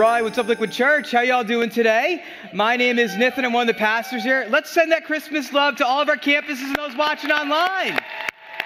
right, 0.00 0.22
what's 0.22 0.38
up, 0.38 0.46
Liquid 0.46 0.72
Church? 0.72 1.12
How 1.12 1.20
y'all 1.20 1.44
doing 1.44 1.68
today? 1.68 2.24
My 2.54 2.74
name 2.74 2.98
is 2.98 3.18
Nathan. 3.18 3.44
I'm 3.44 3.52
one 3.52 3.68
of 3.68 3.74
the 3.74 3.78
pastors 3.78 4.22
here. 4.22 4.46
Let's 4.48 4.70
send 4.70 4.90
that 4.92 5.04
Christmas 5.04 5.52
love 5.52 5.76
to 5.76 5.86
all 5.86 6.00
of 6.00 6.08
our 6.08 6.16
campuses 6.16 6.62
and 6.62 6.76
those 6.76 6.96
watching 6.96 7.30
online. 7.30 8.00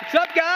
What's 0.01 0.15
up, 0.15 0.33
guys? 0.33 0.54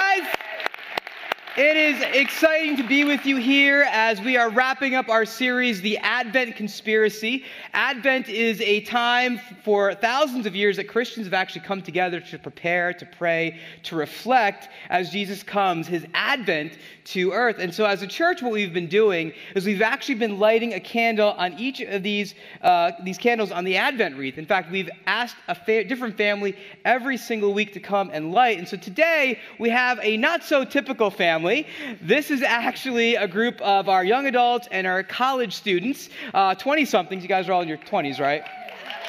It 1.58 1.76
is 1.76 2.00
exciting 2.14 2.76
to 2.76 2.84
be 2.84 3.02
with 3.02 3.26
you 3.26 3.36
here 3.36 3.84
as 3.90 4.20
we 4.20 4.36
are 4.36 4.48
wrapping 4.48 4.94
up 4.94 5.08
our 5.08 5.24
series, 5.24 5.80
The 5.80 5.98
Advent 5.98 6.54
Conspiracy. 6.54 7.42
Advent 7.72 8.28
is 8.28 8.60
a 8.60 8.82
time 8.82 9.40
for 9.64 9.92
thousands 9.92 10.46
of 10.46 10.54
years 10.54 10.76
that 10.76 10.86
Christians 10.86 11.26
have 11.26 11.34
actually 11.34 11.62
come 11.62 11.82
together 11.82 12.20
to 12.20 12.38
prepare, 12.38 12.92
to 12.92 13.04
pray, 13.04 13.58
to 13.82 13.96
reflect 13.96 14.68
as 14.88 15.10
Jesus 15.10 15.42
comes, 15.42 15.88
his 15.88 16.06
advent 16.14 16.78
to 17.06 17.32
earth. 17.32 17.56
And 17.58 17.74
so, 17.74 17.86
as 17.86 18.02
a 18.02 18.06
church, 18.06 18.40
what 18.40 18.52
we've 18.52 18.72
been 18.72 18.86
doing 18.86 19.32
is 19.56 19.66
we've 19.66 19.82
actually 19.82 20.14
been 20.14 20.38
lighting 20.38 20.74
a 20.74 20.80
candle 20.80 21.30
on 21.30 21.54
each 21.54 21.80
of 21.80 22.04
these, 22.04 22.36
uh, 22.62 22.92
these 23.02 23.18
candles 23.18 23.50
on 23.50 23.64
the 23.64 23.76
Advent 23.76 24.16
wreath. 24.16 24.38
In 24.38 24.46
fact, 24.46 24.70
we've 24.70 24.90
asked 25.06 25.36
a 25.48 25.56
fa- 25.56 25.82
different 25.82 26.16
family 26.16 26.56
every 26.84 27.16
single 27.16 27.52
week 27.52 27.72
to 27.72 27.80
come 27.80 28.10
and 28.12 28.30
light. 28.30 28.58
And 28.58 28.68
so 28.68 28.76
today, 28.76 29.40
we 29.58 29.70
have 29.70 29.98
a 30.02 30.16
not 30.18 30.44
so 30.44 30.64
typical 30.64 31.10
family 31.10 31.47
family. 31.48 31.66
This 32.02 32.30
is 32.30 32.42
actually 32.42 33.14
a 33.14 33.26
group 33.26 33.60
of 33.60 33.88
our 33.88 34.04
young 34.04 34.26
adults 34.26 34.68
and 34.70 34.86
our 34.86 35.02
college 35.02 35.54
students, 35.54 36.08
20 36.32 36.82
uh, 36.82 36.86
somethings. 36.86 37.22
You 37.22 37.28
guys 37.28 37.48
are 37.48 37.52
all 37.52 37.62
in 37.62 37.68
your 37.68 37.78
20s, 37.78 38.20
right? 38.20 38.42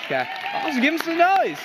Okay. 0.06 0.28
Also, 0.64 0.80
give 0.80 0.98
them 0.98 1.06
some 1.06 1.18
noise. 1.18 1.58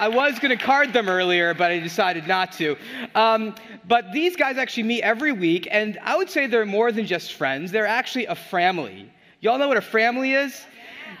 I 0.00 0.08
was 0.08 0.38
going 0.38 0.56
to 0.56 0.64
card 0.64 0.92
them 0.92 1.08
earlier, 1.08 1.54
but 1.54 1.72
I 1.72 1.80
decided 1.80 2.28
not 2.28 2.52
to. 2.52 2.76
Um, 3.16 3.54
but 3.86 4.12
these 4.12 4.36
guys 4.36 4.56
actually 4.56 4.84
meet 4.84 5.02
every 5.02 5.32
week, 5.32 5.66
and 5.70 5.98
I 6.02 6.16
would 6.16 6.30
say 6.30 6.46
they're 6.46 6.64
more 6.64 6.92
than 6.92 7.04
just 7.04 7.32
friends. 7.32 7.72
They're 7.72 7.86
actually 7.86 8.26
a 8.26 8.36
family. 8.36 9.10
Y'all 9.40 9.58
know 9.58 9.66
what 9.66 9.76
a 9.76 9.82
family 9.82 10.34
is? 10.34 10.64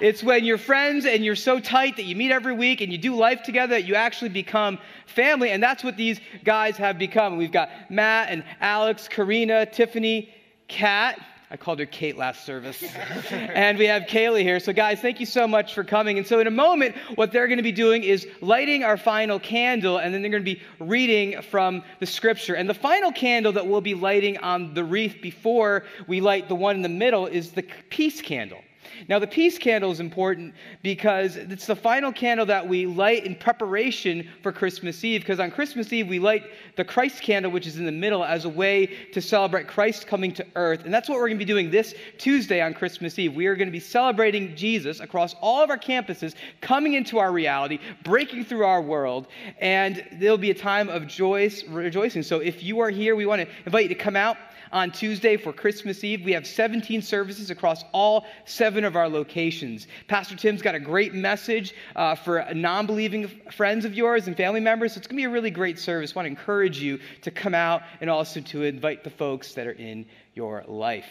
It's 0.00 0.22
when 0.22 0.44
you're 0.44 0.58
friends 0.58 1.04
and 1.04 1.24
you're 1.24 1.36
so 1.36 1.60
tight 1.60 1.96
that 1.96 2.04
you 2.04 2.16
meet 2.16 2.30
every 2.30 2.52
week 2.52 2.80
and 2.80 2.92
you 2.92 2.98
do 2.98 3.14
life 3.14 3.42
together 3.42 3.74
that 3.74 3.84
you 3.84 3.94
actually 3.94 4.30
become 4.30 4.78
family. 5.06 5.50
And 5.50 5.62
that's 5.62 5.82
what 5.82 5.96
these 5.96 6.20
guys 6.44 6.76
have 6.76 6.98
become. 6.98 7.36
We've 7.36 7.52
got 7.52 7.70
Matt 7.90 8.30
and 8.30 8.44
Alex, 8.60 9.08
Karina, 9.08 9.66
Tiffany, 9.66 10.32
Kat. 10.68 11.20
I 11.50 11.56
called 11.56 11.78
her 11.78 11.86
Kate 11.86 12.18
last 12.18 12.44
service. 12.44 12.82
and 13.30 13.78
we 13.78 13.86
have 13.86 14.02
Kaylee 14.02 14.42
here. 14.42 14.60
So, 14.60 14.74
guys, 14.74 15.00
thank 15.00 15.18
you 15.18 15.24
so 15.24 15.48
much 15.48 15.72
for 15.72 15.82
coming. 15.82 16.18
And 16.18 16.26
so, 16.26 16.40
in 16.40 16.46
a 16.46 16.50
moment, 16.50 16.94
what 17.14 17.32
they're 17.32 17.46
going 17.46 17.56
to 17.56 17.62
be 17.62 17.72
doing 17.72 18.02
is 18.04 18.26
lighting 18.42 18.84
our 18.84 18.98
final 18.98 19.40
candle, 19.40 19.96
and 19.96 20.12
then 20.12 20.20
they're 20.20 20.30
going 20.30 20.44
to 20.44 20.54
be 20.54 20.60
reading 20.78 21.40
from 21.40 21.82
the 22.00 22.06
scripture. 22.06 22.54
And 22.54 22.68
the 22.68 22.74
final 22.74 23.12
candle 23.12 23.52
that 23.52 23.66
we'll 23.66 23.80
be 23.80 23.94
lighting 23.94 24.36
on 24.38 24.74
the 24.74 24.84
wreath 24.84 25.22
before 25.22 25.84
we 26.06 26.20
light 26.20 26.48
the 26.48 26.54
one 26.54 26.76
in 26.76 26.82
the 26.82 26.88
middle 26.90 27.26
is 27.26 27.52
the 27.52 27.64
peace 27.88 28.20
candle. 28.20 28.60
Now, 29.08 29.18
the 29.18 29.26
peace 29.26 29.58
candle 29.58 29.90
is 29.90 30.00
important 30.00 30.54
because 30.82 31.36
it's 31.36 31.66
the 31.66 31.76
final 31.76 32.12
candle 32.12 32.46
that 32.46 32.66
we 32.66 32.86
light 32.86 33.24
in 33.24 33.34
preparation 33.34 34.28
for 34.42 34.50
Christmas 34.50 35.04
Eve. 35.04 35.20
Because 35.20 35.40
on 35.40 35.50
Christmas 35.50 35.92
Eve, 35.92 36.08
we 36.08 36.18
light 36.18 36.44
the 36.76 36.84
Christ 36.84 37.22
candle, 37.22 37.52
which 37.52 37.66
is 37.66 37.78
in 37.78 37.84
the 37.84 37.92
middle, 37.92 38.24
as 38.24 38.44
a 38.44 38.48
way 38.48 38.86
to 39.12 39.20
celebrate 39.20 39.68
Christ 39.68 40.06
coming 40.06 40.32
to 40.32 40.46
earth. 40.56 40.84
And 40.84 40.92
that's 40.92 41.08
what 41.08 41.16
we're 41.16 41.28
going 41.28 41.38
to 41.38 41.44
be 41.44 41.52
doing 41.52 41.70
this 41.70 41.94
Tuesday 42.16 42.60
on 42.60 42.74
Christmas 42.74 43.18
Eve. 43.18 43.34
We 43.34 43.46
are 43.46 43.54
going 43.54 43.68
to 43.68 43.72
be 43.72 43.80
celebrating 43.80 44.56
Jesus 44.56 45.00
across 45.00 45.34
all 45.40 45.62
of 45.62 45.70
our 45.70 45.78
campuses, 45.78 46.34
coming 46.60 46.94
into 46.94 47.18
our 47.18 47.32
reality, 47.32 47.78
breaking 48.02 48.44
through 48.44 48.64
our 48.64 48.82
world. 48.82 49.28
And 49.60 50.04
there'll 50.14 50.38
be 50.38 50.50
a 50.50 50.54
time 50.54 50.88
of 50.88 51.06
joyous 51.06 51.64
rejoicing. 51.64 52.22
So 52.22 52.40
if 52.40 52.62
you 52.62 52.80
are 52.80 52.90
here, 52.90 53.14
we 53.14 53.26
want 53.26 53.42
to 53.42 53.48
invite 53.66 53.84
you 53.84 53.88
to 53.90 53.94
come 53.94 54.16
out 54.16 54.36
on 54.72 54.90
Tuesday 54.90 55.36
for 55.36 55.52
Christmas 55.52 56.02
Eve. 56.04 56.24
We 56.24 56.32
have 56.32 56.46
17 56.46 57.02
services 57.02 57.50
across 57.50 57.84
all 57.92 58.26
seven 58.44 58.84
of 58.84 58.96
our 58.96 59.08
locations. 59.08 59.86
Pastor 60.08 60.36
Tim's 60.36 60.62
got 60.62 60.74
a 60.74 60.80
great 60.80 61.14
message 61.14 61.74
uh, 61.96 62.14
for 62.14 62.46
non 62.54 62.86
believing 62.86 63.28
friends 63.52 63.84
of 63.84 63.94
yours 63.94 64.26
and 64.26 64.36
family 64.36 64.60
members. 64.60 64.94
So 64.94 64.98
it's 64.98 65.06
going 65.06 65.16
to 65.16 65.20
be 65.20 65.24
a 65.24 65.30
really 65.30 65.50
great 65.50 65.78
service. 65.78 66.12
I 66.12 66.14
want 66.16 66.26
to 66.26 66.30
encourage 66.30 66.80
you 66.80 66.98
to 67.22 67.30
come 67.30 67.54
out 67.54 67.82
and 68.00 68.10
also 68.10 68.40
to 68.40 68.62
invite 68.64 69.04
the 69.04 69.10
folks 69.10 69.54
that 69.54 69.66
are 69.66 69.72
in 69.72 70.06
your 70.34 70.64
life. 70.66 71.06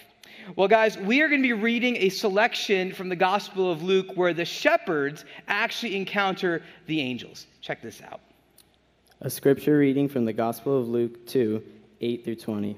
Well, 0.55 0.67
guys, 0.67 0.97
we 0.97 1.21
are 1.21 1.29
going 1.29 1.41
to 1.41 1.47
be 1.47 1.53
reading 1.53 1.97
a 1.97 2.09
selection 2.09 2.93
from 2.93 3.09
the 3.09 3.15
Gospel 3.15 3.71
of 3.71 3.83
Luke 3.83 4.07
where 4.15 4.33
the 4.33 4.45
shepherds 4.45 5.25
actually 5.47 5.95
encounter 5.95 6.63
the 6.85 7.01
angels. 7.01 7.47
Check 7.61 7.81
this 7.81 8.01
out. 8.01 8.21
A 9.21 9.29
scripture 9.29 9.77
reading 9.77 10.07
from 10.07 10.25
the 10.25 10.33
Gospel 10.33 10.79
of 10.79 10.87
Luke 10.87 11.25
2 11.27 11.63
8 11.99 12.23
through 12.23 12.35
20. 12.35 12.77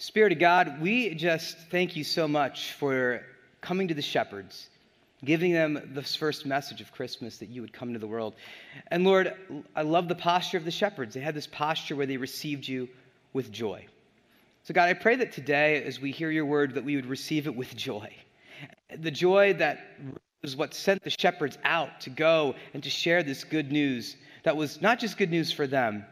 Spirit 0.00 0.32
of 0.32 0.38
God, 0.38 0.80
we 0.80 1.14
just 1.14 1.58
thank 1.70 1.94
you 1.94 2.04
so 2.04 2.26
much 2.26 2.72
for 2.72 3.20
coming 3.60 3.86
to 3.88 3.92
the 3.92 4.00
shepherds, 4.00 4.70
giving 5.26 5.52
them 5.52 5.90
this 5.92 6.16
first 6.16 6.46
message 6.46 6.80
of 6.80 6.90
Christmas 6.90 7.36
that 7.36 7.50
you 7.50 7.60
would 7.60 7.74
come 7.74 7.92
to 7.92 7.98
the 7.98 8.06
world. 8.06 8.32
And 8.86 9.04
Lord, 9.04 9.34
I 9.76 9.82
love 9.82 10.08
the 10.08 10.14
posture 10.14 10.56
of 10.56 10.64
the 10.64 10.70
shepherds. 10.70 11.12
They 11.12 11.20
had 11.20 11.34
this 11.34 11.46
posture 11.46 11.96
where 11.96 12.06
they 12.06 12.16
received 12.16 12.66
you 12.66 12.88
with 13.34 13.52
joy. 13.52 13.84
So, 14.62 14.72
God, 14.72 14.88
I 14.88 14.94
pray 14.94 15.16
that 15.16 15.32
today, 15.32 15.84
as 15.84 16.00
we 16.00 16.12
hear 16.12 16.30
your 16.30 16.46
word, 16.46 16.76
that 16.76 16.84
we 16.84 16.96
would 16.96 17.04
receive 17.04 17.46
it 17.46 17.54
with 17.54 17.76
joy. 17.76 18.10
The 19.00 19.10
joy 19.10 19.52
that 19.58 19.80
was 20.40 20.56
what 20.56 20.72
sent 20.72 21.04
the 21.04 21.10
shepherds 21.10 21.58
out 21.62 22.00
to 22.00 22.08
go 22.08 22.54
and 22.72 22.82
to 22.82 22.88
share 22.88 23.22
this 23.22 23.44
good 23.44 23.70
news 23.70 24.16
that 24.44 24.56
was 24.56 24.80
not 24.80 24.98
just 24.98 25.18
good 25.18 25.30
news 25.30 25.52
for 25.52 25.66
them, 25.66 26.06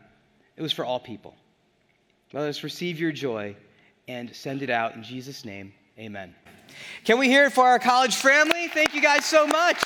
it 0.58 0.62
was 0.62 0.74
for 0.74 0.84
all 0.84 1.00
people. 1.00 1.34
Let 2.34 2.50
us 2.50 2.62
receive 2.62 3.00
your 3.00 3.12
joy 3.12 3.56
and 4.08 4.34
send 4.34 4.62
it 4.62 4.70
out 4.70 4.96
in 4.96 5.02
Jesus' 5.02 5.44
name. 5.44 5.72
Amen. 5.98 6.34
Can 7.04 7.18
we 7.18 7.28
hear 7.28 7.46
it 7.46 7.52
for 7.52 7.66
our 7.66 7.78
college 7.78 8.16
family? 8.16 8.68
Thank 8.68 8.94
you 8.94 9.00
guys 9.00 9.24
so 9.24 9.46
much. 9.46 9.82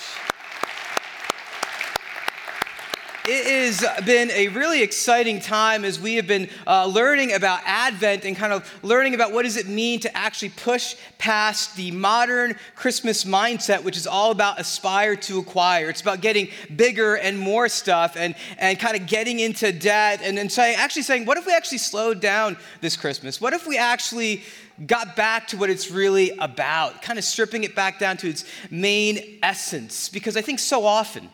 It 3.25 3.47
has 3.47 4.05
been 4.05 4.33
a 4.33 4.49
really 4.49 4.83
exciting 4.83 5.39
time 5.39 5.85
as 5.85 6.01
we 6.01 6.17
have 6.17 6.27
been 6.27 6.49
uh, 6.67 6.87
learning 6.87 7.33
about 7.35 7.61
Advent 7.65 8.25
and 8.25 8.37
kind 8.37 8.53
of 8.53 8.69
learning 8.83 9.15
about 9.15 9.31
what 9.31 9.45
does 9.45 9.57
it 9.57 9.69
mean 9.69 10.01
to 10.01 10.17
actually 10.17 10.49
push 10.49 10.97
past 11.19 11.77
the 11.77 11.93
modern 11.93 12.57
Christmas 12.75 13.23
mindset, 13.23 13.85
which 13.85 13.97
is 13.97 14.09
all 14.09 14.33
about 14.33 14.59
aspire 14.59 15.15
to 15.15 15.39
acquire. 15.39 15.89
It's 15.89 16.01
about 16.01 16.21
getting 16.21 16.49
bigger 16.75 17.15
and 17.15 17.39
more 17.39 17.69
stuff 17.69 18.17
and, 18.17 18.35
and 18.59 18.77
kind 18.81 19.01
of 19.01 19.07
getting 19.07 19.39
into 19.39 19.71
debt 19.71 20.19
and 20.21 20.37
then 20.37 20.51
saying, 20.51 20.75
actually 20.77 21.03
saying, 21.03 21.25
what 21.25 21.39
if 21.39 21.47
we 21.47 21.55
actually 21.55 21.79
slowed 21.79 22.19
down 22.19 22.57
this 22.81 22.97
Christmas? 22.97 23.41
What 23.41 23.53
if 23.53 23.69
we 23.69 23.79
actually 23.79 24.43
got 24.85 25.15
back 25.15 25.47
to 25.49 25.57
what 25.57 25.71
it's 25.71 25.93
really 25.93 26.33
about, 26.41 27.03
kind 27.03 27.21
of 27.21 27.25
stripping 27.25 27.63
it 27.63 27.77
back 27.77 28.01
down 28.01 28.17
to 28.17 28.29
its 28.29 28.45
main 28.69 29.39
essence? 29.45 30.09
Because 30.09 30.37
I 30.37 30.43
think 30.43 30.59
so 30.59 30.85
often, 30.85 31.29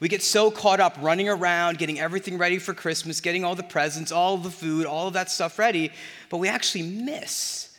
We 0.00 0.08
get 0.08 0.22
so 0.22 0.50
caught 0.50 0.80
up 0.80 0.96
running 1.00 1.28
around, 1.28 1.78
getting 1.78 1.98
everything 1.98 2.38
ready 2.38 2.58
for 2.58 2.74
Christmas, 2.74 3.20
getting 3.20 3.44
all 3.44 3.54
the 3.54 3.62
presents, 3.62 4.12
all 4.12 4.36
the 4.36 4.50
food, 4.50 4.86
all 4.86 5.08
of 5.08 5.14
that 5.14 5.30
stuff 5.30 5.58
ready, 5.58 5.92
but 6.30 6.38
we 6.38 6.48
actually 6.48 6.82
miss 6.82 7.76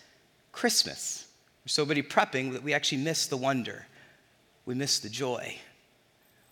Christmas. 0.52 1.28
We're 1.64 1.70
so 1.70 1.86
busy 1.86 2.04
prepping 2.04 2.54
that 2.54 2.64
we 2.64 2.74
actually 2.74 3.00
miss 3.00 3.28
the 3.28 3.38
wonder. 3.38 3.86
We 4.66 4.76
miss 4.76 5.00
the 5.00 5.10
joy. 5.10 5.58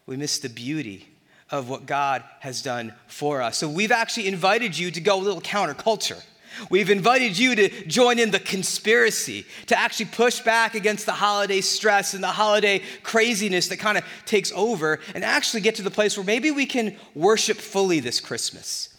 We 0.05 0.17
miss 0.17 0.39
the 0.39 0.49
beauty 0.49 1.07
of 1.49 1.69
what 1.69 1.85
God 1.85 2.23
has 2.39 2.61
done 2.61 2.93
for 3.07 3.41
us. 3.41 3.57
So 3.57 3.69
we've 3.69 3.91
actually 3.91 4.27
invited 4.27 4.77
you 4.77 4.91
to 4.91 5.01
go 5.01 5.17
a 5.17 5.21
little 5.21 5.41
counterculture. 5.41 6.21
We've 6.69 6.89
invited 6.89 7.37
you 7.37 7.55
to 7.55 7.69
join 7.87 8.19
in 8.19 8.31
the 8.31 8.39
conspiracy, 8.39 9.45
to 9.67 9.77
actually 9.77 10.07
push 10.07 10.39
back 10.41 10.75
against 10.75 11.05
the 11.05 11.13
holiday 11.13 11.61
stress 11.61 12.13
and 12.13 12.23
the 12.23 12.27
holiday 12.27 12.81
craziness 13.03 13.67
that 13.69 13.77
kind 13.77 13.97
of 13.97 14.03
takes 14.25 14.51
over, 14.53 14.99
and 15.15 15.23
actually 15.23 15.61
get 15.61 15.75
to 15.75 15.81
the 15.81 15.91
place 15.91 16.17
where 16.17 16.25
maybe 16.25 16.51
we 16.51 16.65
can 16.65 16.95
worship 17.15 17.57
fully 17.57 17.99
this 17.99 18.19
Christmas. 18.19 18.89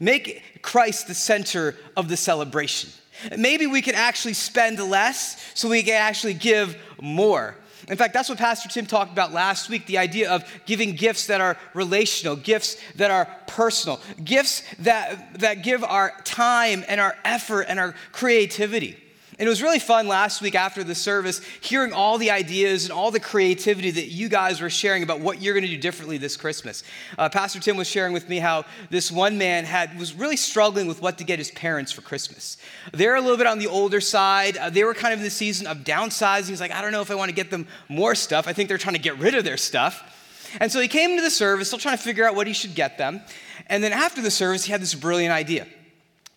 Make 0.00 0.62
Christ 0.62 1.08
the 1.08 1.14
center 1.14 1.76
of 1.96 2.08
the 2.08 2.16
celebration. 2.16 2.90
Maybe 3.36 3.66
we 3.66 3.82
can 3.82 3.94
actually 3.94 4.34
spend 4.34 4.78
less 4.78 5.52
so 5.54 5.68
we 5.68 5.82
can 5.82 5.94
actually 5.94 6.34
give 6.34 6.76
more. 7.00 7.56
In 7.88 7.96
fact, 7.96 8.12
that's 8.12 8.28
what 8.28 8.38
Pastor 8.38 8.68
Tim 8.68 8.86
talked 8.86 9.12
about 9.12 9.32
last 9.32 9.70
week 9.70 9.86
the 9.86 9.98
idea 9.98 10.30
of 10.30 10.44
giving 10.66 10.94
gifts 10.94 11.26
that 11.28 11.40
are 11.40 11.56
relational, 11.72 12.36
gifts 12.36 12.76
that 12.96 13.10
are 13.10 13.26
personal, 13.46 14.00
gifts 14.22 14.62
that, 14.80 15.40
that 15.40 15.62
give 15.62 15.82
our 15.82 16.12
time 16.24 16.84
and 16.86 17.00
our 17.00 17.16
effort 17.24 17.62
and 17.62 17.78
our 17.78 17.94
creativity. 18.12 19.02
And 19.38 19.46
it 19.46 19.50
was 19.50 19.62
really 19.62 19.78
fun 19.78 20.08
last 20.08 20.42
week 20.42 20.56
after 20.56 20.82
the 20.82 20.96
service 20.96 21.40
hearing 21.60 21.92
all 21.92 22.18
the 22.18 22.32
ideas 22.32 22.84
and 22.84 22.92
all 22.92 23.12
the 23.12 23.20
creativity 23.20 23.92
that 23.92 24.06
you 24.06 24.28
guys 24.28 24.60
were 24.60 24.68
sharing 24.68 25.04
about 25.04 25.20
what 25.20 25.40
you're 25.40 25.54
going 25.54 25.64
to 25.64 25.70
do 25.70 25.78
differently 25.78 26.18
this 26.18 26.36
Christmas. 26.36 26.82
Uh, 27.16 27.28
Pastor 27.28 27.60
Tim 27.60 27.76
was 27.76 27.88
sharing 27.88 28.12
with 28.12 28.28
me 28.28 28.38
how 28.38 28.64
this 28.90 29.12
one 29.12 29.38
man 29.38 29.64
had 29.64 29.96
was 29.96 30.12
really 30.12 30.36
struggling 30.36 30.88
with 30.88 31.00
what 31.00 31.18
to 31.18 31.24
get 31.24 31.38
his 31.38 31.52
parents 31.52 31.92
for 31.92 32.00
Christmas. 32.00 32.56
They're 32.92 33.14
a 33.14 33.20
little 33.20 33.36
bit 33.36 33.46
on 33.46 33.60
the 33.60 33.68
older 33.68 34.00
side. 34.00 34.56
Uh, 34.56 34.70
they 34.70 34.82
were 34.82 34.94
kind 34.94 35.12
of 35.12 35.20
in 35.20 35.24
the 35.24 35.30
season 35.30 35.68
of 35.68 35.78
downsizing. 35.78 36.48
He's 36.48 36.60
like, 36.60 36.72
I 36.72 36.82
don't 36.82 36.90
know 36.90 37.02
if 37.02 37.10
I 37.12 37.14
want 37.14 37.28
to 37.28 37.34
get 37.34 37.50
them 37.50 37.68
more 37.88 38.16
stuff. 38.16 38.48
I 38.48 38.52
think 38.52 38.68
they're 38.68 38.76
trying 38.76 38.96
to 38.96 39.00
get 39.00 39.18
rid 39.18 39.34
of 39.34 39.44
their 39.44 39.56
stuff. 39.56 40.16
And 40.60 40.72
so 40.72 40.80
he 40.80 40.88
came 40.88 41.10
into 41.10 41.22
the 41.22 41.30
service, 41.30 41.68
still 41.68 41.78
trying 41.78 41.96
to 41.96 42.02
figure 42.02 42.26
out 42.26 42.34
what 42.34 42.48
he 42.48 42.52
should 42.52 42.74
get 42.74 42.98
them. 42.98 43.20
And 43.68 43.84
then 43.84 43.92
after 43.92 44.20
the 44.20 44.30
service, 44.30 44.64
he 44.64 44.72
had 44.72 44.80
this 44.80 44.94
brilliant 44.94 45.32
idea. 45.32 45.66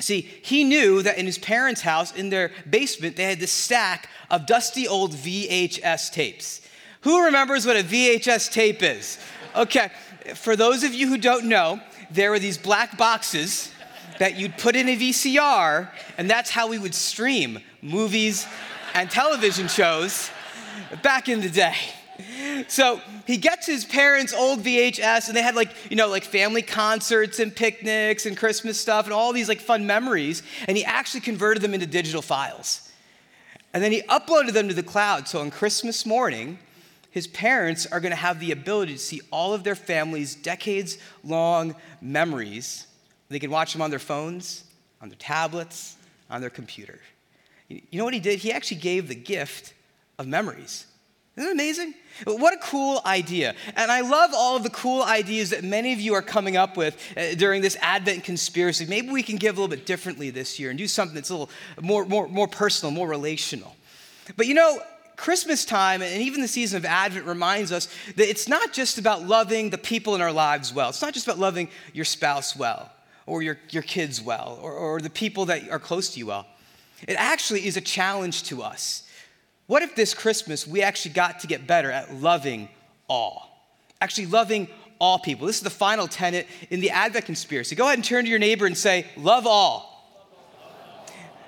See, 0.01 0.21
he 0.41 0.63
knew 0.63 1.01
that 1.03 1.17
in 1.17 1.25
his 1.25 1.37
parents' 1.37 1.81
house, 1.81 2.13
in 2.13 2.29
their 2.29 2.51
basement, 2.69 3.15
they 3.15 3.23
had 3.23 3.39
this 3.39 3.51
stack 3.51 4.09
of 4.29 4.45
dusty 4.45 4.87
old 4.87 5.13
VHS 5.13 6.11
tapes. 6.11 6.61
Who 7.01 7.25
remembers 7.25 7.65
what 7.65 7.77
a 7.77 7.83
VHS 7.83 8.51
tape 8.51 8.83
is? 8.83 9.17
Okay, 9.55 9.91
for 10.35 10.55
those 10.55 10.83
of 10.83 10.93
you 10.93 11.07
who 11.07 11.17
don't 11.17 11.45
know, 11.45 11.79
there 12.09 12.31
were 12.31 12.39
these 12.39 12.57
black 12.57 12.97
boxes 12.97 13.71
that 14.19 14.37
you'd 14.37 14.57
put 14.57 14.75
in 14.75 14.87
a 14.89 14.95
VCR, 14.95 15.89
and 16.17 16.29
that's 16.29 16.49
how 16.49 16.67
we 16.67 16.77
would 16.77 16.93
stream 16.93 17.59
movies 17.81 18.45
and 18.93 19.09
television 19.09 19.67
shows 19.67 20.29
back 21.01 21.29
in 21.29 21.41
the 21.41 21.49
day. 21.49 21.75
So 22.67 23.01
he 23.27 23.37
gets 23.37 23.65
his 23.65 23.85
parents' 23.85 24.33
old 24.33 24.63
VHS, 24.63 25.27
and 25.27 25.35
they 25.35 25.41
had 25.41 25.55
like, 25.55 25.71
you 25.89 25.95
know, 25.95 26.07
like 26.07 26.23
family 26.23 26.61
concerts 26.61 27.39
and 27.39 27.55
picnics 27.55 28.25
and 28.25 28.37
Christmas 28.37 28.79
stuff 28.79 29.05
and 29.05 29.13
all 29.13 29.33
these 29.33 29.47
like 29.47 29.59
fun 29.59 29.85
memories. 29.85 30.43
And 30.67 30.77
he 30.77 30.85
actually 30.85 31.21
converted 31.21 31.61
them 31.63 31.73
into 31.73 31.85
digital 31.85 32.21
files. 32.21 32.91
And 33.73 33.83
then 33.83 33.91
he 33.91 34.01
uploaded 34.03 34.53
them 34.53 34.67
to 34.67 34.73
the 34.73 34.83
cloud. 34.83 35.27
So 35.27 35.39
on 35.39 35.49
Christmas 35.49 36.05
morning, 36.05 36.59
his 37.09 37.27
parents 37.27 37.85
are 37.85 37.99
going 37.99 38.11
to 38.11 38.17
have 38.17 38.39
the 38.39 38.51
ability 38.51 38.93
to 38.93 38.99
see 38.99 39.21
all 39.31 39.53
of 39.53 39.63
their 39.63 39.75
family's 39.75 40.35
decades 40.35 40.97
long 41.23 41.75
memories. 42.01 42.87
They 43.29 43.39
can 43.39 43.51
watch 43.51 43.73
them 43.73 43.81
on 43.81 43.89
their 43.89 43.99
phones, 43.99 44.63
on 45.01 45.09
their 45.09 45.17
tablets, 45.17 45.95
on 46.29 46.41
their 46.41 46.49
computer. 46.49 46.99
You 47.67 47.81
know 47.93 48.03
what 48.03 48.13
he 48.13 48.19
did? 48.19 48.39
He 48.39 48.51
actually 48.51 48.77
gave 48.77 49.07
the 49.07 49.15
gift 49.15 49.73
of 50.19 50.27
memories. 50.27 50.85
Isn't 51.41 51.49
it 51.49 51.53
amazing? 51.53 51.95
What 52.25 52.53
a 52.53 52.57
cool 52.57 53.01
idea. 53.03 53.55
And 53.75 53.91
I 53.91 54.01
love 54.01 54.29
all 54.31 54.55
of 54.55 54.61
the 54.61 54.69
cool 54.69 55.01
ideas 55.01 55.49
that 55.49 55.63
many 55.63 55.91
of 55.91 55.99
you 55.99 56.13
are 56.13 56.21
coming 56.21 56.55
up 56.55 56.77
with 56.77 56.95
uh, 57.17 57.33
during 57.33 57.63
this 57.63 57.75
Advent 57.81 58.23
conspiracy. 58.23 58.85
Maybe 58.85 59.09
we 59.09 59.23
can 59.23 59.37
give 59.37 59.57
a 59.57 59.61
little 59.61 59.75
bit 59.75 59.87
differently 59.87 60.29
this 60.29 60.59
year 60.59 60.69
and 60.69 60.77
do 60.77 60.87
something 60.87 61.15
that's 61.15 61.31
a 61.31 61.33
little 61.33 61.49
more, 61.81 62.05
more, 62.05 62.27
more 62.27 62.47
personal, 62.47 62.91
more 62.91 63.07
relational. 63.07 63.75
But 64.37 64.45
you 64.45 64.53
know, 64.53 64.81
Christmas 65.15 65.65
time 65.65 66.03
and 66.03 66.21
even 66.21 66.41
the 66.41 66.47
season 66.47 66.77
of 66.77 66.85
Advent 66.85 67.25
reminds 67.25 67.71
us 67.71 67.87
that 68.17 68.29
it's 68.29 68.47
not 68.47 68.71
just 68.71 68.99
about 68.99 69.23
loving 69.23 69.71
the 69.71 69.79
people 69.79 70.13
in 70.13 70.21
our 70.21 70.31
lives 70.31 70.71
well. 70.71 70.89
It's 70.89 71.01
not 71.01 71.15
just 71.15 71.25
about 71.25 71.39
loving 71.39 71.69
your 71.91 72.05
spouse 72.05 72.55
well 72.55 72.91
or 73.25 73.41
your, 73.41 73.57
your 73.71 73.83
kids 73.83 74.21
well 74.21 74.59
or, 74.61 74.73
or 74.73 75.01
the 75.01 75.09
people 75.09 75.45
that 75.45 75.71
are 75.71 75.79
close 75.79 76.13
to 76.13 76.19
you 76.19 76.27
well. 76.27 76.45
It 77.07 77.15
actually 77.15 77.65
is 77.65 77.77
a 77.77 77.81
challenge 77.81 78.43
to 78.43 78.61
us 78.61 79.07
what 79.71 79.83
if 79.83 79.95
this 79.95 80.13
Christmas 80.13 80.67
we 80.67 80.81
actually 80.81 81.13
got 81.13 81.39
to 81.39 81.47
get 81.47 81.65
better 81.65 81.89
at 81.89 82.13
loving 82.13 82.67
all? 83.07 83.73
Actually, 84.01 84.25
loving 84.25 84.67
all 84.99 85.17
people. 85.17 85.47
This 85.47 85.55
is 85.55 85.63
the 85.63 85.69
final 85.69 86.09
tenet 86.09 86.45
in 86.69 86.81
the 86.81 86.89
Advent 86.89 87.23
conspiracy. 87.23 87.73
Go 87.73 87.85
ahead 87.85 87.97
and 87.97 88.03
turn 88.03 88.25
to 88.25 88.29
your 88.29 88.37
neighbor 88.37 88.65
and 88.65 88.77
say, 88.77 89.05
Love 89.15 89.47
all. 89.47 90.27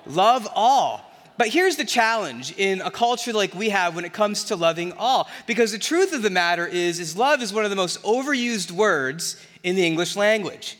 Love 0.05 0.47
all. 0.55 1.01
But 1.37 1.49
here's 1.49 1.75
the 1.75 1.83
challenge 1.83 2.53
in 2.57 2.79
a 2.79 2.89
culture 2.89 3.33
like 3.33 3.53
we 3.55 3.67
have 3.71 3.93
when 3.93 4.05
it 4.05 4.13
comes 4.13 4.45
to 4.45 4.55
loving 4.55 4.93
all. 4.93 5.27
Because 5.45 5.73
the 5.73 5.77
truth 5.77 6.13
of 6.13 6.21
the 6.21 6.29
matter 6.29 6.65
is, 6.65 7.01
is 7.01 7.17
love 7.17 7.41
is 7.41 7.51
one 7.51 7.65
of 7.65 7.71
the 7.71 7.75
most 7.75 8.01
overused 8.03 8.71
words 8.71 9.35
in 9.63 9.75
the 9.75 9.85
English 9.85 10.15
language. 10.15 10.77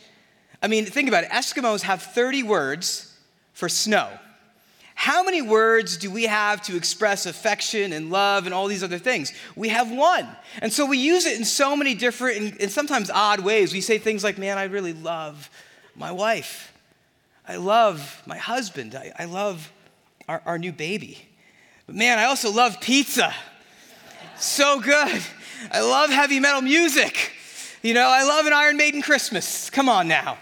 I 0.62 0.68
mean, 0.68 0.86
think 0.86 1.08
about 1.08 1.24
it. 1.24 1.30
Eskimos 1.30 1.82
have 1.82 2.00
30 2.00 2.42
words 2.44 3.14
for 3.52 3.68
snow. 3.68 4.08
How 4.94 5.22
many 5.24 5.42
words 5.42 5.96
do 5.96 6.10
we 6.10 6.24
have 6.24 6.62
to 6.62 6.76
express 6.76 7.26
affection 7.26 7.92
and 7.92 8.10
love 8.10 8.46
and 8.46 8.54
all 8.54 8.68
these 8.68 8.82
other 8.82 8.98
things? 8.98 9.32
We 9.56 9.68
have 9.70 9.90
one. 9.90 10.28
And 10.62 10.72
so 10.72 10.86
we 10.86 10.98
use 10.98 11.26
it 11.26 11.36
in 11.36 11.44
so 11.44 11.76
many 11.76 11.94
different 11.94 12.38
and, 12.38 12.60
and 12.62 12.70
sometimes 12.70 13.10
odd 13.10 13.40
ways. 13.40 13.72
We 13.72 13.80
say 13.80 13.98
things 13.98 14.22
like, 14.22 14.38
man, 14.38 14.56
I 14.56 14.64
really 14.64 14.92
love 14.92 15.50
my 15.96 16.12
wife. 16.12 16.72
I 17.46 17.56
love 17.56 18.22
my 18.24 18.38
husband. 18.38 18.94
I, 18.94 19.12
I 19.18 19.24
love 19.24 19.70
our, 20.28 20.40
our 20.46 20.58
new 20.58 20.72
baby. 20.72 21.28
But 21.86 21.96
man, 21.96 22.18
I 22.18 22.24
also 22.24 22.50
love 22.50 22.80
pizza. 22.80 23.34
So 24.36 24.80
good. 24.80 25.22
I 25.70 25.80
love 25.80 26.10
heavy 26.10 26.40
metal 26.40 26.62
music. 26.62 27.32
You 27.82 27.94
know, 27.94 28.08
I 28.08 28.22
love 28.22 28.46
an 28.46 28.52
Iron 28.52 28.76
Maiden 28.76 29.02
Christmas. 29.02 29.68
Come 29.70 29.88
on 29.88 30.08
now. 30.08 30.38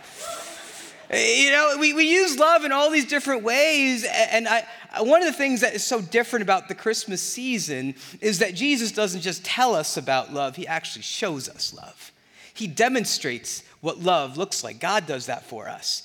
You 1.13 1.51
know, 1.51 1.77
we, 1.79 1.93
we 1.93 2.11
use 2.11 2.39
love 2.39 2.65
in 2.65 2.73
all 2.73 2.91
these 2.91 3.05
different 3.05 3.43
ways. 3.43 4.05
And 4.05 4.49
I, 4.49 4.67
one 5.01 5.21
of 5.21 5.27
the 5.27 5.37
things 5.37 5.61
that 5.61 5.75
is 5.75 5.85
so 5.85 6.01
different 6.01 6.43
about 6.43 6.69
the 6.69 6.75
Christmas 6.75 7.21
season 7.23 7.95
is 8.21 8.39
that 8.39 8.55
Jesus 8.55 8.93
doesn't 8.93 9.21
just 9.21 9.45
tell 9.45 9.75
us 9.75 9.99
about 9.99 10.33
love, 10.33 10.57
he 10.57 10.67
actually 10.67 11.03
shows 11.03 11.49
us 11.51 11.75
love. 11.75 12.13
He 12.55 12.67
demonstrates 12.67 13.63
what 13.81 13.99
love 13.99 14.39
looks 14.39 14.63
like. 14.63 14.79
God 14.79 15.07
does 15.07 15.27
that 15.27 15.45
for 15.45 15.69
us. 15.69 16.03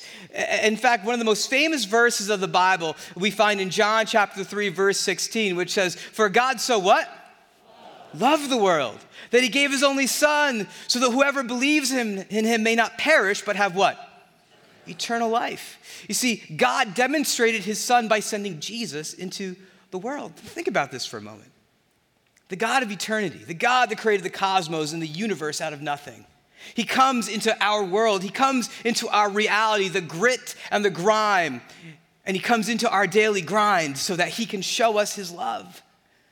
In 0.64 0.76
fact, 0.76 1.06
one 1.06 1.14
of 1.14 1.20
the 1.20 1.26
most 1.26 1.50
famous 1.50 1.86
verses 1.86 2.30
of 2.30 2.40
the 2.40 2.48
Bible 2.48 2.96
we 3.16 3.32
find 3.32 3.62
in 3.62 3.70
John 3.70 4.06
chapter 4.06 4.44
3, 4.44 4.70
verse 4.70 5.00
16, 5.00 5.56
which 5.56 5.72
says, 5.72 5.96
For 5.96 6.28
God 6.28 6.60
so 6.60 6.80
what? 6.80 7.08
Love 8.14 8.50
the 8.50 8.58
world, 8.58 8.98
that 9.32 9.44
he 9.44 9.50
gave 9.50 9.72
his 9.72 9.84
only 9.84 10.08
son, 10.08 10.68
so 10.88 11.00
that 11.00 11.12
whoever 11.12 11.44
believes 11.44 11.92
him 11.92 12.18
in 12.30 12.46
him 12.46 12.64
may 12.64 12.74
not 12.74 12.98
perish, 12.98 13.44
but 13.44 13.56
have 13.56 13.76
what? 13.76 14.07
Eternal 14.90 15.30
life. 15.30 16.06
You 16.08 16.14
see, 16.14 16.44
God 16.56 16.94
demonstrated 16.94 17.64
his 17.64 17.80
son 17.80 18.08
by 18.08 18.20
sending 18.20 18.60
Jesus 18.60 19.14
into 19.14 19.56
the 19.92 19.98
world. 19.98 20.36
Think 20.36 20.68
about 20.68 20.92
this 20.92 21.06
for 21.06 21.18
a 21.18 21.22
moment. 21.22 21.52
The 22.50 22.56
God 22.56 22.84
of 22.84 22.92
eternity, 22.92 23.40
the 23.40 23.54
God 23.54 23.90
that 23.90 23.98
created 23.98 24.24
the 24.24 24.30
cosmos 24.30 24.94
and 24.94 25.02
the 25.02 25.08
universe 25.08 25.60
out 25.60 25.74
of 25.74 25.82
nothing. 25.82 26.26
He 26.74 26.84
comes 26.84 27.28
into 27.28 27.56
our 27.64 27.84
world, 27.84 28.24
he 28.24 28.30
comes 28.30 28.70
into 28.84 29.08
our 29.10 29.30
reality, 29.30 29.90
the 29.90 30.02
grit 30.02 30.56
and 30.72 30.84
the 30.84 30.90
grime, 30.90 31.62
and 32.26 32.36
he 32.36 32.42
comes 32.42 32.68
into 32.68 32.90
our 32.90 33.08
daily 33.08 33.42
grind 33.42 33.98
so 33.98 34.16
that 34.16 34.30
he 34.30 34.46
can 34.46 34.62
show 34.62 34.98
us 34.98 35.16
his 35.16 35.32
love 35.32 35.82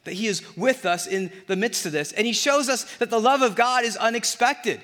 that 0.05 0.13
He 0.13 0.27
is 0.27 0.41
with 0.55 0.85
us 0.85 1.05
in 1.05 1.31
the 1.47 1.55
midst 1.55 1.85
of 1.85 1.91
this. 1.91 2.12
And 2.13 2.25
He 2.25 2.33
shows 2.33 2.69
us 2.69 2.83
that 2.97 3.09
the 3.09 3.19
love 3.19 3.41
of 3.41 3.55
God 3.55 3.83
is 3.83 3.97
unexpected. 3.97 4.79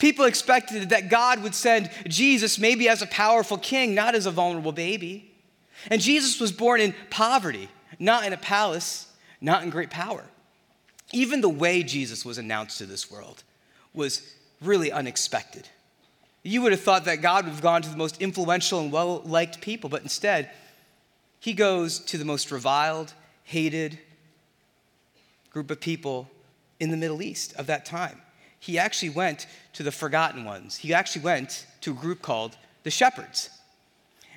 People 0.00 0.24
expected 0.24 0.88
that 0.88 1.08
God 1.08 1.42
would 1.42 1.54
send 1.54 1.90
Jesus 2.08 2.58
maybe 2.58 2.88
as 2.88 3.02
a 3.02 3.06
powerful 3.06 3.58
king, 3.58 3.94
not 3.94 4.16
as 4.16 4.26
a 4.26 4.30
vulnerable 4.30 4.72
baby. 4.72 5.32
And 5.88 6.00
Jesus 6.00 6.40
was 6.40 6.50
born 6.50 6.80
in 6.80 6.94
poverty, 7.10 7.68
not 7.98 8.26
in 8.26 8.32
a 8.32 8.38
palace, 8.38 9.06
not 9.40 9.62
in 9.62 9.70
great 9.70 9.90
power. 9.90 10.24
Even 11.12 11.40
the 11.40 11.48
way 11.48 11.82
Jesus 11.82 12.24
was 12.24 12.38
announced 12.38 12.78
to 12.78 12.86
this 12.86 13.10
world 13.10 13.44
was 13.94 14.34
really 14.62 14.90
unexpected. 14.90 15.68
You 16.42 16.62
would 16.62 16.72
have 16.72 16.80
thought 16.80 17.04
that 17.04 17.16
God 17.16 17.44
would 17.44 17.52
have 17.52 17.62
gone 17.62 17.82
to 17.82 17.88
the 17.88 17.96
most 17.96 18.20
influential 18.22 18.80
and 18.80 18.90
well 18.90 19.20
liked 19.24 19.60
people, 19.60 19.90
but 19.90 20.02
instead, 20.02 20.50
he 21.40 21.52
goes 21.52 21.98
to 22.00 22.16
the 22.16 22.24
most 22.24 22.50
reviled, 22.50 23.12
hated 23.44 23.98
group 25.50 25.70
of 25.70 25.80
people 25.80 26.30
in 26.78 26.90
the 26.90 26.96
Middle 26.96 27.20
East 27.20 27.54
of 27.56 27.66
that 27.66 27.84
time. 27.84 28.22
he 28.60 28.78
actually 28.78 29.08
went 29.08 29.46
to 29.74 29.82
the 29.82 29.92
forgotten 29.92 30.44
ones. 30.44 30.76
He 30.76 30.92
actually 30.92 31.22
went 31.22 31.66
to 31.82 31.92
a 31.92 31.94
group 31.94 32.22
called 32.22 32.56
the 32.82 32.90
shepherds. 32.90 33.50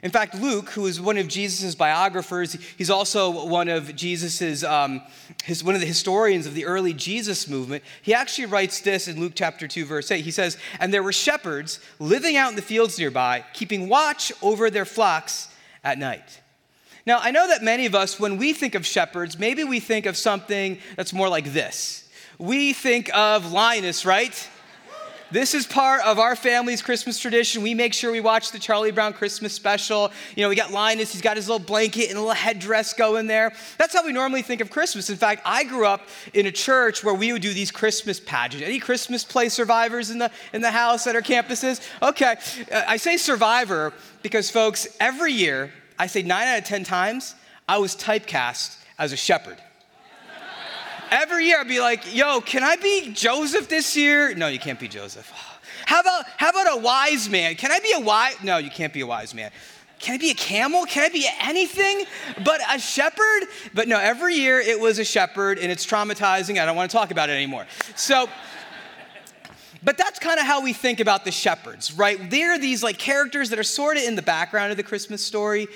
In 0.04 0.12
fact, 0.12 0.36
Luke, 0.36 0.70
who 0.72 0.86
is 0.86 1.00
one 1.00 1.18
of 1.18 1.30
Jesus' 1.30 1.76
biographers, 1.76 2.58
he's 2.78 2.90
also 2.90 3.48
one 3.48 3.70
of 3.70 3.96
Jesus's, 3.96 4.62
um, 4.62 5.02
his, 5.46 5.64
one 5.64 5.76
of 5.76 5.82
the 5.82 5.88
historians 5.88 6.46
of 6.46 6.56
the 6.56 6.66
early 6.66 6.92
Jesus 6.92 7.48
movement. 7.48 7.86
He 8.02 8.14
actually 8.14 8.48
writes 8.48 8.82
this 8.82 9.08
in 9.08 9.18
Luke 9.18 9.32
chapter 9.34 9.66
2, 9.66 9.86
verse 9.86 10.12
8. 10.12 10.20
He 10.20 10.30
says, 10.30 10.58
And 10.82 10.94
there 10.94 11.02
were 11.02 11.14
shepherds 11.14 11.80
living 12.00 12.36
out 12.36 12.50
in 12.50 12.58
the 12.58 12.62
fields 12.62 13.00
nearby, 13.00 13.46
keeping 13.54 13.88
watch 13.88 14.34
over 14.42 14.70
their 14.70 14.84
flocks 14.84 15.48
at 15.86 15.98
night. 15.98 16.42
Now, 17.06 17.20
I 17.22 17.32
know 17.32 17.48
that 17.48 17.64
many 17.64 17.86
of 17.86 17.96
us, 17.96 18.20
when 18.20 18.36
we 18.36 18.52
think 18.52 18.76
of 18.76 18.86
shepherds, 18.86 19.40
maybe 19.40 19.64
we 19.64 19.80
think 19.80 20.06
of 20.06 20.18
something 20.18 20.80
that's 20.98 21.14
more 21.14 21.30
like 21.30 21.54
this. 21.54 22.10
We 22.38 22.74
think 22.74 23.10
of 23.16 23.54
Linus, 23.54 24.06
right? 24.06 24.50
This 25.34 25.56
is 25.56 25.66
part 25.66 26.06
of 26.06 26.20
our 26.20 26.36
family's 26.36 26.84
Christmas 26.84 27.18
tradition. 27.18 27.64
We 27.64 27.74
make 27.74 27.96
sure 27.96 28.12
we 28.12 28.22
watch 28.22 28.52
the 28.52 28.60
Charlie 28.60 28.92
Brown 28.92 29.14
Christmas 29.14 29.52
special. 29.52 30.12
You 30.36 30.44
know, 30.44 30.50
we 30.50 30.56
got 30.56 30.70
Linus, 30.70 31.12
he's 31.12 31.24
got 31.24 31.38
his 31.38 31.50
little 31.50 31.66
blanket 31.66 32.10
and 32.10 32.20
a 32.20 32.22
little 32.22 32.36
headdress 32.36 32.94
going 32.94 33.26
there. 33.26 33.52
That's 33.80 33.96
how 33.96 34.06
we 34.06 34.14
normally 34.14 34.44
think 34.44 34.62
of 34.62 34.70
Christmas. 34.70 35.10
In 35.10 35.18
fact, 35.18 35.42
I 35.44 35.64
grew 35.64 35.88
up 35.88 36.02
in 36.36 36.46
a 36.46 36.52
church 36.52 37.04
where 37.04 37.16
we 37.16 37.34
would 37.34 37.42
do 37.42 37.52
these 37.52 37.72
Christmas 37.72 38.20
pageants. 38.20 38.64
Any 38.64 38.78
Christmas 38.78 39.24
play 39.24 39.50
survivors 39.50 40.12
in 40.12 40.20
the, 40.20 40.30
in 40.54 40.62
the 40.62 40.70
house 40.70 41.08
at 41.08 41.16
our 41.16 41.24
campuses? 41.24 41.82
Okay. 42.04 42.36
Uh, 42.72 42.84
I 42.88 42.98
say 42.98 43.18
survivor 43.18 43.92
because, 44.22 44.52
folks, 44.52 44.88
every 45.00 45.34
year, 45.34 45.72
I 45.98 46.06
say 46.06 46.22
nine 46.22 46.48
out 46.48 46.60
of 46.60 46.66
10 46.66 46.84
times, 46.84 47.34
I 47.68 47.80
was 47.80 47.96
typecast 47.96 48.78
as 49.00 49.14
a 49.14 49.18
shepherd. 49.18 49.58
Every 51.14 51.46
year 51.46 51.60
I'd 51.60 51.68
be 51.68 51.80
like, 51.80 52.16
yo, 52.16 52.42
can 52.42 52.64
I 52.64 52.76
be 52.76 53.12
Joseph 53.14 53.70
this 53.70 53.96
year? 53.96 54.34
No, 54.34 54.48
you 54.48 54.58
can't 54.58 54.80
be 54.80 54.88
Joseph. 54.88 55.32
How 55.86 56.00
about, 56.00 56.26
how 56.38 56.50
about 56.50 56.78
a 56.78 56.78
wise 56.78 57.30
man? 57.30 57.56
Can 57.56 57.70
I 57.70 57.80
be 57.80 57.92
a 57.94 58.00
wise? 58.00 58.42
No, 58.42 58.58
you 58.58 58.70
can't 58.70 58.94
be 58.94 59.02
a 59.02 59.06
wise 59.06 59.36
man. 59.36 59.52
Can 60.00 60.16
I 60.16 60.18
be 60.18 60.32
a 60.32 60.34
camel? 60.34 60.86
Can 60.86 61.04
I 61.04 61.10
be 61.10 61.28
anything 61.42 62.06
but 62.46 62.62
a 62.74 62.80
shepherd? 62.80 63.48
But 63.74 63.90
no, 63.90 64.00
every 64.00 64.36
year 64.36 64.62
it 64.62 64.80
was 64.80 64.98
a 64.98 65.04
shepherd 65.04 65.60
and 65.60 65.70
it's 65.70 65.86
traumatizing. 65.86 66.58
I 66.58 66.66
don't 66.66 66.78
want 66.78 66.90
to 66.90 66.96
talk 66.96 67.12
about 67.12 67.30
it 67.30 67.34
anymore. 67.34 67.68
So, 67.98 68.30
but 69.84 69.98
that's 69.98 70.20
kind 70.20 70.40
of 70.40 70.46
how 70.46 70.62
we 70.62 70.72
think 70.72 71.02
about 71.02 71.26
the 71.26 71.32
shepherds, 71.32 71.92
right? 71.92 72.30
They're 72.30 72.58
these 72.58 72.82
like 72.82 72.98
characters 72.98 73.50
that 73.50 73.60
are 73.60 73.64
sort 73.64 73.98
of 73.98 74.04
in 74.04 74.16
the 74.16 74.22
background 74.22 74.72
of 74.72 74.78
the 74.78 74.84
Christmas 74.84 75.22
story. 75.22 75.68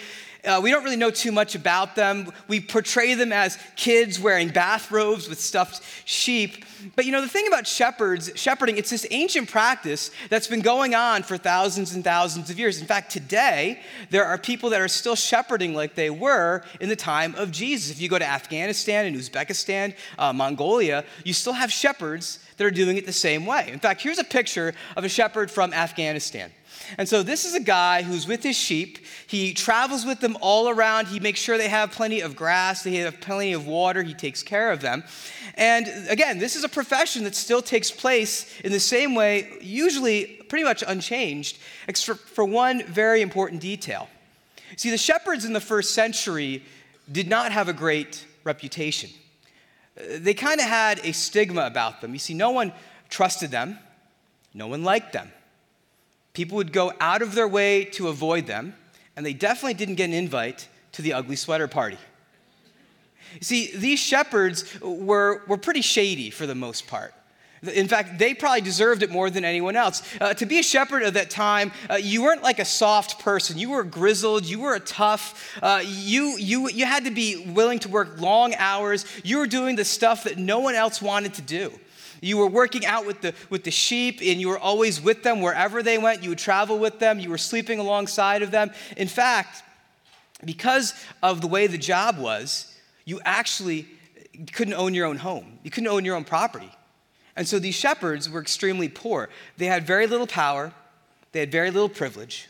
Uh, 0.46 0.60
we 0.62 0.72
don't 0.72 0.84
really 0.84 0.96
know 0.96 1.12
too 1.12 1.32
much 1.32 1.56
about 1.56 1.96
them. 1.96 2.32
We 2.48 2.60
portray 2.60 3.14
them 3.16 3.34
as 3.34 3.58
kids 3.76 4.20
wearing 4.20 4.50
bathrobes 4.50 5.28
with 5.28 5.40
stuffed 5.40 5.84
sheep. 6.06 6.66
But 6.96 7.06
you 7.06 7.12
know, 7.12 7.22
the 7.22 7.28
thing 7.28 7.48
about 7.48 7.68
shepherds, 7.68 8.32
shepherding, 8.36 8.78
it's 8.78 8.90
this 8.90 9.06
ancient 9.12 9.50
practice 9.50 10.12
that's 10.30 10.48
been 10.48 10.62
going 10.62 10.96
on 10.96 11.24
for 11.24 11.38
thousands 11.38 11.94
and 11.96 12.04
thousands 12.04 12.50
of 12.50 12.60
years. 12.60 12.80
In 12.80 12.88
fact, 12.88 13.12
today, 13.12 13.82
there 14.10 14.26
are 14.26 14.38
people 14.38 14.70
that 14.70 14.82
are 14.82 14.88
still 14.88 15.16
shepherding 15.16 15.74
like 15.74 15.96
they 15.96 16.10
were 16.10 16.64
in 16.80 16.90
the 16.90 16.96
time 16.96 17.36
of 17.36 17.52
Jesus. 17.52 17.92
If 17.92 18.02
you 18.02 18.10
go 18.10 18.20
to 18.20 18.28
Afghanistan 18.28 19.06
and 19.06 19.16
Uzbekistan, 19.16 19.96
uh, 20.18 20.34
Mongolia, 20.34 21.04
you 21.24 21.34
still 21.34 21.54
have 21.54 21.72
shepherds 21.72 22.40
that 22.58 22.66
are 22.66 22.72
doing 22.72 22.98
it 22.98 23.06
the 23.06 23.14
same 23.14 23.46
way. 23.46 23.70
In 23.72 23.80
fact, 23.80 24.02
here's 24.02 24.20
a 24.20 24.24
picture 24.24 24.74
of 24.96 25.04
a 25.04 25.10
shepherd 25.10 25.50
from 25.50 25.74
Afghanistan. 25.74 26.52
And 26.98 27.08
so 27.08 27.24
this 27.24 27.46
is 27.46 27.54
a 27.54 27.60
guy 27.60 28.02
who's 28.02 28.28
with 28.28 28.44
his 28.44 28.56
sheep. 28.56 29.00
He 29.28 29.54
travels 29.54 30.06
with 30.06 30.20
them 30.20 30.38
all 30.42 30.70
around. 30.70 31.08
He 31.08 31.20
makes 31.20 31.40
sure 31.40 31.58
they 31.58 31.68
have 31.68 31.92
plenty 31.92 32.22
of 32.22 32.36
grass, 32.36 32.84
they 32.84 32.96
have 32.96 33.20
plenty 33.20 33.54
of 33.54 33.68
water. 33.68 34.04
He 34.04 34.14
takes 34.14 34.44
care 34.44 34.72
of 34.72 34.82
them. 34.82 35.04
And 35.56 35.88
again, 36.10 36.38
this 36.38 36.56
is 36.56 36.64
a 36.64 36.70
profession 36.70 37.24
that 37.24 37.36
still 37.36 37.62
takes 37.62 37.92
place 37.92 38.60
in 38.62 38.72
the 38.72 38.80
same 38.80 39.16
way, 39.16 39.58
usually 39.62 40.26
pretty 40.50 40.64
much 40.64 40.84
unchanged, 40.86 41.58
except 41.88 42.20
for 42.20 42.46
one 42.46 42.86
very 42.86 43.22
important 43.22 43.62
detail. 43.62 44.08
See, 44.76 44.90
the 44.90 44.98
shepherds 44.98 45.46
in 45.46 45.54
the 45.54 45.62
first 45.62 45.96
century 45.96 46.64
did 47.12 47.28
not 47.28 47.52
have 47.52 47.68
a 47.68 47.74
great 47.74 48.26
reputation. 48.44 49.10
They 49.96 50.34
kind 50.34 50.60
of 50.60 50.68
had 50.68 51.00
a 51.04 51.12
stigma 51.12 51.66
about 51.66 52.02
them. 52.02 52.14
You 52.14 52.20
see, 52.20 52.34
no 52.34 52.52
one 52.52 52.72
trusted 53.10 53.50
them, 53.50 53.80
no 54.54 54.68
one 54.68 54.84
liked 54.84 55.14
them. 55.14 55.32
People 56.38 56.58
would 56.58 56.72
go 56.72 56.94
out 57.00 57.24
of 57.24 57.34
their 57.34 57.48
way 57.48 57.84
to 57.84 58.10
avoid 58.10 58.46
them, 58.46 58.76
and 59.16 59.26
they 59.26 59.34
definitely 59.34 59.74
didn't 59.74 59.96
get 59.96 60.04
an 60.04 60.14
invite 60.14 60.68
to 60.92 61.02
the 61.02 61.14
ugly 61.14 61.36
sweater 61.36 61.68
party. 61.68 61.98
You 63.34 63.42
see, 63.42 63.76
these 63.76 64.00
shepherds 64.00 64.80
were, 64.80 65.42
were 65.48 65.58
pretty 65.58 65.82
shady 65.82 66.30
for 66.30 66.46
the 66.46 66.54
most 66.54 66.86
part. 66.86 67.16
In 67.64 67.88
fact, 67.88 68.20
they 68.20 68.36
probably 68.36 68.62
deserved 68.62 69.02
it 69.02 69.10
more 69.10 69.32
than 69.32 69.46
anyone 69.46 69.76
else. 69.76 70.04
Uh, 70.22 70.36
to 70.36 70.46
be 70.46 70.60
a 70.60 70.64
shepherd 70.64 71.02
of 71.02 71.16
that 71.16 71.32
time, 71.32 71.72
uh, 71.90 71.96
you 71.96 72.22
weren't 72.22 72.44
like 72.44 72.60
a 72.60 72.66
soft 72.66 73.18
person. 73.18 73.58
You 73.58 73.72
were 73.72 73.84
grizzled. 73.84 74.46
You 74.46 74.60
were 74.60 74.76
a 74.76 74.80
tough. 74.80 75.58
Uh, 75.60 75.82
you, 75.84 76.38
you, 76.38 76.70
you 76.70 76.86
had 76.86 77.06
to 77.06 77.12
be 77.12 77.48
willing 77.48 77.80
to 77.80 77.90
work 77.90 78.22
long 78.22 78.54
hours. 78.60 79.08
You 79.24 79.40
were 79.40 79.48
doing 79.48 79.76
the 79.76 79.86
stuff 79.86 80.26
that 80.26 80.38
no 80.38 80.60
one 80.60 80.76
else 80.76 81.02
wanted 81.02 81.34
to 81.34 81.42
do. 81.42 81.74
You 82.22 82.38
were 82.38 82.48
working 82.48 82.86
out 82.86 83.06
with 83.06 83.22
the, 83.22 83.34
with 83.50 83.64
the 83.64 83.72
sheep, 83.72 84.20
and 84.22 84.40
you 84.42 84.50
were 84.50 84.60
always 84.60 85.02
with 85.02 85.24
them 85.24 85.42
wherever 85.42 85.84
they 85.84 85.98
went. 85.98 86.24
You 86.24 86.30
would 86.30 86.38
travel 86.38 86.80
with 86.80 87.00
them. 87.00 87.20
You 87.20 87.30
were 87.30 87.38
sleeping 87.38 87.80
alongside 87.80 88.42
of 88.42 88.52
them. 88.52 88.72
In 88.96 89.08
fact, 89.08 89.64
because 90.44 90.94
of 91.24 91.42
the 91.42 91.48
way 91.48 91.68
the 91.68 91.78
job 91.78 92.18
was, 92.18 92.76
you 93.06 93.20
actually 93.24 93.88
couldn't 94.54 94.74
own 94.74 94.94
your 94.94 95.06
own 95.06 95.18
home. 95.18 95.60
You 95.64 95.72
couldn't 95.72 95.90
own 95.90 96.06
your 96.06 96.16
own 96.16 96.24
property. 96.24 96.72
And 97.36 97.48
so 97.48 97.60
these 97.60 97.76
shepherds 97.76 98.30
were 98.30 98.42
extremely 98.42 98.90
poor. 98.90 99.30
They 99.58 99.68
had 99.68 99.86
very 99.86 100.08
little 100.08 100.28
power, 100.28 100.74
they 101.32 101.40
had 101.40 101.52
very 101.52 101.72
little 101.72 101.90
privilege, 101.90 102.48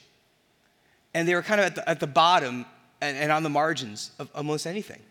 and 1.14 1.28
they 1.28 1.36
were 1.36 1.42
kind 1.42 1.60
of 1.60 1.68
at 1.68 1.76
the, 1.76 1.90
at 1.90 2.00
the 2.00 2.08
bottom 2.08 2.66
and, 3.02 3.18
and 3.18 3.32
on 3.32 3.44
the 3.44 3.50
margins 3.50 4.12
of 4.18 4.30
almost 4.34 4.66
anything. 4.66 5.02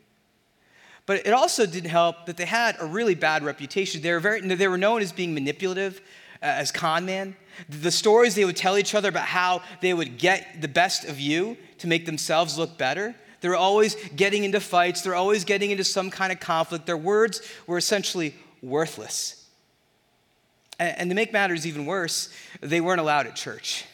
But 1.06 1.24
it 1.24 1.32
also 1.32 1.66
didn't 1.66 1.90
help 1.90 2.26
that 2.26 2.36
they 2.36 2.44
had 2.44 2.76
a 2.80 2.86
really 2.86 3.14
bad 3.14 3.44
reputation. 3.44 4.02
They 4.02 4.12
were, 4.12 4.20
very, 4.20 4.40
they 4.40 4.68
were 4.68 4.76
known 4.76 5.02
as 5.02 5.12
being 5.12 5.34
manipulative, 5.34 6.00
uh, 6.42 6.46
as 6.46 6.72
con 6.72 7.06
men. 7.06 7.36
The 7.68 7.92
stories 7.92 8.34
they 8.34 8.44
would 8.44 8.56
tell 8.56 8.76
each 8.76 8.94
other 8.94 9.08
about 9.08 9.26
how 9.26 9.62
they 9.80 9.94
would 9.94 10.18
get 10.18 10.60
the 10.60 10.68
best 10.68 11.04
of 11.04 11.20
you 11.20 11.56
to 11.78 11.86
make 11.86 12.06
themselves 12.06 12.58
look 12.58 12.76
better. 12.76 13.14
They 13.40 13.48
were 13.48 13.56
always 13.56 13.94
getting 14.16 14.44
into 14.44 14.60
fights. 14.60 15.02
They're 15.02 15.14
always 15.14 15.44
getting 15.44 15.70
into 15.70 15.84
some 15.84 16.10
kind 16.10 16.32
of 16.32 16.40
conflict. 16.40 16.86
Their 16.86 16.96
words 16.96 17.40
were 17.66 17.78
essentially 17.78 18.34
worthless. 18.60 19.46
And, 20.78 21.08
to 21.08 21.14
make 21.14 21.32
matters 21.32 21.66
even 21.66 21.86
worse, 21.86 22.28
they 22.60 22.80
weren't 22.82 23.00
allowed 23.00 23.26
at 23.26 23.34
church. 23.34 23.84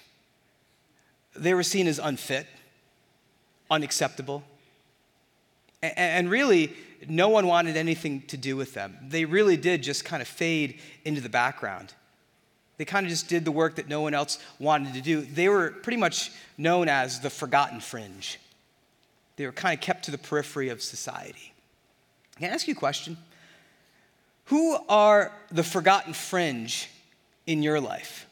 They 1.37 1.55
were 1.55 1.63
seen 1.63 1.87
as 1.87 2.01
unfit, 2.01 2.47
unacceptable. 3.71 4.43
And 5.81 6.29
really, 6.29 6.73
no 7.09 7.29
one 7.29 7.47
wanted 7.47 7.77
anything 7.77 8.23
to 8.29 8.37
do 8.37 8.57
with 8.57 8.75
them. 8.75 8.97
They 9.09 9.25
really 9.25 9.57
did 9.57 9.83
just 9.83 10.05
kind 10.05 10.23
of 10.23 10.29
fade 10.29 10.79
into 11.05 11.21
the 11.21 11.29
background. 11.29 11.95
They 12.79 12.85
kind 12.85 13.07
of 13.07 13.11
just 13.11 13.29
did 13.29 13.45
the 13.45 13.53
work 13.53 13.77
that 13.77 13.89
no 13.89 14.01
one 14.01 14.15
else 14.15 14.39
wanted 14.59 14.95
to 14.95 15.01
do. 15.01 15.21
They 15.23 15.49
were 15.49 15.71
pretty 15.71 15.99
much 15.99 16.33
known 16.59 16.89
as 16.89 17.21
the 17.21 17.31
forgotten 17.31 17.81
fringe. 17.81 18.39
They 19.37 19.47
were 19.47 19.53
kind 19.53 19.75
of 19.75 19.81
kept 19.81 20.05
to 20.07 20.11
the 20.11 20.19
periphery 20.19 20.69
of 20.69 20.83
society. 20.83 21.53
Can 22.39 22.51
I 22.51 22.55
ask 22.55 22.67
you 22.67 22.73
a 22.73 22.77
question? 22.77 23.17
Who 24.47 24.77
are 24.89 25.33
the 25.51 25.63
forgotten 25.63 26.13
fringe 26.13 26.89
in 27.47 27.63
your 27.63 27.81
life? 27.81 28.27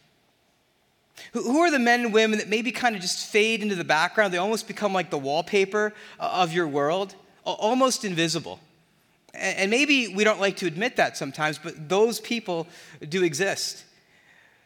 Who 1.32 1.60
are 1.60 1.70
the 1.70 1.78
men 1.78 2.00
and 2.00 2.12
women 2.12 2.38
that 2.38 2.48
maybe 2.48 2.72
kind 2.72 2.96
of 2.96 3.02
just 3.02 3.30
fade 3.30 3.62
into 3.62 3.74
the 3.74 3.84
background? 3.84 4.32
They 4.32 4.38
almost 4.38 4.66
become 4.66 4.92
like 4.92 5.10
the 5.10 5.18
wallpaper 5.18 5.92
uh, 6.18 6.30
of 6.42 6.52
your 6.52 6.66
world 6.66 7.14
almost 7.54 8.04
invisible. 8.04 8.60
And 9.32 9.70
maybe 9.70 10.08
we 10.08 10.24
don't 10.24 10.40
like 10.40 10.56
to 10.56 10.66
admit 10.66 10.96
that 10.96 11.16
sometimes, 11.16 11.58
but 11.58 11.88
those 11.88 12.20
people 12.20 12.66
do 13.08 13.22
exist. 13.22 13.84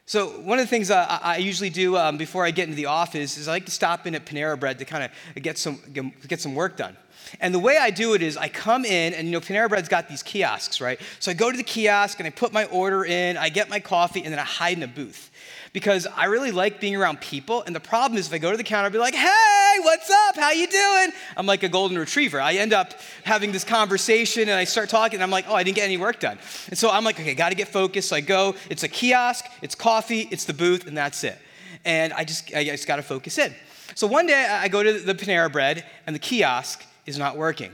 So, 0.07 0.29
one 0.41 0.59
of 0.59 0.65
the 0.65 0.69
things 0.69 0.91
uh, 0.91 1.19
I 1.23 1.39
usually 1.39 1.71
do 1.71 1.97
um, 1.97 2.19
before 2.19 2.45
I 2.45 2.51
get 2.51 2.65
into 2.65 2.77
the 2.77 2.87
office 2.87 3.39
is 3.39 3.49
I 3.49 3.53
like 3.53 3.65
to 3.67 3.71
stop 3.71 4.07
in 4.07 4.15
at 4.15 4.27
Panera 4.27 4.59
Bread 4.59 4.79
to 4.79 4.85
kind 4.85 5.05
of 5.05 5.43
get 5.43 5.57
some, 5.57 5.81
get 6.27 6.41
some 6.41 6.55
work 6.55 6.77
done. 6.77 6.97
And 7.41 7.55
the 7.55 7.59
way 7.59 7.77
I 7.77 7.91
do 7.91 8.15
it 8.15 8.23
is 8.23 8.37
I 8.37 8.49
come 8.49 8.85
in, 8.85 9.15
and 9.15 9.27
you 9.27 9.33
know, 9.33 9.41
Panera 9.41 9.69
Bread's 9.69 9.89
got 9.89 10.09
these 10.09 10.23
kiosks, 10.23 10.81
right? 10.81 11.01
So 11.21 11.31
I 11.31 11.35
go 11.35 11.51
to 11.51 11.57
the 11.57 11.65
kiosk 11.65 12.21
and 12.21 12.27
I 12.27 12.31
put 12.31 12.53
my 12.53 12.65
order 12.67 13.05
in, 13.05 13.37
I 13.37 13.49
get 13.49 13.69
my 13.69 13.81
coffee, 13.81 14.23
and 14.23 14.33
then 14.33 14.39
I 14.39 14.45
hide 14.45 14.77
in 14.77 14.83
a 14.83 14.89
booth 14.89 15.31
because 15.75 16.07
I 16.07 16.27
really 16.27 16.53
like 16.53 16.81
being 16.81 16.95
around 16.95 17.21
people. 17.21 17.63
And 17.63 17.75
the 17.75 17.81
problem 17.81 18.17
is 18.17 18.29
if 18.29 18.33
I 18.33 18.39
go 18.39 18.53
to 18.53 18.57
the 18.57 18.63
counter, 18.63 18.87
I'll 18.87 18.93
be 18.93 18.99
like, 18.99 19.15
hey, 19.15 19.77
what's 19.81 20.09
up? 20.09 20.37
How 20.37 20.53
you 20.53 20.69
doing? 20.69 21.11
I'm 21.37 21.47
like 21.47 21.65
a 21.65 21.69
golden 21.69 21.99
retriever. 21.99 22.41
I 22.41 22.55
end 22.55 22.73
up 22.73 22.95
having 23.25 23.51
this 23.51 23.65
conversation 23.65 24.43
and 24.43 24.53
I 24.53 24.65
start 24.65 24.89
talking 24.89 25.17
and 25.17 25.23
I'm 25.25 25.33
like, 25.33 25.47
oh, 25.49 25.55
I 25.55 25.65
didn't 25.65 25.75
get 25.75 25.85
any 25.85 25.97
work 25.97 26.21
done. 26.21 26.39
And 26.69 26.79
so 26.79 26.91
I'm 26.91 27.05
like, 27.05 27.19
okay, 27.19 27.35
got 27.35 27.49
to 27.49 27.57
get 27.57 27.67
focused. 27.67 28.11
So 28.11 28.17
I 28.17 28.21
go, 28.21 28.55
it's 28.71 28.85
a 28.85 28.89
kiosk, 28.89 29.47
it's 29.63 29.75
coffee, 29.75 30.29
it's 30.31 30.45
the 30.45 30.55
booth, 30.55 30.87
and 30.87 30.97
that's 30.97 31.25
it. 31.25 31.37
And 31.85 32.13
I 32.13 32.23
just, 32.23 32.55
I 32.55 32.63
just 32.65 32.87
got 32.87 32.97
to 32.97 33.03
focus 33.03 33.37
in. 33.37 33.53
So 33.97 34.07
one 34.07 34.29
day 34.29 34.47
I 34.49 34.69
go 34.69 34.83
to 34.83 35.01
the 35.01 35.15
Panera 35.15 35.51
Bread 35.51 35.85
and 36.07 36.15
the 36.15 36.21
kiosk 36.21 36.85
is 37.07 37.19
not 37.19 37.37
working. 37.37 37.73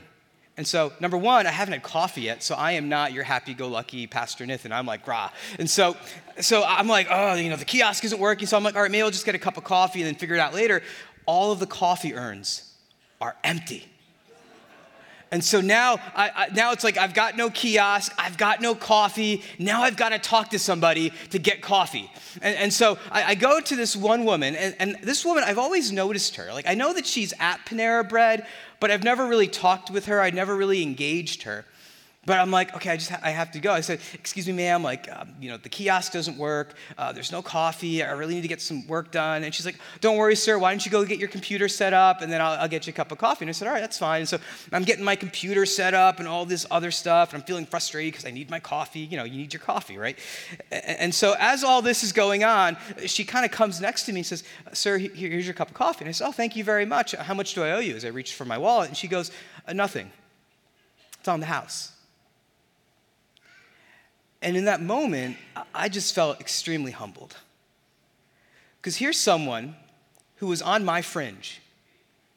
And 0.56 0.66
so, 0.66 0.92
number 1.00 1.16
one, 1.16 1.46
I 1.46 1.50
haven't 1.50 1.72
had 1.72 1.82
coffee 1.82 2.22
yet, 2.22 2.42
so 2.42 2.54
I 2.54 2.72
am 2.72 2.88
not 2.88 3.12
your 3.12 3.24
happy-go-lucky 3.24 4.06
Pastor 4.08 4.44
Nathan. 4.44 4.72
I'm 4.72 4.84
like, 4.84 5.06
rah. 5.06 5.30
And 5.58 5.70
so, 5.70 5.96
so 6.38 6.62
I'm 6.62 6.86
like, 6.86 7.06
oh, 7.10 7.34
you 7.34 7.48
know, 7.48 7.56
the 7.56 7.64
kiosk 7.64 8.04
isn't 8.04 8.20
working. 8.20 8.46
So 8.46 8.56
I'm 8.56 8.62
like, 8.62 8.76
all 8.76 8.82
right, 8.82 8.90
maybe 8.90 9.02
I'll 9.02 9.10
just 9.10 9.24
get 9.24 9.34
a 9.34 9.38
cup 9.38 9.56
of 9.56 9.64
coffee 9.64 10.00
and 10.00 10.06
then 10.06 10.16
figure 10.16 10.34
it 10.34 10.40
out 10.40 10.52
later. 10.52 10.82
All 11.24 11.50
of 11.52 11.60
the 11.60 11.66
coffee 11.66 12.14
urns 12.14 12.74
are 13.20 13.36
empty. 13.42 13.89
And 15.32 15.44
so 15.44 15.60
now, 15.60 16.00
I, 16.16 16.30
I, 16.34 16.48
now 16.52 16.72
it's 16.72 16.82
like 16.82 16.98
I've 16.98 17.14
got 17.14 17.36
no 17.36 17.50
kiosk, 17.50 18.12
I've 18.18 18.36
got 18.36 18.60
no 18.60 18.74
coffee. 18.74 19.44
Now 19.60 19.82
I've 19.82 19.96
got 19.96 20.08
to 20.08 20.18
talk 20.18 20.50
to 20.50 20.58
somebody 20.58 21.12
to 21.30 21.38
get 21.38 21.62
coffee. 21.62 22.10
And, 22.42 22.56
and 22.56 22.72
so 22.72 22.98
I, 23.12 23.22
I, 23.22 23.34
go 23.36 23.60
to 23.60 23.76
this 23.76 23.94
one 23.94 24.24
woman, 24.24 24.56
and, 24.56 24.74
and 24.80 24.98
this 25.02 25.24
woman, 25.24 25.44
I've 25.46 25.58
always 25.58 25.92
noticed 25.92 26.34
her. 26.36 26.52
Like 26.52 26.66
I 26.66 26.74
know 26.74 26.92
that 26.92 27.06
she's 27.06 27.32
at 27.38 27.64
Panera 27.64 28.08
Bread, 28.08 28.44
but 28.80 28.90
I've 28.90 29.04
never 29.04 29.26
really 29.26 29.46
talked 29.46 29.90
with 29.90 30.06
her. 30.06 30.20
I 30.20 30.30
never 30.30 30.56
really 30.56 30.82
engaged 30.82 31.44
her. 31.44 31.64
But 32.26 32.38
I'm 32.38 32.50
like, 32.50 32.76
okay, 32.76 32.90
I 32.90 32.96
just 32.98 33.08
ha- 33.08 33.20
I 33.22 33.30
have 33.30 33.50
to 33.52 33.60
go. 33.60 33.72
I 33.72 33.80
said, 33.80 33.98
excuse 34.12 34.46
me, 34.46 34.52
ma'am, 34.52 34.82
like, 34.82 35.08
um, 35.10 35.34
you 35.40 35.50
know, 35.50 35.56
the 35.56 35.70
kiosk 35.70 36.12
doesn't 36.12 36.36
work. 36.36 36.74
Uh, 36.98 37.12
there's 37.12 37.32
no 37.32 37.40
coffee. 37.40 38.02
I 38.02 38.12
really 38.12 38.34
need 38.34 38.42
to 38.42 38.48
get 38.48 38.60
some 38.60 38.86
work 38.86 39.10
done. 39.10 39.42
And 39.42 39.54
she's 39.54 39.64
like, 39.64 39.76
don't 40.02 40.18
worry, 40.18 40.36
sir. 40.36 40.58
Why 40.58 40.70
don't 40.70 40.84
you 40.84 40.90
go 40.92 41.02
get 41.06 41.18
your 41.18 41.30
computer 41.30 41.66
set 41.66 41.94
up, 41.94 42.20
and 42.20 42.30
then 42.30 42.42
I'll, 42.42 42.60
I'll 42.60 42.68
get 42.68 42.86
you 42.86 42.90
a 42.90 42.94
cup 42.94 43.10
of 43.10 43.16
coffee. 43.16 43.46
And 43.46 43.48
I 43.48 43.52
said, 43.52 43.68
all 43.68 43.72
right, 43.72 43.80
that's 43.80 43.96
fine. 43.96 44.20
And 44.20 44.28
so 44.28 44.36
I'm 44.70 44.84
getting 44.84 45.02
my 45.02 45.16
computer 45.16 45.64
set 45.64 45.94
up 45.94 46.18
and 46.18 46.28
all 46.28 46.44
this 46.44 46.66
other 46.70 46.90
stuff, 46.90 47.32
and 47.32 47.40
I'm 47.40 47.46
feeling 47.46 47.64
frustrated 47.64 48.12
because 48.12 48.26
I 48.26 48.32
need 48.32 48.50
my 48.50 48.60
coffee. 48.60 49.00
You 49.00 49.16
know, 49.16 49.24
you 49.24 49.38
need 49.38 49.54
your 49.54 49.62
coffee, 49.62 49.96
right? 49.96 50.18
And 50.70 51.14
so 51.14 51.34
as 51.38 51.64
all 51.64 51.80
this 51.80 52.04
is 52.04 52.12
going 52.12 52.44
on, 52.44 52.76
she 53.06 53.24
kind 53.24 53.46
of 53.46 53.50
comes 53.50 53.80
next 53.80 54.04
to 54.04 54.12
me 54.12 54.20
and 54.20 54.26
says, 54.26 54.44
sir, 54.74 54.98
here's 54.98 55.46
your 55.46 55.54
cup 55.54 55.68
of 55.68 55.74
coffee. 55.74 56.04
And 56.04 56.10
I 56.10 56.12
said, 56.12 56.28
oh, 56.28 56.32
thank 56.32 56.54
you 56.54 56.64
very 56.64 56.84
much. 56.84 57.12
How 57.12 57.32
much 57.32 57.54
do 57.54 57.64
I 57.64 57.72
owe 57.72 57.80
you? 57.80 57.96
As 57.96 58.04
I 58.04 58.08
reached 58.08 58.34
for 58.34 58.44
my 58.44 58.58
wallet, 58.58 58.88
and 58.88 58.96
she 58.96 59.08
goes, 59.08 59.30
uh, 59.66 59.72
nothing. 59.72 60.12
It's 61.18 61.28
on 61.28 61.40
the 61.40 61.46
house. 61.46 61.92
And 64.42 64.56
in 64.56 64.64
that 64.64 64.80
moment, 64.80 65.36
I 65.74 65.88
just 65.88 66.14
felt 66.14 66.40
extremely 66.40 66.92
humbled. 66.92 67.36
Because 68.80 68.96
here's 68.96 69.18
someone 69.18 69.76
who 70.36 70.46
was 70.46 70.62
on 70.62 70.84
my 70.84 71.02
fringe. 71.02 71.60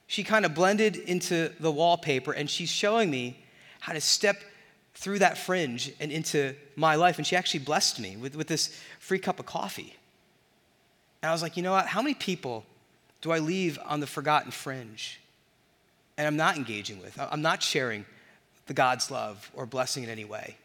She 0.08 0.24
kind 0.24 0.46
of 0.46 0.54
blended 0.54 0.98
into 0.98 1.50
the 1.60 1.72
wallpaper, 1.72 2.34
and 2.34 2.50
she's 2.50 2.70
showing 2.70 3.10
me 3.10 3.44
how 3.80 3.94
to 3.94 4.02
step 4.02 4.42
through 4.96 5.20
that 5.20 5.38
fringe 5.38 5.92
and 6.00 6.12
into 6.12 6.56
my 6.76 6.96
life. 6.96 7.18
And 7.18 7.26
she 7.26 7.36
actually 7.36 7.62
blessed 7.62 8.00
me 8.00 8.18
with, 8.18 8.36
with 8.36 8.48
this 8.48 8.80
free 9.00 9.20
cup 9.20 9.40
of 9.40 9.46
coffee. 9.46 9.96
And 11.22 11.30
I 11.30 11.32
was 11.32 11.42
like, 11.42 11.56
you 11.56 11.64
know 11.64 11.72
what? 11.72 11.88
How 11.88 12.02
many 12.02 12.14
people 12.14 12.66
do 13.22 13.32
I 13.32 13.40
leave 13.40 13.80
on 13.86 14.02
the 14.02 14.08
forgotten 14.08 14.52
fringe? 14.52 15.22
And 16.18 16.28
I'm 16.28 16.36
not 16.36 16.58
engaging 16.58 17.00
with, 17.00 17.18
I'm 17.18 17.42
not 17.42 17.64
sharing 17.64 18.06
the 18.68 18.74
God's 18.74 19.10
love 19.10 19.50
or 19.54 19.66
blessing 19.66 20.04
in 20.04 20.10
any 20.10 20.26
way. 20.26 20.58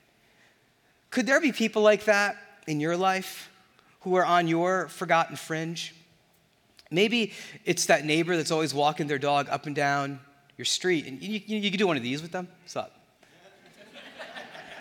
Could 1.10 1.26
there 1.26 1.40
be 1.40 1.52
people 1.52 1.82
like 1.82 2.04
that 2.04 2.36
in 2.66 2.80
your 2.80 2.96
life 2.96 3.50
who 4.00 4.14
are 4.16 4.24
on 4.24 4.48
your 4.48 4.88
forgotten 4.88 5.36
fringe? 5.36 5.94
Maybe 6.90 7.32
it's 7.64 7.86
that 7.86 8.04
neighbor 8.04 8.36
that's 8.36 8.50
always 8.50 8.72
walking 8.72 9.06
their 9.06 9.18
dog 9.18 9.48
up 9.50 9.66
and 9.66 9.74
down 9.74 10.20
your 10.56 10.64
street, 10.64 11.06
and 11.06 11.22
you, 11.22 11.40
you, 11.46 11.58
you 11.58 11.70
could 11.70 11.78
do 11.78 11.86
one 11.86 11.96
of 11.96 12.02
these 12.02 12.20
with 12.20 12.32
them. 12.32 12.48
What's 12.62 12.76
up? 12.76 12.94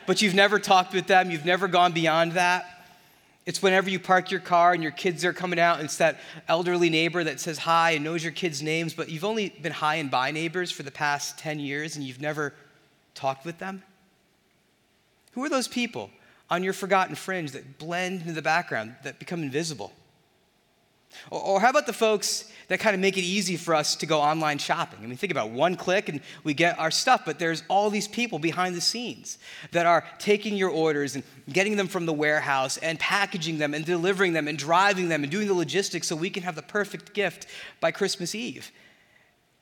but 0.07 0.21
you've 0.21 0.33
never 0.33 0.57
talked 0.57 0.93
with 0.93 1.07
them, 1.07 1.29
you've 1.29 1.45
never 1.45 1.67
gone 1.67 1.91
beyond 1.91 2.33
that. 2.33 2.65
It's 3.45 3.61
whenever 3.61 3.89
you 3.89 3.99
park 3.99 4.29
your 4.29 4.41
car 4.41 4.73
and 4.73 4.83
your 4.83 4.91
kids 4.91 5.23
are 5.23 5.31
coming 5.31 5.59
out, 5.59 5.77
and 5.77 5.85
it's 5.85 5.97
that 5.97 6.19
elderly 6.49 6.89
neighbor 6.89 7.23
that 7.23 7.39
says 7.39 7.59
hi 7.59 7.91
and 7.91 8.03
knows 8.03 8.21
your 8.21 8.33
kids' 8.33 8.61
names, 8.61 8.93
but 8.93 9.09
you've 9.09 9.23
only 9.23 9.49
been 9.49 9.71
hi 9.71 9.95
and 9.95 10.11
bye 10.11 10.31
neighbors 10.31 10.71
for 10.71 10.83
the 10.83 10.91
past 10.91 11.37
10 11.39 11.59
years 11.59 11.95
and 11.95 12.03
you've 12.03 12.19
never 12.19 12.53
talked 13.15 13.45
with 13.45 13.57
them. 13.57 13.83
Who 15.31 15.43
are 15.45 15.49
those 15.49 15.67
people 15.67 16.09
on 16.49 16.63
your 16.63 16.73
forgotten 16.73 17.15
fringe 17.15 17.51
that 17.51 17.77
blend 17.77 18.21
into 18.21 18.33
the 18.33 18.41
background, 18.41 18.95
that 19.03 19.19
become 19.19 19.43
invisible? 19.43 19.91
Or, 21.29 21.41
or, 21.41 21.59
how 21.59 21.69
about 21.69 21.85
the 21.85 21.93
folks 21.93 22.51
that 22.67 22.79
kind 22.79 22.93
of 22.93 22.99
make 22.99 23.17
it 23.17 23.21
easy 23.21 23.57
for 23.57 23.73
us 23.73 23.95
to 23.97 24.05
go 24.05 24.19
online 24.19 24.57
shopping? 24.57 24.99
I 25.01 25.07
mean, 25.07 25.17
think 25.17 25.31
about 25.31 25.47
it. 25.47 25.53
one 25.53 25.75
click 25.75 26.09
and 26.09 26.21
we 26.43 26.53
get 26.53 26.77
our 26.79 26.91
stuff, 26.91 27.23
but 27.25 27.39
there's 27.39 27.63
all 27.69 27.89
these 27.89 28.07
people 28.07 28.39
behind 28.39 28.75
the 28.75 28.81
scenes 28.81 29.37
that 29.71 29.85
are 29.85 30.05
taking 30.19 30.55
your 30.55 30.69
orders 30.69 31.15
and 31.15 31.23
getting 31.51 31.75
them 31.77 31.87
from 31.87 32.05
the 32.05 32.13
warehouse 32.13 32.77
and 32.77 32.99
packaging 32.99 33.57
them 33.57 33.73
and 33.73 33.85
delivering 33.85 34.33
them 34.33 34.47
and 34.47 34.57
driving 34.57 35.09
them 35.09 35.23
and 35.23 35.31
doing 35.31 35.47
the 35.47 35.53
logistics 35.53 36.07
so 36.07 36.15
we 36.15 36.29
can 36.29 36.43
have 36.43 36.55
the 36.55 36.61
perfect 36.61 37.13
gift 37.13 37.47
by 37.79 37.91
Christmas 37.91 38.35
Eve. 38.35 38.71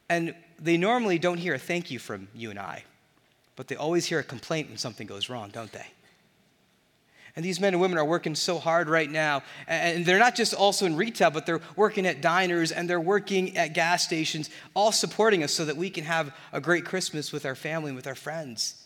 And 0.10 0.36
they 0.60 0.78
normally 0.78 1.20
don't 1.20 1.38
hear 1.38 1.54
a 1.54 1.60
thank 1.60 1.92
you 1.92 2.00
from 2.00 2.28
you 2.34 2.50
and 2.50 2.60
I. 2.60 2.84
But 3.56 3.68
they 3.68 3.76
always 3.76 4.06
hear 4.06 4.20
a 4.20 4.24
complaint 4.24 4.68
when 4.70 4.78
something 4.78 5.08
goes 5.08 5.30
wrong, 5.30 5.50
don't 5.50 5.72
they? 5.72 5.86
And 7.36 7.44
these 7.44 7.60
men 7.60 7.74
and 7.74 7.82
women 7.82 7.98
are 7.98 8.06
working 8.06 8.34
so 8.34 8.60
hard 8.60 8.88
right 8.88 9.10
now. 9.10 9.44
And 9.68 10.06
they're 10.06 10.20
not 10.20 10.36
just 10.36 10.54
also 10.54 10.86
in 10.86 10.96
retail, 10.96 11.32
but 11.32 11.46
they're 11.46 11.62
working 11.76 12.06
at 12.06 12.22
diners 12.22 12.72
and 12.72 12.90
they're 12.90 13.02
working 13.02 13.58
at 13.58 13.74
gas 13.74 14.04
stations, 14.04 14.50
all 14.74 14.94
supporting 14.94 15.44
us 15.44 15.52
so 15.52 15.66
that 15.66 15.76
we 15.76 15.90
can 15.90 16.06
have 16.06 16.34
a 16.54 16.62
great 16.62 16.86
Christmas 16.86 17.34
with 17.34 17.46
our 17.46 17.56
family 17.56 17.90
and 17.90 17.96
with 17.98 18.08
our 18.08 18.16
friends. 18.16 18.86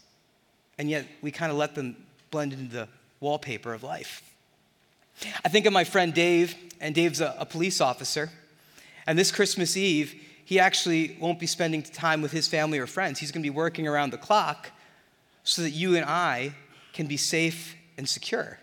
And 0.79 0.89
yet 0.89 1.05
we 1.21 1.29
kind 1.29 1.51
of 1.51 1.57
let 1.59 1.75
them 1.75 1.95
blend 2.31 2.53
into 2.53 2.73
the 2.73 2.87
wallpaper 3.19 3.73
of 3.73 3.83
life. 3.83 4.23
I 5.45 5.49
think 5.49 5.65
of 5.65 5.73
my 5.73 5.83
friend 5.83 6.13
Dave, 6.13 6.55
and 6.79 6.95
Dave's 6.95 7.21
a, 7.21 7.35
a 7.37 7.45
police 7.45 7.81
officer. 7.81 8.31
And 9.05 9.19
this 9.19 9.31
Christmas 9.31 9.77
Eve, 9.77 10.15
he 10.43 10.59
actually 10.59 11.17
won't 11.19 11.39
be 11.39 11.45
spending 11.45 11.83
time 11.83 12.21
with 12.21 12.31
his 12.31 12.47
family 12.47 12.79
or 12.79 12.87
friends. 12.87 13.19
He's 13.19 13.31
going 13.31 13.43
to 13.43 13.45
be 13.49 13.55
working 13.55 13.87
around 13.87 14.11
the 14.11 14.17
clock 14.17 14.71
so 15.43 15.61
that 15.61 15.71
you 15.71 15.95
and 15.95 16.05
I 16.05 16.53
can 16.93 17.05
be 17.05 17.17
safe 17.17 17.75
and 17.99 18.09
secure. 18.09 18.57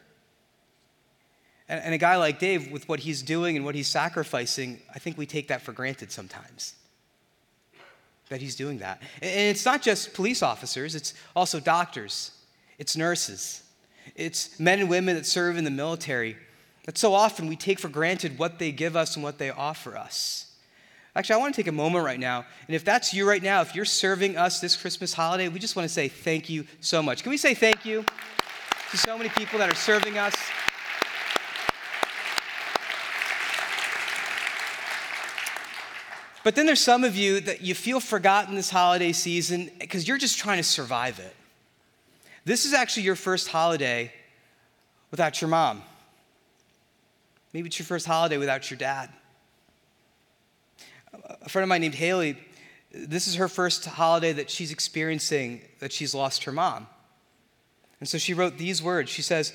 And, 1.68 1.80
and, 1.84 1.94
a 1.94 1.98
guy 1.98 2.16
like 2.16 2.38
Dave, 2.38 2.72
with 2.72 2.88
what 2.88 3.00
he's 3.00 3.22
doing 3.22 3.54
and 3.54 3.64
what 3.64 3.74
he's 3.74 3.86
sacrificing, 3.86 4.80
I 4.94 4.98
think 4.98 5.18
we 5.18 5.26
take 5.26 5.48
that 5.48 5.62
for 5.62 5.72
granted 5.72 6.10
sometimes. 6.10 6.74
That 8.30 8.40
he's 8.40 8.56
doing 8.56 8.78
that. 8.78 9.02
And 9.20 9.50
it's 9.50 9.64
not 9.64 9.82
just 9.82 10.14
police 10.14 10.42
officers, 10.42 10.94
it's 10.94 11.12
also 11.36 11.60
doctors, 11.60 12.32
it's 12.78 12.96
nurses, 12.96 13.62
it's 14.14 14.58
men 14.58 14.80
and 14.80 14.88
women 14.88 15.14
that 15.16 15.26
serve 15.26 15.56
in 15.56 15.64
the 15.64 15.70
military. 15.70 16.36
That 16.86 16.96
so 16.96 17.12
often 17.12 17.46
we 17.46 17.56
take 17.56 17.78
for 17.78 17.88
granted 17.88 18.38
what 18.38 18.58
they 18.58 18.72
give 18.72 18.96
us 18.96 19.16
and 19.16 19.22
what 19.22 19.38
they 19.38 19.50
offer 19.50 19.96
us. 19.96 20.50
Actually, 21.14 21.34
I 21.34 21.38
want 21.38 21.54
to 21.54 21.62
take 21.62 21.68
a 21.68 21.72
moment 21.72 22.04
right 22.04 22.20
now. 22.20 22.44
And 22.68 22.76
if 22.76 22.84
that's 22.84 23.12
you 23.12 23.28
right 23.28 23.42
now, 23.42 23.60
if 23.60 23.74
you're 23.74 23.84
serving 23.84 24.36
us 24.36 24.60
this 24.60 24.76
Christmas 24.76 25.12
holiday, 25.12 25.48
we 25.48 25.58
just 25.58 25.74
want 25.74 25.88
to 25.88 25.92
say 25.92 26.08
thank 26.08 26.48
you 26.48 26.64
so 26.80 27.02
much. 27.02 27.22
Can 27.22 27.30
we 27.30 27.36
say 27.36 27.54
thank 27.54 27.84
you 27.84 28.04
to 28.90 28.96
so 28.96 29.16
many 29.16 29.30
people 29.30 29.58
that 29.58 29.70
are 29.70 29.74
serving 29.74 30.18
us? 30.18 30.34
But 36.44 36.54
then 36.54 36.66
there's 36.66 36.80
some 36.80 37.02
of 37.02 37.16
you 37.16 37.40
that 37.40 37.62
you 37.62 37.74
feel 37.74 37.98
forgotten 37.98 38.54
this 38.54 38.70
holiday 38.70 39.12
season 39.12 39.70
because 39.80 40.06
you're 40.06 40.18
just 40.18 40.38
trying 40.38 40.58
to 40.58 40.62
survive 40.62 41.18
it. 41.18 41.34
This 42.44 42.64
is 42.64 42.72
actually 42.72 43.02
your 43.02 43.16
first 43.16 43.48
holiday 43.48 44.12
without 45.10 45.40
your 45.40 45.48
mom. 45.48 45.82
Maybe 47.52 47.66
it's 47.66 47.78
your 47.78 47.86
first 47.86 48.06
holiday 48.06 48.38
without 48.38 48.70
your 48.70 48.78
dad 48.78 49.10
a 51.40 51.48
friend 51.48 51.62
of 51.62 51.68
mine 51.68 51.80
named 51.80 51.94
Haley, 51.94 52.36
this 52.92 53.26
is 53.26 53.36
her 53.36 53.48
first 53.48 53.84
holiday 53.84 54.32
that 54.32 54.50
she's 54.50 54.72
experiencing 54.72 55.60
that 55.80 55.92
she's 55.92 56.14
lost 56.14 56.44
her 56.44 56.52
mom. 56.52 56.86
And 58.00 58.08
so 58.08 58.18
she 58.18 58.34
wrote 58.34 58.58
these 58.58 58.82
words. 58.82 59.10
She 59.10 59.22
says, 59.22 59.52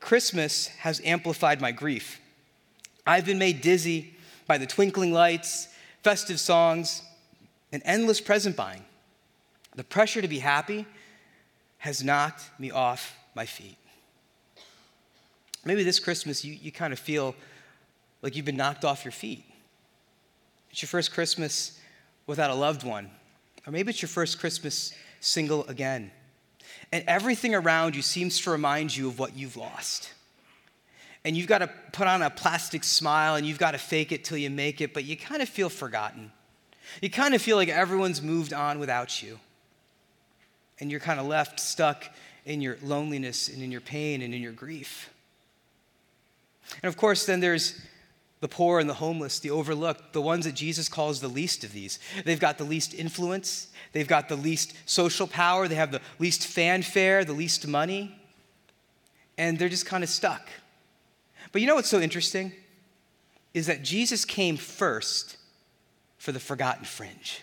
Christmas 0.00 0.68
has 0.68 1.00
amplified 1.04 1.60
my 1.60 1.72
grief. 1.72 2.20
I've 3.06 3.26
been 3.26 3.38
made 3.38 3.60
dizzy 3.60 4.14
by 4.46 4.58
the 4.58 4.66
twinkling 4.66 5.12
lights, 5.12 5.68
festive 6.02 6.40
songs, 6.40 7.02
and 7.72 7.82
endless 7.84 8.20
present 8.20 8.56
buying. 8.56 8.84
The 9.74 9.84
pressure 9.84 10.22
to 10.22 10.28
be 10.28 10.38
happy 10.38 10.86
has 11.78 12.02
knocked 12.02 12.42
me 12.58 12.70
off 12.70 13.16
my 13.34 13.46
feet. 13.46 13.76
Maybe 15.64 15.84
this 15.84 15.98
Christmas 15.98 16.44
you, 16.44 16.54
you 16.54 16.72
kind 16.72 16.92
of 16.92 16.98
feel 16.98 17.34
like 18.22 18.36
you've 18.36 18.46
been 18.46 18.56
knocked 18.56 18.84
off 18.84 19.04
your 19.04 19.12
feet. 19.12 19.44
It's 20.70 20.82
your 20.82 20.88
first 20.88 21.12
Christmas 21.12 21.78
without 22.26 22.50
a 22.50 22.54
loved 22.54 22.82
one. 22.82 23.10
Or 23.66 23.72
maybe 23.72 23.90
it's 23.90 24.02
your 24.02 24.08
first 24.08 24.38
Christmas 24.38 24.92
single 25.20 25.66
again. 25.66 26.10
And 26.92 27.04
everything 27.06 27.54
around 27.54 27.94
you 27.94 28.02
seems 28.02 28.40
to 28.40 28.50
remind 28.50 28.96
you 28.96 29.08
of 29.08 29.18
what 29.18 29.36
you've 29.36 29.56
lost. 29.56 30.12
And 31.24 31.36
you've 31.36 31.46
got 31.46 31.58
to 31.58 31.70
put 31.92 32.06
on 32.06 32.22
a 32.22 32.30
plastic 32.30 32.82
smile 32.82 33.36
and 33.36 33.46
you've 33.46 33.58
got 33.58 33.72
to 33.72 33.78
fake 33.78 34.10
it 34.10 34.24
till 34.24 34.38
you 34.38 34.50
make 34.50 34.80
it, 34.80 34.94
but 34.94 35.04
you 35.04 35.16
kind 35.16 35.42
of 35.42 35.48
feel 35.48 35.68
forgotten. 35.68 36.32
You 37.00 37.10
kind 37.10 37.34
of 37.34 37.42
feel 37.42 37.56
like 37.56 37.68
everyone's 37.68 38.22
moved 38.22 38.52
on 38.52 38.78
without 38.78 39.22
you. 39.22 39.38
And 40.80 40.90
you're 40.90 41.00
kind 41.00 41.20
of 41.20 41.26
left 41.26 41.60
stuck 41.60 42.06
in 42.46 42.60
your 42.60 42.78
loneliness 42.82 43.48
and 43.48 43.62
in 43.62 43.70
your 43.70 43.82
pain 43.82 44.22
and 44.22 44.34
in 44.34 44.40
your 44.40 44.52
grief. 44.52 45.10
And 46.82 46.88
of 46.88 46.96
course, 46.96 47.26
then 47.26 47.40
there's 47.40 47.80
the 48.40 48.48
poor 48.48 48.80
and 48.80 48.88
the 48.88 48.94
homeless, 48.94 49.38
the 49.38 49.50
overlooked, 49.50 50.12
the 50.12 50.20
ones 50.20 50.46
that 50.46 50.54
Jesus 50.54 50.88
calls 50.88 51.20
the 51.20 51.28
least 51.28 51.62
of 51.62 51.72
these. 51.72 51.98
They've 52.24 52.40
got 52.40 52.58
the 52.58 52.64
least 52.64 52.94
influence, 52.94 53.68
they've 53.92 54.08
got 54.08 54.28
the 54.28 54.36
least 54.36 54.74
social 54.86 55.26
power, 55.26 55.68
they 55.68 55.74
have 55.74 55.92
the 55.92 56.00
least 56.18 56.46
fanfare, 56.46 57.24
the 57.24 57.34
least 57.34 57.66
money, 57.66 58.18
and 59.36 59.58
they're 59.58 59.68
just 59.68 59.86
kind 59.86 60.02
of 60.02 60.10
stuck. 60.10 60.48
But 61.52 61.60
you 61.60 61.66
know 61.66 61.74
what's 61.74 61.90
so 61.90 62.00
interesting? 62.00 62.52
Is 63.52 63.66
that 63.66 63.82
Jesus 63.82 64.24
came 64.24 64.56
first 64.56 65.36
for 66.20 66.32
the 66.32 66.40
forgotten 66.40 66.84
fringe. 66.84 67.42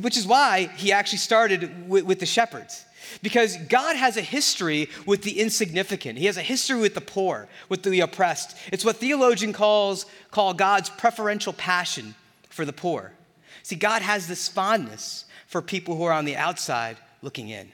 Which 0.00 0.16
is 0.16 0.26
why 0.26 0.70
he 0.76 0.92
actually 0.92 1.18
started 1.18 1.88
with, 1.88 2.20
the 2.20 2.26
shepherds. 2.26 2.84
Because 3.22 3.56
God 3.68 3.96
has 3.96 4.16
a 4.16 4.22
history 4.22 4.88
with 5.04 5.22
the 5.22 5.40
insignificant. 5.40 6.18
He 6.18 6.26
has 6.26 6.36
a 6.36 6.42
history 6.42 6.80
with 6.80 6.94
the 6.94 7.00
poor, 7.00 7.48
with 7.68 7.82
the 7.82 8.00
oppressed. 8.00 8.56
It's 8.72 8.84
what 8.84 8.96
theologians 8.96 9.56
calls, 9.56 10.06
call 10.30 10.54
God's 10.54 10.90
preferential 10.90 11.52
passion 11.52 12.14
for 12.48 12.64
the 12.64 12.72
poor. 12.72 13.12
See, 13.62 13.76
God 13.76 14.02
has 14.02 14.28
this 14.28 14.48
fondness 14.48 15.24
for 15.46 15.62
people 15.62 15.96
who 15.96 16.04
are 16.04 16.12
on 16.12 16.24
the 16.24 16.36
outside 16.36 16.96
looking 17.22 17.48
in. 17.48 17.72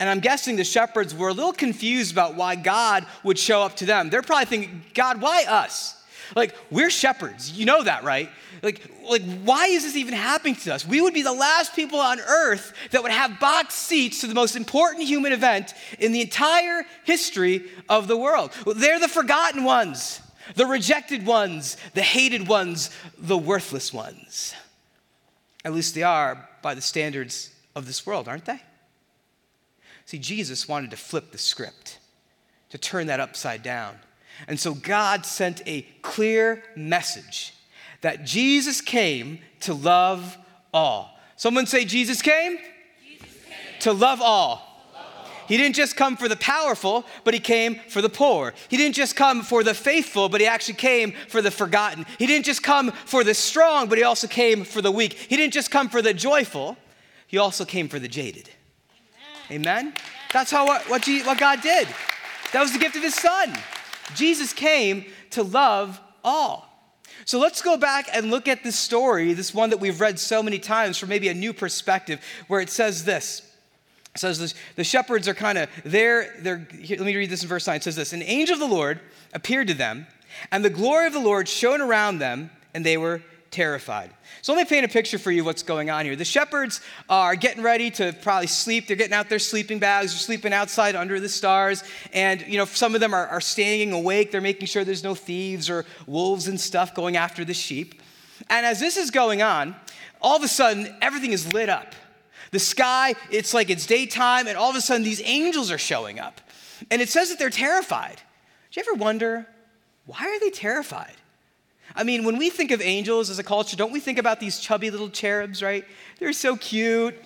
And 0.00 0.10
I'm 0.10 0.20
guessing 0.20 0.56
the 0.56 0.64
shepherds 0.64 1.14
were 1.14 1.28
a 1.28 1.32
little 1.32 1.52
confused 1.52 2.12
about 2.12 2.34
why 2.34 2.56
God 2.56 3.06
would 3.22 3.38
show 3.38 3.62
up 3.62 3.76
to 3.76 3.86
them. 3.86 4.10
They're 4.10 4.22
probably 4.22 4.46
thinking, 4.46 4.82
God, 4.94 5.20
why 5.20 5.44
us? 5.48 6.02
Like, 6.34 6.56
we're 6.70 6.90
shepherds. 6.90 7.52
You 7.52 7.66
know 7.66 7.84
that, 7.84 8.02
right? 8.02 8.30
Like, 8.62 8.82
like, 9.08 9.22
why 9.42 9.66
is 9.66 9.84
this 9.84 9.96
even 9.96 10.14
happening 10.14 10.54
to 10.56 10.74
us? 10.74 10.86
We 10.86 11.00
would 11.00 11.14
be 11.14 11.22
the 11.22 11.32
last 11.32 11.74
people 11.74 11.98
on 11.98 12.20
earth 12.20 12.72
that 12.90 13.02
would 13.02 13.12
have 13.12 13.40
box 13.40 13.74
seats 13.74 14.20
to 14.20 14.26
the 14.26 14.34
most 14.34 14.56
important 14.56 15.06
human 15.06 15.32
event 15.32 15.74
in 15.98 16.12
the 16.12 16.20
entire 16.20 16.84
history 17.04 17.64
of 17.88 18.08
the 18.08 18.16
world. 18.16 18.52
They're 18.76 19.00
the 19.00 19.08
forgotten 19.08 19.64
ones, 19.64 20.20
the 20.54 20.66
rejected 20.66 21.26
ones, 21.26 21.76
the 21.94 22.02
hated 22.02 22.48
ones, 22.48 22.90
the 23.18 23.38
worthless 23.38 23.92
ones. 23.92 24.54
At 25.64 25.74
least 25.74 25.94
they 25.94 26.02
are 26.02 26.48
by 26.62 26.74
the 26.74 26.80
standards 26.80 27.52
of 27.74 27.86
this 27.86 28.06
world, 28.06 28.28
aren't 28.28 28.44
they? 28.44 28.60
See, 30.04 30.18
Jesus 30.18 30.68
wanted 30.68 30.92
to 30.92 30.96
flip 30.96 31.32
the 31.32 31.38
script, 31.38 31.98
to 32.70 32.78
turn 32.78 33.08
that 33.08 33.18
upside 33.18 33.62
down. 33.64 33.96
And 34.46 34.60
so 34.60 34.74
God 34.74 35.26
sent 35.26 35.62
a 35.66 35.82
clear 36.02 36.62
message 36.76 37.55
that 38.00 38.24
Jesus 38.24 38.80
came 38.80 39.38
to 39.60 39.74
love 39.74 40.36
all. 40.72 41.18
Someone 41.36 41.66
say, 41.66 41.84
Jesus 41.84 42.22
came, 42.22 42.58
Jesus 43.02 43.26
came. 43.44 43.80
to 43.80 43.92
love 43.92 44.20
all. 44.20 44.66
He 45.48 45.56
didn't 45.56 45.76
just 45.76 45.96
come 45.96 46.16
for 46.16 46.28
the 46.28 46.36
powerful, 46.36 47.04
but 47.24 47.34
he 47.34 47.40
came 47.40 47.76
for 47.88 48.02
the 48.02 48.08
poor. 48.08 48.52
He 48.68 48.76
didn't 48.76 48.94
just 48.96 49.16
come 49.16 49.42
for 49.42 49.62
the 49.62 49.74
faithful, 49.74 50.28
but 50.28 50.40
he 50.40 50.46
actually 50.46 50.74
came 50.74 51.12
for 51.28 51.40
the 51.40 51.50
forgotten. 51.50 52.04
He 52.18 52.26
didn't 52.26 52.44
just 52.44 52.62
come 52.62 52.90
for 52.90 53.22
the 53.22 53.34
strong, 53.34 53.88
but 53.88 53.98
he 53.98 54.04
also 54.04 54.26
came 54.26 54.64
for 54.64 54.82
the 54.82 54.90
weak. 54.90 55.12
He 55.12 55.36
didn't 55.36 55.52
just 55.52 55.70
come 55.70 55.88
for 55.88 56.02
the 56.02 56.14
joyful, 56.14 56.76
he 57.28 57.38
also 57.38 57.64
came 57.64 57.88
for 57.88 57.98
the 57.98 58.08
jaded. 58.08 58.50
Amen? 59.50 59.86
Amen? 59.86 59.94
That's 60.32 60.50
how 60.50 60.66
what, 60.66 60.88
what, 60.90 61.06
what 61.06 61.38
God 61.38 61.60
did. 61.60 61.88
That 62.52 62.62
was 62.62 62.72
the 62.72 62.78
gift 62.78 62.96
of 62.96 63.02
his 63.02 63.14
son. 63.14 63.56
Jesus 64.14 64.52
came 64.52 65.06
to 65.30 65.42
love 65.42 66.00
all. 66.24 66.65
So 67.24 67.38
let's 67.38 67.62
go 67.62 67.76
back 67.76 68.08
and 68.12 68.30
look 68.30 68.48
at 68.48 68.62
this 68.62 68.78
story, 68.78 69.32
this 69.32 69.52
one 69.52 69.70
that 69.70 69.80
we've 69.80 70.00
read 70.00 70.18
so 70.18 70.42
many 70.42 70.58
times 70.58 70.98
from 70.98 71.08
maybe 71.08 71.28
a 71.28 71.34
new 71.34 71.52
perspective, 71.52 72.20
where 72.48 72.60
it 72.60 72.70
says 72.70 73.04
this. 73.04 73.42
It 74.14 74.20
says 74.20 74.38
this, 74.38 74.54
the 74.76 74.84
shepherds 74.84 75.28
are 75.28 75.34
kind 75.34 75.58
of 75.58 75.68
there. 75.84 76.34
They're, 76.38 76.66
here, 76.80 76.96
let 76.96 77.06
me 77.06 77.16
read 77.16 77.28
this 77.28 77.42
in 77.42 77.48
verse 77.48 77.66
9. 77.66 77.76
It 77.76 77.82
says 77.82 77.96
this 77.96 78.12
An 78.12 78.22
angel 78.22 78.54
of 78.54 78.60
the 78.60 78.74
Lord 78.74 79.00
appeared 79.34 79.68
to 79.68 79.74
them, 79.74 80.06
and 80.50 80.64
the 80.64 80.70
glory 80.70 81.06
of 81.06 81.12
the 81.12 81.20
Lord 81.20 81.48
shone 81.48 81.80
around 81.80 82.18
them, 82.18 82.50
and 82.72 82.84
they 82.84 82.96
were 82.96 83.22
terrified. 83.56 84.10
So 84.42 84.52
let 84.52 84.60
me 84.60 84.68
paint 84.68 84.84
a 84.84 84.88
picture 84.88 85.18
for 85.18 85.30
you 85.30 85.42
what's 85.42 85.62
going 85.62 85.88
on 85.88 86.04
here. 86.04 86.14
The 86.14 86.26
shepherds 86.26 86.82
are 87.08 87.34
getting 87.34 87.62
ready 87.62 87.90
to 87.92 88.14
probably 88.20 88.48
sleep. 88.48 88.86
They're 88.86 88.98
getting 88.98 89.14
out 89.14 89.30
their 89.30 89.38
sleeping 89.38 89.78
bags. 89.78 90.12
They're 90.12 90.18
sleeping 90.18 90.52
outside 90.52 90.94
under 90.94 91.18
the 91.18 91.28
stars. 91.30 91.82
And, 92.12 92.42
you 92.42 92.58
know, 92.58 92.66
some 92.66 92.94
of 92.94 93.00
them 93.00 93.14
are, 93.14 93.26
are 93.26 93.40
staying 93.40 93.92
awake. 93.92 94.30
They're 94.30 94.42
making 94.42 94.66
sure 94.66 94.84
there's 94.84 95.02
no 95.02 95.14
thieves 95.14 95.70
or 95.70 95.86
wolves 96.06 96.48
and 96.48 96.60
stuff 96.60 96.94
going 96.94 97.16
after 97.16 97.46
the 97.46 97.54
sheep. 97.54 98.02
And 98.50 98.66
as 98.66 98.78
this 98.78 98.98
is 98.98 99.10
going 99.10 99.40
on, 99.40 99.74
all 100.20 100.36
of 100.36 100.42
a 100.42 100.48
sudden, 100.48 100.94
everything 101.00 101.32
is 101.32 101.50
lit 101.54 101.70
up. 101.70 101.94
The 102.50 102.58
sky, 102.58 103.14
it's 103.30 103.54
like 103.54 103.70
it's 103.70 103.86
daytime, 103.86 104.46
and 104.48 104.58
all 104.58 104.68
of 104.68 104.76
a 104.76 104.82
sudden, 104.82 105.02
these 105.02 105.22
angels 105.24 105.70
are 105.70 105.78
showing 105.78 106.20
up. 106.20 106.42
And 106.90 107.00
it 107.00 107.08
says 107.08 107.30
that 107.30 107.38
they're 107.38 107.48
terrified. 107.48 108.20
Do 108.70 108.80
you 108.80 108.86
ever 108.86 109.02
wonder, 109.02 109.46
why 110.04 110.26
are 110.26 110.38
they 110.40 110.50
terrified? 110.50 111.16
I 111.96 112.04
mean, 112.04 112.24
when 112.24 112.36
we 112.36 112.50
think 112.50 112.70
of 112.70 112.82
angels 112.82 113.30
as 113.30 113.38
a 113.38 113.42
culture, 113.42 113.74
don't 113.74 113.90
we 113.90 114.00
think 114.00 114.18
about 114.18 114.38
these 114.38 114.60
chubby 114.60 114.90
little 114.90 115.08
cherubs, 115.08 115.62
right? 115.62 115.84
They're 116.18 116.34
so 116.34 116.54
cute. 116.54 117.16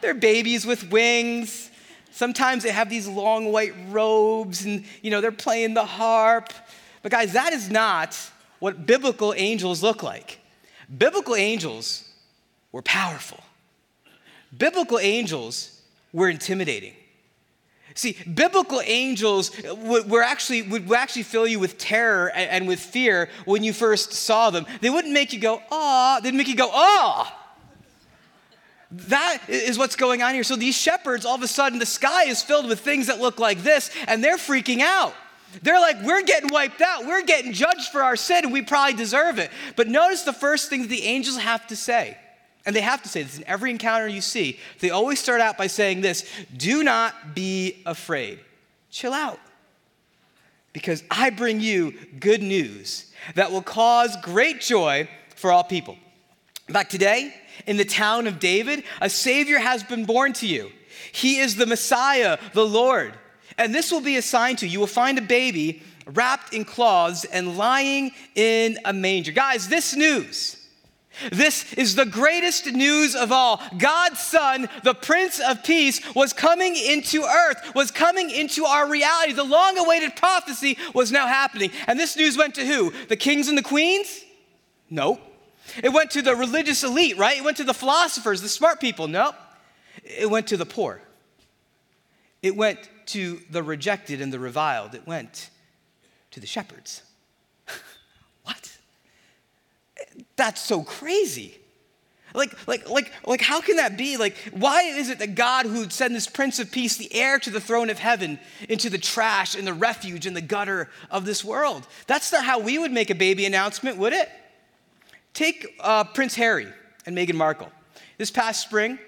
They're 0.00 0.14
babies 0.14 0.66
with 0.66 0.90
wings. 0.90 1.70
Sometimes 2.10 2.62
they 2.62 2.70
have 2.70 2.88
these 2.88 3.06
long 3.06 3.52
white 3.52 3.74
robes 3.90 4.64
and, 4.64 4.84
you 5.02 5.10
know, 5.10 5.20
they're 5.20 5.30
playing 5.30 5.74
the 5.74 5.84
harp. 5.84 6.52
But 7.02 7.12
guys, 7.12 7.34
that 7.34 7.52
is 7.52 7.70
not 7.70 8.18
what 8.58 8.86
biblical 8.86 9.34
angels 9.36 9.82
look 9.82 10.02
like. 10.02 10.40
Biblical 10.96 11.36
angels 11.36 12.10
were 12.72 12.82
powerful. 12.82 13.40
Biblical 14.56 14.98
angels 14.98 15.82
were 16.14 16.30
intimidating. 16.30 16.94
See, 17.96 18.12
biblical 18.34 18.82
angels 18.84 19.50
would, 19.64 20.08
were 20.08 20.22
actually, 20.22 20.60
would 20.62 20.92
actually 20.92 21.22
fill 21.22 21.46
you 21.46 21.58
with 21.58 21.78
terror 21.78 22.30
and, 22.30 22.50
and 22.50 22.68
with 22.68 22.78
fear 22.78 23.30
when 23.46 23.64
you 23.64 23.72
first 23.72 24.12
saw 24.12 24.50
them. 24.50 24.66
They 24.82 24.90
wouldn't 24.90 25.14
make 25.14 25.32
you 25.32 25.40
go, 25.40 25.62
ah, 25.72 26.20
they'd 26.22 26.34
make 26.34 26.46
you 26.46 26.56
go, 26.56 26.68
ah. 26.70 27.42
That 28.90 29.38
is 29.48 29.78
what's 29.78 29.96
going 29.96 30.22
on 30.22 30.34
here. 30.34 30.44
So 30.44 30.56
these 30.56 30.76
shepherds, 30.76 31.24
all 31.24 31.36
of 31.36 31.42
a 31.42 31.48
sudden, 31.48 31.78
the 31.78 31.86
sky 31.86 32.24
is 32.24 32.42
filled 32.42 32.68
with 32.68 32.80
things 32.80 33.06
that 33.06 33.18
look 33.18 33.40
like 33.40 33.62
this, 33.62 33.90
and 34.06 34.22
they're 34.22 34.36
freaking 34.36 34.80
out. 34.80 35.14
They're 35.62 35.80
like, 35.80 36.02
we're 36.02 36.22
getting 36.22 36.50
wiped 36.52 36.82
out. 36.82 37.06
We're 37.06 37.24
getting 37.24 37.54
judged 37.54 37.88
for 37.88 38.02
our 38.02 38.16
sin, 38.16 38.44
and 38.44 38.52
we 38.52 38.60
probably 38.60 38.94
deserve 38.94 39.38
it. 39.38 39.50
But 39.74 39.88
notice 39.88 40.22
the 40.22 40.34
first 40.34 40.68
thing 40.68 40.82
that 40.82 40.88
the 40.88 41.04
angels 41.04 41.38
have 41.38 41.66
to 41.68 41.76
say 41.76 42.18
and 42.66 42.74
they 42.74 42.80
have 42.80 43.02
to 43.04 43.08
say 43.08 43.22
this 43.22 43.38
in 43.38 43.44
every 43.46 43.70
encounter 43.70 44.08
you 44.08 44.20
see. 44.20 44.58
They 44.80 44.90
always 44.90 45.20
start 45.20 45.40
out 45.40 45.56
by 45.56 45.68
saying 45.68 46.00
this 46.00 46.28
do 46.54 46.82
not 46.82 47.34
be 47.34 47.82
afraid. 47.86 48.40
Chill 48.90 49.12
out. 49.12 49.38
Because 50.72 51.02
I 51.10 51.30
bring 51.30 51.60
you 51.60 51.94
good 52.20 52.42
news 52.42 53.10
that 53.34 53.50
will 53.50 53.62
cause 53.62 54.14
great 54.20 54.60
joy 54.60 55.08
for 55.36 55.50
all 55.50 55.64
people. 55.64 55.96
In 56.68 56.74
fact, 56.74 56.90
today, 56.90 57.32
in 57.66 57.76
the 57.76 57.84
town 57.84 58.26
of 58.26 58.40
David, 58.40 58.82
a 59.00 59.08
Savior 59.08 59.58
has 59.58 59.82
been 59.82 60.04
born 60.04 60.32
to 60.34 60.46
you. 60.46 60.70
He 61.12 61.38
is 61.38 61.56
the 61.56 61.66
Messiah, 61.66 62.36
the 62.52 62.66
Lord. 62.66 63.14
And 63.56 63.74
this 63.74 63.90
will 63.90 64.00
be 64.00 64.16
a 64.16 64.22
sign 64.22 64.56
to 64.56 64.66
you. 64.66 64.72
You 64.72 64.80
will 64.80 64.86
find 64.86 65.16
a 65.16 65.22
baby 65.22 65.82
wrapped 66.06 66.52
in 66.52 66.64
cloths 66.64 67.24
and 67.24 67.56
lying 67.56 68.12
in 68.34 68.78
a 68.84 68.92
manger. 68.92 69.32
Guys, 69.32 69.68
this 69.68 69.94
news 69.94 70.65
this 71.32 71.72
is 71.74 71.94
the 71.94 72.06
greatest 72.06 72.66
news 72.66 73.14
of 73.14 73.32
all. 73.32 73.62
God's 73.78 74.20
Son, 74.20 74.68
the 74.82 74.94
Prince 74.94 75.40
of 75.40 75.62
Peace, 75.64 76.00
was 76.14 76.32
coming 76.32 76.76
into 76.76 77.24
earth, 77.24 77.74
was 77.74 77.90
coming 77.90 78.30
into 78.30 78.64
our 78.64 78.88
reality. 78.88 79.32
The 79.32 79.44
long 79.44 79.78
awaited 79.78 80.16
prophecy 80.16 80.78
was 80.94 81.10
now 81.10 81.26
happening. 81.26 81.70
And 81.86 81.98
this 81.98 82.16
news 82.16 82.36
went 82.36 82.54
to 82.56 82.66
who? 82.66 82.92
The 83.08 83.16
kings 83.16 83.48
and 83.48 83.56
the 83.56 83.62
queens? 83.62 84.24
No. 84.90 85.20
It 85.82 85.92
went 85.92 86.12
to 86.12 86.22
the 86.22 86.36
religious 86.36 86.84
elite, 86.84 87.18
right? 87.18 87.38
It 87.38 87.44
went 87.44 87.56
to 87.56 87.64
the 87.64 87.74
philosophers, 87.74 88.40
the 88.40 88.48
smart 88.48 88.80
people. 88.80 89.08
Nope. 89.08 89.34
It 90.04 90.30
went 90.30 90.46
to 90.48 90.56
the 90.56 90.66
poor. 90.66 91.00
It 92.42 92.56
went 92.56 92.78
to 93.06 93.40
the 93.50 93.62
rejected 93.62 94.20
and 94.20 94.32
the 94.32 94.38
reviled. 94.38 94.94
It 94.94 95.06
went 95.06 95.50
to 96.32 96.40
the 96.40 96.46
shepherds. 96.46 97.02
That's 100.36 100.60
so 100.60 100.82
crazy. 100.82 101.58
Like, 102.34 102.68
like, 102.68 102.88
like, 102.88 103.12
like, 103.26 103.40
how 103.40 103.60
can 103.60 103.76
that 103.76 103.96
be? 103.96 104.18
Like, 104.18 104.36
why 104.52 104.82
is 104.82 105.08
it 105.08 105.18
that 105.20 105.34
God, 105.34 105.64
who 105.64 105.80
would 105.80 105.92
send 105.92 106.14
this 106.14 106.26
Prince 106.26 106.58
of 106.58 106.70
Peace, 106.70 106.96
the 106.96 107.12
heir 107.14 107.38
to 107.38 107.50
the 107.50 107.60
throne 107.60 107.88
of 107.88 107.98
heaven, 107.98 108.38
into 108.68 108.90
the 108.90 108.98
trash 108.98 109.54
and 109.54 109.66
the 109.66 109.72
refuge 109.72 110.26
and 110.26 110.36
the 110.36 110.42
gutter 110.42 110.90
of 111.10 111.24
this 111.24 111.42
world? 111.42 111.86
That's 112.06 112.30
not 112.32 112.44
how 112.44 112.58
we 112.58 112.78
would 112.78 112.92
make 112.92 113.08
a 113.08 113.14
baby 113.14 113.46
announcement, 113.46 113.96
would 113.96 114.12
it? 114.12 114.28
Take 115.32 115.76
uh, 115.80 116.04
Prince 116.04 116.34
Harry 116.34 116.68
and 117.06 117.16
Meghan 117.16 117.34
Markle. 117.34 117.72
This 118.18 118.30
past 118.30 118.62
spring, 118.62 118.98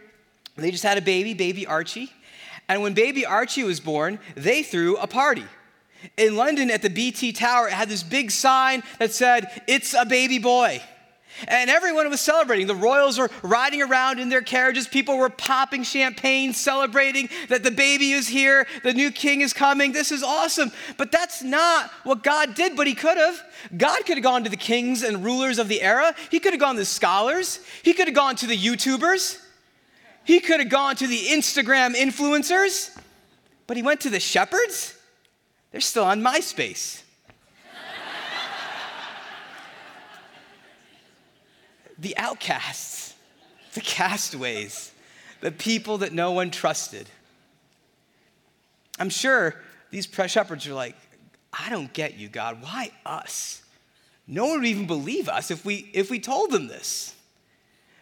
they 0.56 0.70
just 0.70 0.84
had 0.84 0.96
a 0.96 1.02
baby, 1.02 1.34
baby 1.34 1.66
Archie. 1.66 2.10
And 2.68 2.82
when 2.82 2.94
baby 2.94 3.24
Archie 3.26 3.64
was 3.64 3.80
born, 3.80 4.18
they 4.36 4.62
threw 4.62 4.96
a 4.96 5.06
party. 5.06 5.44
In 6.16 6.36
London 6.36 6.70
at 6.70 6.82
the 6.82 6.90
BT 6.90 7.32
Tower, 7.32 7.68
it 7.68 7.72
had 7.72 7.88
this 7.88 8.02
big 8.02 8.30
sign 8.30 8.82
that 8.98 9.12
said, 9.12 9.62
It's 9.66 9.94
a 9.94 10.04
baby 10.04 10.38
boy. 10.38 10.82
And 11.46 11.70
everyone 11.70 12.08
was 12.10 12.20
celebrating. 12.20 12.66
The 12.66 12.74
royals 12.74 13.18
were 13.18 13.30
riding 13.42 13.82
around 13.82 14.18
in 14.18 14.28
their 14.28 14.42
carriages. 14.42 14.88
People 14.88 15.18
were 15.18 15.28
popping 15.28 15.82
champagne, 15.82 16.52
celebrating 16.52 17.28
that 17.48 17.62
the 17.62 17.70
baby 17.70 18.12
is 18.12 18.28
here, 18.28 18.66
the 18.82 18.92
new 18.92 19.10
king 19.10 19.40
is 19.40 19.52
coming. 19.52 19.92
This 19.92 20.10
is 20.10 20.22
awesome. 20.22 20.72
But 20.96 21.12
that's 21.12 21.42
not 21.42 21.90
what 22.04 22.22
God 22.22 22.54
did, 22.54 22.76
but 22.76 22.86
He 22.86 22.94
could 22.94 23.16
have. 23.16 23.40
God 23.76 24.04
could 24.06 24.16
have 24.16 24.24
gone 24.24 24.44
to 24.44 24.50
the 24.50 24.56
kings 24.56 25.02
and 25.02 25.24
rulers 25.24 25.58
of 25.58 25.68
the 25.68 25.82
era, 25.82 26.14
He 26.30 26.40
could 26.40 26.52
have 26.52 26.60
gone 26.60 26.74
to 26.74 26.80
the 26.80 26.86
scholars, 26.86 27.60
He 27.82 27.92
could 27.92 28.08
have 28.08 28.14
gone 28.14 28.36
to 28.36 28.46
the 28.46 28.56
YouTubers, 28.56 29.40
He 30.24 30.40
could 30.40 30.60
have 30.60 30.68
gone 30.68 30.96
to 30.96 31.06
the 31.06 31.26
Instagram 31.26 31.94
influencers, 31.94 32.96
but 33.66 33.76
He 33.76 33.82
went 33.82 34.00
to 34.00 34.10
the 34.10 34.20
shepherds. 34.20 34.96
They're 35.70 35.80
still 35.80 36.04
on 36.04 36.22
MySpace. 36.22 37.02
The 41.98 42.16
outcasts, 42.16 43.14
the 43.74 43.80
castaways, 43.80 44.92
the 45.40 45.50
people 45.50 45.98
that 45.98 46.12
no 46.12 46.32
one 46.32 46.50
trusted. 46.50 47.08
I'm 48.98 49.10
sure 49.10 49.54
these 49.90 50.08
shepherds 50.26 50.66
are 50.66 50.74
like, 50.74 50.96
I 51.52 51.70
don't 51.70 51.92
get 51.92 52.18
you, 52.18 52.28
God. 52.28 52.62
Why 52.62 52.90
us? 53.06 53.62
No 54.26 54.46
one 54.46 54.60
would 54.60 54.66
even 54.66 54.86
believe 54.86 55.28
us 55.28 55.50
if 55.50 55.64
we, 55.64 55.90
if 55.92 56.10
we 56.10 56.20
told 56.20 56.50
them 56.50 56.68
this. 56.68 57.14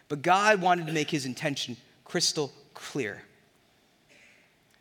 But 0.09 0.21
God 0.21 0.61
wanted 0.61 0.87
to 0.87 0.93
make 0.93 1.09
his 1.09 1.25
intention 1.25 1.77
crystal 2.03 2.51
clear. 2.73 3.23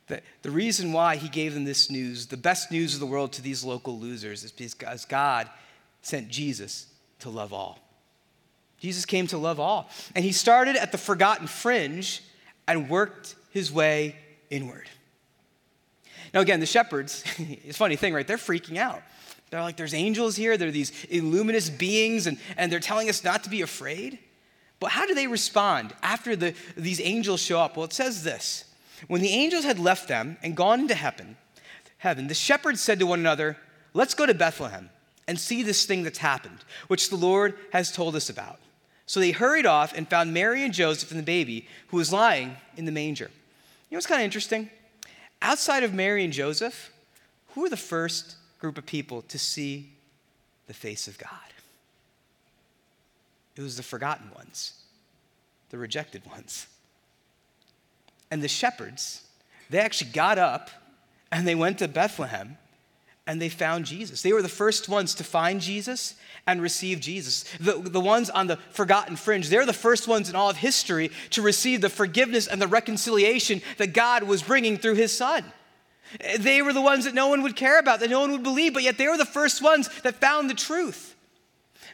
That 0.09 0.23
the 0.43 0.51
reason 0.51 0.93
why 0.93 1.17
he 1.17 1.29
gave 1.29 1.55
them 1.55 1.65
this 1.65 1.91
news, 1.91 2.27
the 2.27 2.37
best 2.37 2.71
news 2.71 2.95
of 2.95 3.01
the 3.01 3.07
world 3.07 3.33
to 3.35 3.43
these 3.43 3.65
local 3.65 3.99
losers, 3.99 4.45
is 4.45 4.53
because 4.53 5.05
God 5.05 5.49
sent 6.03 6.29
Jesus 6.29 6.87
to 7.21 7.31
love 7.31 7.53
all. 7.53 7.86
Jesus 8.79 9.05
came 9.05 9.27
to 9.29 9.39
love 9.39 9.59
all. 9.59 9.89
And 10.15 10.25
he 10.25 10.33
started 10.33 10.77
at 10.77 10.93
the 10.93 10.99
forgotten 10.99 11.47
fringe 11.47 12.23
and 12.69 12.91
worked 12.91 13.37
his 13.51 13.73
way 13.73 14.17
inward. 14.51 14.89
Now, 16.35 16.41
again, 16.41 16.61
the 16.61 16.67
shepherds, 16.67 17.25
it's 17.39 17.77
a 17.77 17.79
funny 17.79 17.97
thing, 17.97 18.13
right? 18.13 18.27
They're 18.27 18.37
freaking 18.37 18.77
out. 18.77 19.03
They're 19.51 19.63
like, 19.63 19.77
there's 19.77 19.95
angels 19.95 20.37
here, 20.37 20.57
there 20.57 20.69
are 20.69 20.73
these 20.73 21.05
illuminous 21.07 21.71
beings, 21.71 22.27
and, 22.27 22.39
and 22.57 22.71
they're 22.71 22.81
telling 22.81 23.09
us 23.09 23.23
not 23.23 23.45
to 23.45 23.51
be 23.51 23.63
afraid. 23.63 24.19
But 24.81 24.91
how 24.91 25.07
do 25.07 25.15
they 25.15 25.29
respond 25.29 25.95
after 26.03 26.37
the, 26.37 26.55
these 26.77 27.01
angels 27.01 27.41
show 27.41 27.61
up? 27.61 27.77
Well, 27.77 27.85
it 27.85 27.93
says 27.93 28.25
this 28.25 28.65
When 29.07 29.23
the 29.23 29.31
angels 29.31 29.65
had 29.65 29.79
left 29.79 30.09
them 30.09 30.37
and 30.43 30.57
gone 30.57 30.81
into 30.81 30.95
heaven, 30.95 31.37
heaven, 31.99 32.27
the 32.27 32.35
shepherds 32.35 32.81
said 32.81 32.99
to 32.99 33.07
one 33.07 33.21
another, 33.21 33.57
Let's 33.95 34.15
go 34.15 34.27
to 34.27 34.35
Bethlehem 34.35 34.91
and 35.27 35.39
see 35.39 35.63
this 35.63 35.87
thing 35.87 36.03
that's 36.03 36.19
happened, 36.19 36.59
which 36.89 37.09
the 37.09 37.17
Lord 37.17 37.55
has 37.73 37.91
told 37.91 38.15
us 38.15 38.29
about. 38.29 38.59
So 39.07 39.21
they 39.21 39.31
hurried 39.31 39.67
off 39.67 39.93
and 39.97 40.09
found 40.09 40.35
Mary 40.35 40.65
and 40.65 40.75
Joseph 40.75 41.11
and 41.11 41.19
the 41.19 41.25
baby 41.25 41.69
who 41.89 41.97
was 41.97 42.13
lying 42.13 42.57
in 42.77 42.85
the 42.85 42.93
manger. 42.93 43.31
You 43.89 43.95
know 43.95 43.99
what's 43.99 44.07
kind 44.07 44.21
of 44.21 44.25
interesting? 44.25 44.69
Outside 45.41 45.85
of 45.85 45.95
Mary 45.95 46.25
and 46.25 46.33
Joseph, 46.33 46.93
who 47.55 47.63
were 47.63 47.69
the 47.69 47.77
first 47.77 48.35
group 48.59 48.77
of 48.77 48.85
people 48.85 49.23
to 49.23 49.39
see 49.39 49.93
the 50.67 50.75
face 50.75 51.07
of 51.07 51.19
God? 51.19 51.31
It 53.55 53.63
was 53.63 53.77
the 53.77 53.83
forgotten 53.83 54.31
ones, 54.35 54.73
the 55.71 55.79
rejected 55.79 56.27
ones. 56.27 56.67
And 58.31 58.43
the 58.43 58.49
shepherds, 58.49 59.23
they 59.71 59.79
actually 59.79 60.11
got 60.11 60.37
up 60.37 60.71
and 61.31 61.47
they 61.47 61.55
went 61.55 61.79
to 61.79 61.89
Bethlehem 61.89 62.59
and 63.27 63.43
they 63.43 63.49
found 63.49 63.85
Jesus. 63.85 64.23
They 64.23 64.33
were 64.33 64.43
the 64.43 64.49
first 64.49 64.89
ones 64.89 65.15
to 65.15 65.25
find 65.25 65.61
Jesus 65.61 66.15
and 66.47 66.63
receive 66.63 67.01
Jesus. 67.01 67.45
The, 67.59 67.73
the 67.73 68.01
ones 68.01 68.31
on 68.31 68.47
the 68.47 68.57
forgotten 68.71 69.17
fringe, 69.17 69.49
they're 69.49 69.67
the 69.67 69.73
first 69.73 70.07
ones 70.07 70.31
in 70.31 70.37
all 70.37 70.49
of 70.49 70.57
history 70.57 71.11
to 71.31 71.43
receive 71.43 71.81
the 71.81 71.91
forgiveness 71.91 72.47
and 72.47 72.63
the 72.63 72.69
reconciliation 72.69 73.63
that 73.79 73.93
God 73.93 74.23
was 74.23 74.43
bringing 74.43 74.77
through 74.77 74.95
his 74.95 75.17
son. 75.17 75.45
They 76.39 76.63
were 76.63 76.73
the 76.73 76.81
ones 76.81 77.05
that 77.05 77.15
no 77.15 77.29
one 77.29 77.43
would 77.43 77.57
care 77.57 77.81
about, 77.81 77.99
that 78.01 78.11
no 78.11 78.21
one 78.21 78.31
would 78.31 78.45
believe, 78.45 78.75
but 78.75 78.85
yet 78.85 78.97
they 78.97 79.09
were 79.09 79.19
the 79.19 79.25
first 79.25 79.61
ones 79.61 79.89
that 80.03 80.15
found 80.15 80.49
the 80.49 80.55
truth. 80.55 81.17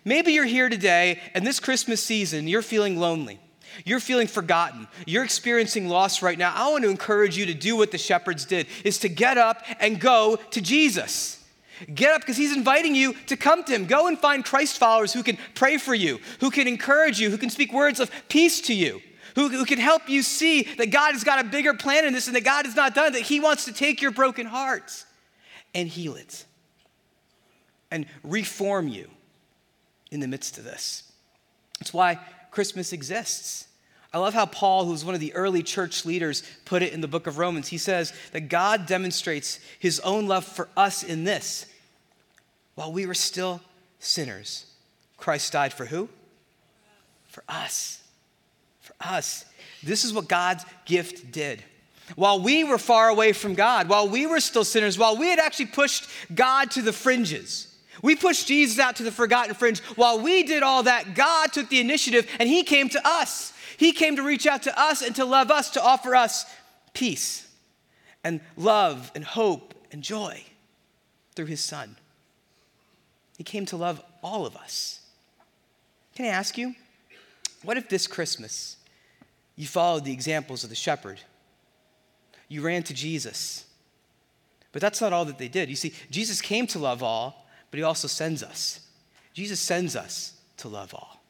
Maybe 0.05 0.33
you're 0.33 0.45
here 0.45 0.69
today 0.69 1.21
and 1.35 1.47
this 1.47 1.61
Christmas 1.61 2.03
season, 2.03 2.47
you're 2.47 2.63
feeling 2.63 2.99
lonely. 2.99 3.41
You're 3.85 4.01
feeling 4.01 4.27
forgotten. 4.27 4.87
You're 5.07 5.25
experiencing 5.25 5.89
loss 5.89 6.23
right 6.23 6.39
now. 6.39 6.53
I 6.55 6.71
want 6.71 6.85
to 6.85 6.91
encourage 6.91 7.37
you 7.37 7.47
to 7.47 7.55
do 7.55 7.77
what 7.77 7.91
the 7.91 7.99
shepherds 7.99 8.45
did 8.45 8.67
is 8.85 8.99
to 8.99 9.09
get 9.09 9.39
up 9.39 9.65
and 9.81 10.01
go 10.01 10.37
to 10.51 10.61
Jesus. 10.61 11.43
Get 11.93 12.13
up 12.13 12.21
because 12.21 12.37
he's 12.37 12.57
inviting 12.57 12.95
you 12.95 13.15
to 13.27 13.37
come 13.37 13.65
to 13.65 13.73
him. 13.73 13.87
Go 13.87 14.07
and 14.07 14.19
find 14.19 14.45
Christ 14.45 14.79
followers 14.79 15.13
who 15.13 15.23
can 15.23 15.39
pray 15.55 15.79
for 15.79 15.95
you, 15.95 16.21
who 16.41 16.51
can 16.51 16.69
encourage 16.69 17.21
you, 17.21 17.31
who 17.31 17.39
can 17.39 17.51
speak 17.51 17.73
words 17.73 17.99
of 17.99 18.11
peace 18.29 18.61
to 18.63 18.75
you, 18.75 19.01
who, 19.35 19.49
who 19.49 19.65
can 19.65 19.79
help 19.79 20.09
you 20.09 20.23
see 20.23 20.63
that 20.79 20.91
God 20.91 21.13
has 21.13 21.25
got 21.25 21.45
a 21.45 21.49
bigger 21.49 21.75
plan 21.75 22.05
in 22.05 22.13
this 22.13 22.27
and 22.27 22.37
that 22.37 22.45
God 22.45 22.67
is 22.67 22.77
not 22.77 22.95
done, 22.95 23.13
that 23.13 23.23
he 23.23 23.41
wants 23.41 23.65
to 23.65 23.73
take 23.73 24.01
your 24.01 24.11
broken 24.11 24.47
hearts 24.47 25.07
and 25.75 25.89
heal 25.89 26.15
it 26.15 26.45
and 27.91 28.07
reform 28.23 28.89
you 28.89 29.09
in 30.11 30.21
the 30.21 30.29
midst 30.29 30.59
of 30.59 30.65
this. 30.65 31.11
That's 31.81 31.93
why 31.93 32.21
Christmas 32.53 32.93
exists. 32.93 33.67
I 34.13 34.19
love 34.19 34.35
how 34.35 34.45
Paul, 34.47 34.85
who's 34.85 35.07
one 35.07 35.15
of 35.15 35.21
the 35.21 35.35
early 35.35 35.63
church 35.63 36.05
leaders, 36.05 36.43
put 36.67 36.83
it 36.83 36.93
in 36.93 37.01
the 37.01 37.09
book 37.09 37.27
of 37.27 37.39
Romans. 37.39 37.69
He 37.69 37.79
says 37.79 38.13
that 38.33 38.51
God 38.51 38.87
demonstrates 38.87 39.59
his 39.79 39.99
own 40.01 40.29
love 40.29 40.45
for 40.45 40.69
us 40.77 41.03
in 41.03 41.25
this. 41.25 41.67
While 42.75 42.93
we 42.93 43.07
were 43.07 43.15
still 43.15 43.63
sinners, 43.99 44.67
Christ 45.17 45.53
died 45.53 45.73
for 45.73 45.87
who? 45.87 46.11
For 47.25 47.43
us. 47.49 48.03
For 48.81 48.95
us. 49.01 49.47
This 49.83 50.05
is 50.05 50.13
what 50.13 50.29
God's 50.29 50.67
gift 50.85 51.33
did. 51.33 51.65
While 52.17 52.41
we 52.41 52.65
were 52.65 52.79
far 52.79 53.09
away 53.09 53.33
from 53.33 53.55
God, 53.55 53.89
while 53.89 54.09
we 54.09 54.27
were 54.27 54.41
still 54.41 54.65
sinners, 54.65 54.99
while 54.99 55.17
we 55.17 55.29
had 55.29 55.39
actually 55.39 55.67
pushed 55.67 56.07
God 56.35 56.71
to 56.73 56.83
the 56.83 56.93
fringes, 56.93 57.72
we 58.03 58.17
pushed 58.17 58.49
Jesus 58.49 58.79
out 58.81 58.97
to 58.97 59.05
the 59.05 59.13
forgotten 59.13 59.55
fringe. 59.55 59.81
While 59.95 60.21
we 60.21 60.43
did 60.43 60.63
all 60.63 60.83
that, 60.83 61.15
God 61.15 61.53
took 61.53 61.69
the 61.69 61.81
initiative 61.81 62.29
and 62.39 62.49
He 62.49 62.65
came 62.65 62.89
to 62.91 63.01
us. 63.07 63.53
He 63.77 63.93
came 63.93 64.17
to 64.17 64.23
reach 64.23 64.47
out 64.47 64.65
to 64.65 64.79
us 64.79 65.03
and 65.03 65.15
to 65.17 65.25
love 65.25 65.51
us, 65.51 65.71
to 65.71 65.83
offer 65.83 66.15
us 66.15 66.45
peace 66.93 67.49
and 68.25 68.41
love 68.57 69.11
and 69.15 69.25
hope 69.25 69.75
and 69.93 70.03
joy 70.03 70.43
through 71.35 71.47
His 71.47 71.61
Son. 71.61 71.97
He 73.39 73.45
came 73.45 73.67
to 73.67 73.77
love 73.77 74.03
all 74.23 74.47
of 74.47 74.57
us. 74.57 75.01
Can 76.15 76.27
I 76.27 76.29
ask 76.29 76.59
you, 76.59 76.75
what 77.63 77.77
if 77.77 77.89
this 77.89 78.07
Christmas 78.07 78.77
you 79.57 79.67
followed 79.67 80.05
the 80.05 80.13
examples 80.13 80.65
of 80.65 80.71
the 80.71 80.77
shepherd? 80.77 81.21
You 82.49 82.63
ran 82.63 82.83
to 82.85 82.95
Jesus. 82.95 83.65
But 84.73 84.83
that's 84.83 85.01
not 85.01 85.13
all 85.13 85.25
that 85.27 85.39
they 85.39 85.49
did. 85.49 85.69
You 85.69 85.77
see, 85.77 85.93
Jesus 86.11 86.41
came 86.41 86.67
to 86.69 86.79
love 86.79 87.03
all, 87.03 87.42
but 87.73 87.79
he 87.79 87.83
also 87.83 88.07
sends 88.07 88.43
us. 88.43 88.81
Jesus 89.33 89.59
sends 89.59 89.97
us 89.97 90.35
to 90.59 90.69
love 90.69 90.95
all. 90.95 91.23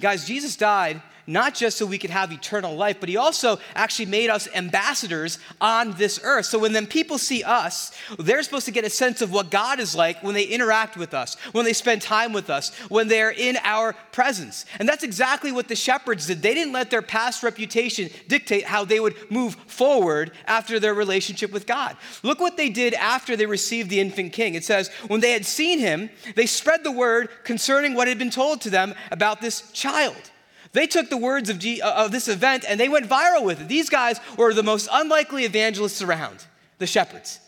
Guys, 0.00 0.24
Jesus 0.24 0.56
died 0.56 1.02
not 1.26 1.54
just 1.54 1.78
so 1.78 1.86
we 1.86 1.98
could 1.98 2.10
have 2.10 2.32
eternal 2.32 2.74
life, 2.76 2.98
but 3.00 3.08
he 3.08 3.16
also 3.16 3.58
actually 3.74 4.06
made 4.06 4.30
us 4.30 4.48
ambassadors 4.54 5.38
on 5.60 5.92
this 5.92 6.20
earth. 6.22 6.46
So 6.46 6.58
when 6.58 6.72
then 6.72 6.86
people 6.86 7.18
see 7.18 7.42
us, 7.42 7.92
they're 8.18 8.42
supposed 8.42 8.66
to 8.66 8.72
get 8.72 8.84
a 8.84 8.90
sense 8.90 9.22
of 9.22 9.32
what 9.32 9.50
God 9.50 9.80
is 9.80 9.94
like 9.94 10.22
when 10.22 10.34
they 10.34 10.44
interact 10.44 10.96
with 10.96 11.14
us, 11.14 11.36
when 11.52 11.64
they 11.64 11.72
spend 11.72 12.02
time 12.02 12.32
with 12.32 12.50
us, 12.50 12.74
when 12.88 13.08
they're 13.08 13.32
in 13.32 13.58
our 13.62 13.94
presence. 14.12 14.64
And 14.78 14.88
that's 14.88 15.04
exactly 15.04 15.52
what 15.52 15.68
the 15.68 15.76
shepherds 15.76 16.26
did. 16.26 16.42
They 16.42 16.54
didn't 16.54 16.72
let 16.72 16.90
their 16.90 17.02
past 17.02 17.42
reputation 17.42 18.10
dictate 18.28 18.64
how 18.64 18.84
they 18.84 19.00
would 19.00 19.14
move 19.30 19.54
forward 19.66 20.32
after 20.46 20.78
their 20.78 20.94
relationship 20.94 21.52
with 21.52 21.66
God. 21.66 21.96
Look 22.22 22.40
what 22.40 22.56
they 22.56 22.68
did 22.68 22.94
after 22.94 23.36
they 23.36 23.46
received 23.46 23.90
the 23.90 24.00
infant 24.00 24.32
king. 24.32 24.54
It 24.54 24.64
says, 24.64 24.88
when 25.08 25.20
they 25.20 25.32
had 25.32 25.44
seen 25.44 25.78
him, 25.78 26.10
they 26.34 26.46
spread 26.46 26.84
the 26.84 26.92
word 26.92 27.28
concerning 27.44 27.94
what 27.94 28.08
had 28.08 28.18
been 28.18 28.30
told 28.30 28.60
to 28.62 28.70
them 28.70 28.94
about 29.10 29.40
this 29.40 29.70
child. 29.72 30.30
They 30.72 30.86
took 30.86 31.10
the 31.10 31.16
words 31.16 31.48
of, 31.50 31.58
G- 31.58 31.80
uh, 31.80 32.04
of 32.04 32.12
this 32.12 32.28
event 32.28 32.64
and 32.68 32.78
they 32.78 32.88
went 32.88 33.08
viral 33.08 33.44
with 33.44 33.60
it. 33.60 33.68
These 33.68 33.88
guys 33.88 34.20
were 34.36 34.52
the 34.52 34.62
most 34.62 34.88
unlikely 34.92 35.44
evangelists 35.44 36.02
around, 36.02 36.44
the 36.78 36.86
shepherds. 36.86 37.40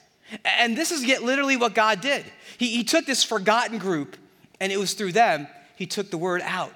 And 0.45 0.77
this 0.77 0.93
is 0.93 1.05
yet 1.05 1.23
literally 1.23 1.57
what 1.57 1.75
God 1.75 2.01
did. 2.01 2.25
He, 2.59 2.69
he 2.69 2.85
took 2.85 3.07
this 3.07 3.25
forgotten 3.25 3.79
group, 3.79 4.17
and 4.61 4.71
it 4.71 4.79
was 4.79 4.95
through 4.95 5.13
them 5.13 5.49
he 5.77 5.87
took 5.87 6.11
the 6.11 6.19
word 6.19 6.43
out 6.43 6.75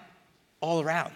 all 0.60 0.80
around. 0.80 1.12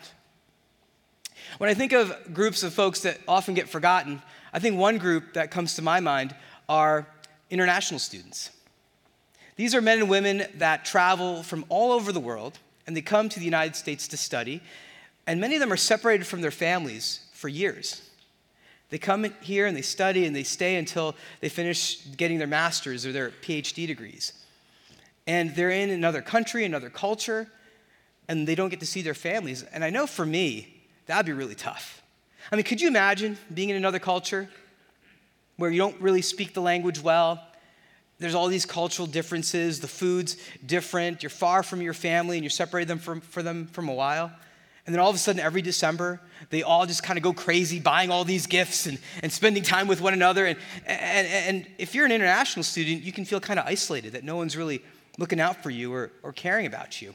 When 1.58 1.70
I 1.70 1.74
think 1.74 1.92
of 1.92 2.34
groups 2.34 2.62
of 2.62 2.74
folks 2.74 3.00
that 3.00 3.18
often 3.28 3.54
get 3.54 3.68
forgotten, 3.68 4.20
I 4.52 4.58
think 4.58 4.76
one 4.76 4.98
group 4.98 5.34
that 5.34 5.50
comes 5.50 5.76
to 5.76 5.82
my 5.82 6.00
mind 6.00 6.34
are 6.68 7.06
international 7.48 8.00
students. 8.00 8.50
These 9.54 9.74
are 9.74 9.80
men 9.80 10.00
and 10.00 10.10
women 10.10 10.46
that 10.56 10.84
travel 10.84 11.42
from 11.42 11.64
all 11.68 11.92
over 11.92 12.12
the 12.12 12.20
world 12.20 12.58
and 12.86 12.96
they 12.96 13.02
come 13.02 13.28
to 13.28 13.38
the 13.38 13.44
United 13.44 13.74
States 13.74 14.08
to 14.08 14.16
study. 14.16 14.60
And 15.26 15.40
many 15.40 15.54
of 15.56 15.60
them 15.60 15.72
are 15.72 15.76
separated 15.76 16.26
from 16.26 16.40
their 16.40 16.50
families 16.50 17.26
for 17.32 17.48
years. 17.48 18.02
They 18.90 18.98
come 18.98 19.24
here 19.40 19.66
and 19.66 19.76
they 19.76 19.82
study 19.82 20.26
and 20.26 20.36
they 20.36 20.44
stay 20.44 20.76
until 20.76 21.16
they 21.40 21.48
finish 21.48 22.04
getting 22.16 22.38
their 22.38 22.46
master's 22.46 23.04
or 23.04 23.12
their 23.12 23.30
PhD 23.30 23.86
degrees. 23.86 24.32
And 25.26 25.54
they're 25.56 25.70
in 25.70 25.90
another 25.90 26.22
country, 26.22 26.64
another 26.64 26.90
culture. 26.90 27.48
and 28.28 28.46
they 28.46 28.54
don't 28.54 28.68
get 28.68 28.80
to 28.80 28.86
see 28.86 29.02
their 29.02 29.14
families. 29.14 29.62
And 29.62 29.84
I 29.84 29.90
know 29.90 30.06
for 30.06 30.26
me, 30.26 30.82
that'd 31.06 31.26
be 31.26 31.32
really 31.32 31.54
tough. 31.54 32.02
I 32.50 32.56
mean, 32.56 32.64
could 32.64 32.80
you 32.80 32.88
imagine 32.88 33.38
being 33.52 33.70
in 33.70 33.76
another 33.76 33.98
culture 33.98 34.48
where 35.56 35.70
you 35.70 35.78
don't 35.78 36.00
really 36.00 36.22
speak 36.22 36.54
the 36.54 36.60
language 36.60 37.00
well? 37.00 37.42
There's 38.18 38.34
all 38.34 38.48
these 38.48 38.66
cultural 38.66 39.06
differences, 39.06 39.80
the 39.80 39.88
food's 39.88 40.36
different, 40.64 41.22
you're 41.22 41.30
far 41.30 41.62
from 41.62 41.82
your 41.82 41.92
family 41.92 42.36
and 42.36 42.44
you're 42.44 42.50
separated 42.50 42.88
them 42.88 42.98
from, 42.98 43.20
for 43.20 43.42
them 43.42 43.66
from 43.66 43.88
a 43.88 43.94
while. 43.94 44.32
And 44.86 44.94
then 44.94 45.00
all 45.00 45.10
of 45.10 45.16
a 45.16 45.18
sudden, 45.18 45.40
every 45.40 45.62
December, 45.62 46.20
they 46.50 46.62
all 46.62 46.86
just 46.86 47.02
kind 47.02 47.16
of 47.16 47.22
go 47.24 47.32
crazy 47.32 47.80
buying 47.80 48.10
all 48.10 48.24
these 48.24 48.46
gifts 48.46 48.86
and, 48.86 48.98
and 49.22 49.32
spending 49.32 49.64
time 49.64 49.88
with 49.88 50.00
one 50.00 50.12
another. 50.12 50.46
And, 50.46 50.58
and, 50.86 51.26
and 51.26 51.66
if 51.76 51.94
you're 51.94 52.06
an 52.06 52.12
international 52.12 52.62
student, 52.62 53.02
you 53.02 53.12
can 53.12 53.24
feel 53.24 53.40
kind 53.40 53.58
of 53.58 53.66
isolated 53.66 54.12
that 54.12 54.22
no 54.22 54.36
one's 54.36 54.56
really 54.56 54.82
looking 55.18 55.40
out 55.40 55.62
for 55.62 55.70
you 55.70 55.92
or, 55.92 56.12
or 56.22 56.32
caring 56.32 56.66
about 56.66 57.02
you. 57.02 57.14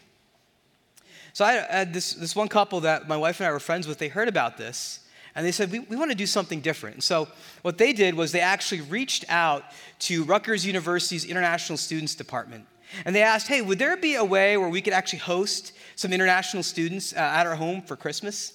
So 1.34 1.46
I 1.46 1.54
had 1.54 1.94
this, 1.94 2.14
this 2.14 2.36
one 2.36 2.50
couple 2.50 2.82
that 2.82 3.08
my 3.08 3.16
wife 3.16 3.40
and 3.40 3.48
I 3.48 3.52
were 3.52 3.60
friends 3.60 3.88
with, 3.88 4.00
they 4.00 4.10
heard 4.10 4.28
about 4.28 4.58
this. 4.58 5.00
And 5.34 5.46
they 5.46 5.54
said, 5.54 5.72
we, 5.72 5.80
we 5.80 5.96
want 5.96 6.12
to 6.12 6.18
do 6.18 6.26
something 6.26 6.60
different. 6.60 6.98
And 6.98 7.04
so, 7.04 7.30
what 7.62 7.78
they 7.78 7.94
did 7.94 8.16
was 8.16 8.34
they 8.34 8.42
actually 8.42 8.82
reached 8.82 9.24
out 9.30 9.64
to 10.00 10.26
Rutgers 10.26 10.66
University's 10.66 11.24
International 11.24 11.78
Students 11.78 12.16
Department. 12.16 12.66
And 13.06 13.16
they 13.16 13.24
asked, 13.24 13.48
hey, 13.48 13.62
would 13.62 13.80
there 13.80 13.98
be 13.98 14.16
a 14.16 14.24
way 14.24 14.58
where 14.58 14.70
we 14.70 14.82
could 14.82 14.94
actually 14.94 15.20
host 15.20 15.74
some 15.96 16.14
international 16.14 16.64
students 16.64 17.14
uh, 17.14 17.20
at 17.20 17.48
our 17.48 17.56
home 17.56 17.82
for 17.82 17.96
Christmas? 17.96 18.54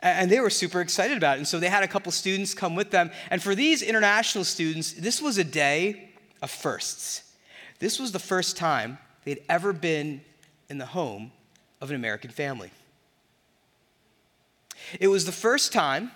And 0.00 0.30
they 0.30 0.40
were 0.40 0.50
super 0.50 0.80
excited 0.80 1.16
about 1.16 1.36
it. 1.36 1.38
And 1.38 1.48
so 1.48 1.58
they 1.58 1.68
had 1.68 1.82
a 1.82 1.88
couple 1.88 2.12
students 2.12 2.54
come 2.54 2.74
with 2.74 2.90
them. 2.90 3.10
And 3.30 3.42
for 3.42 3.54
these 3.54 3.82
international 3.82 4.44
students, 4.44 4.92
this 4.92 5.20
was 5.20 5.38
a 5.38 5.44
day 5.44 6.10
of 6.42 6.50
firsts. 6.50 7.22
This 7.78 7.98
was 7.98 8.12
the 8.12 8.18
first 8.18 8.56
time 8.56 8.98
they'd 9.24 9.42
ever 9.48 9.72
been 9.72 10.20
in 10.68 10.78
the 10.78 10.86
home 10.86 11.32
of 11.80 11.90
an 11.90 11.96
American 11.96 12.30
family. 12.30 12.70
It 15.00 15.08
was 15.08 15.24
the 15.24 15.32
first 15.32 15.72
time 15.72 16.12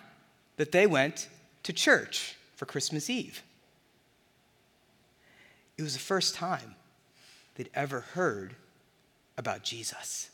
that 0.56 0.72
they 0.72 0.86
went 0.86 1.28
to 1.62 1.72
church 1.72 2.36
for 2.54 2.66
Christmas 2.66 3.08
Eve. 3.10 3.42
It 5.76 5.82
was 5.82 5.94
the 5.94 6.00
first 6.00 6.34
time 6.34 6.74
they'd 7.60 7.70
ever 7.74 8.00
heard 8.00 8.54
about 9.36 9.62
Jesus. 9.62 10.30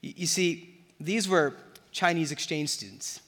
You 0.00 0.26
see, 0.26 0.78
these 1.00 1.28
were 1.28 1.54
Chinese 1.90 2.30
exchange 2.30 2.68
students. 2.68 3.20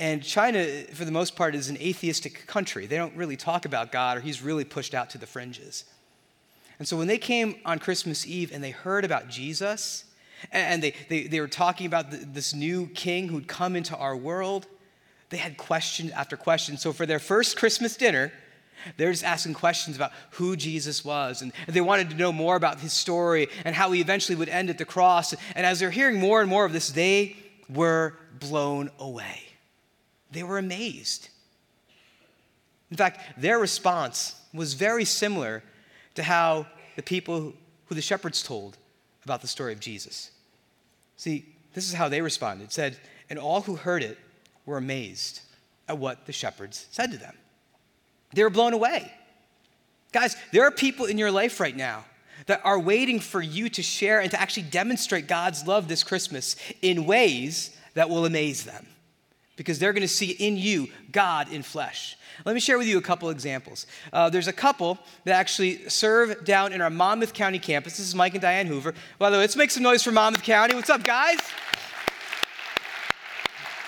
And 0.00 0.24
China, 0.24 0.66
for 0.92 1.04
the 1.04 1.12
most 1.12 1.36
part, 1.36 1.54
is 1.54 1.68
an 1.68 1.76
atheistic 1.76 2.48
country. 2.48 2.86
They 2.86 2.96
don't 2.96 3.14
really 3.14 3.36
talk 3.36 3.64
about 3.64 3.92
God, 3.92 4.18
or 4.18 4.20
He's 4.20 4.42
really 4.42 4.64
pushed 4.64 4.92
out 4.92 5.08
to 5.10 5.18
the 5.18 5.26
fringes. 5.26 5.84
And 6.80 6.88
so 6.88 6.96
when 6.96 7.06
they 7.06 7.18
came 7.18 7.60
on 7.64 7.78
Christmas 7.78 8.26
Eve 8.26 8.50
and 8.52 8.62
they 8.62 8.72
heard 8.72 9.04
about 9.04 9.28
Jesus, 9.28 10.04
and 10.50 10.82
they, 10.82 10.94
they, 11.08 11.28
they 11.28 11.40
were 11.40 11.46
talking 11.46 11.86
about 11.86 12.06
this 12.10 12.52
new 12.54 12.88
king 12.88 13.28
who'd 13.28 13.46
come 13.46 13.76
into 13.76 13.96
our 13.96 14.16
world, 14.16 14.66
they 15.30 15.36
had 15.36 15.58
question 15.58 16.10
after 16.10 16.36
question. 16.36 16.76
So 16.76 16.92
for 16.92 17.06
their 17.06 17.20
first 17.20 17.56
Christmas 17.56 17.96
dinner, 17.96 18.32
they're 18.96 19.10
just 19.10 19.24
asking 19.24 19.54
questions 19.54 19.96
about 19.96 20.12
who 20.32 20.56
Jesus 20.56 21.04
was. 21.04 21.42
And 21.42 21.52
they 21.66 21.80
wanted 21.80 22.10
to 22.10 22.16
know 22.16 22.32
more 22.32 22.56
about 22.56 22.80
his 22.80 22.92
story 22.92 23.48
and 23.64 23.74
how 23.74 23.90
he 23.92 24.00
eventually 24.00 24.36
would 24.36 24.48
end 24.48 24.70
at 24.70 24.78
the 24.78 24.84
cross. 24.84 25.34
And 25.54 25.66
as 25.66 25.80
they're 25.80 25.90
hearing 25.90 26.20
more 26.20 26.40
and 26.40 26.48
more 26.48 26.64
of 26.64 26.72
this, 26.72 26.90
they 26.90 27.36
were 27.68 28.14
blown 28.38 28.90
away. 28.98 29.40
They 30.30 30.42
were 30.42 30.58
amazed. 30.58 31.28
In 32.90 32.96
fact, 32.96 33.20
their 33.36 33.58
response 33.58 34.40
was 34.52 34.74
very 34.74 35.04
similar 35.04 35.62
to 36.14 36.22
how 36.22 36.66
the 36.94 37.02
people 37.02 37.52
who 37.86 37.94
the 37.94 38.02
shepherds 38.02 38.42
told 38.42 38.76
about 39.24 39.42
the 39.42 39.48
story 39.48 39.72
of 39.72 39.80
Jesus. 39.80 40.30
See, 41.16 41.46
this 41.74 41.88
is 41.88 41.94
how 41.94 42.08
they 42.08 42.20
responded. 42.20 42.64
It 42.64 42.72
said, 42.72 42.96
And 43.28 43.38
all 43.38 43.62
who 43.62 43.76
heard 43.76 44.02
it 44.02 44.18
were 44.64 44.76
amazed 44.76 45.40
at 45.88 45.98
what 45.98 46.26
the 46.26 46.32
shepherds 46.32 46.86
said 46.90 47.12
to 47.12 47.18
them. 47.18 47.34
They 48.36 48.44
were 48.44 48.50
blown 48.50 48.74
away. 48.74 49.10
Guys, 50.12 50.36
there 50.52 50.64
are 50.64 50.70
people 50.70 51.06
in 51.06 51.16
your 51.16 51.30
life 51.30 51.58
right 51.58 51.74
now 51.74 52.04
that 52.44 52.60
are 52.64 52.78
waiting 52.78 53.18
for 53.18 53.40
you 53.40 53.70
to 53.70 53.82
share 53.82 54.20
and 54.20 54.30
to 54.30 54.40
actually 54.40 54.64
demonstrate 54.64 55.26
God's 55.26 55.66
love 55.66 55.88
this 55.88 56.04
Christmas 56.04 56.54
in 56.82 57.06
ways 57.06 57.74
that 57.94 58.10
will 58.10 58.26
amaze 58.26 58.64
them 58.64 58.86
because 59.56 59.78
they're 59.78 59.94
going 59.94 60.02
to 60.02 60.08
see 60.08 60.32
in 60.32 60.58
you 60.58 60.88
God 61.10 61.50
in 61.50 61.62
flesh. 61.62 62.18
Let 62.44 62.54
me 62.54 62.60
share 62.60 62.76
with 62.76 62.86
you 62.86 62.98
a 62.98 63.02
couple 63.02 63.30
examples. 63.30 63.86
Uh, 64.12 64.28
there's 64.28 64.48
a 64.48 64.52
couple 64.52 64.98
that 65.24 65.34
actually 65.34 65.88
serve 65.88 66.44
down 66.44 66.74
in 66.74 66.82
our 66.82 66.90
Monmouth 66.90 67.32
County 67.32 67.58
campus. 67.58 67.96
This 67.96 68.06
is 68.06 68.14
Mike 68.14 68.34
and 68.34 68.42
Diane 68.42 68.66
Hoover. 68.66 68.92
By 69.18 69.30
the 69.30 69.36
way, 69.36 69.40
let's 69.40 69.56
make 69.56 69.70
some 69.70 69.82
noise 69.82 70.02
for 70.02 70.12
Monmouth 70.12 70.42
County. 70.42 70.74
What's 70.74 70.90
up, 70.90 71.02
guys? 71.02 71.38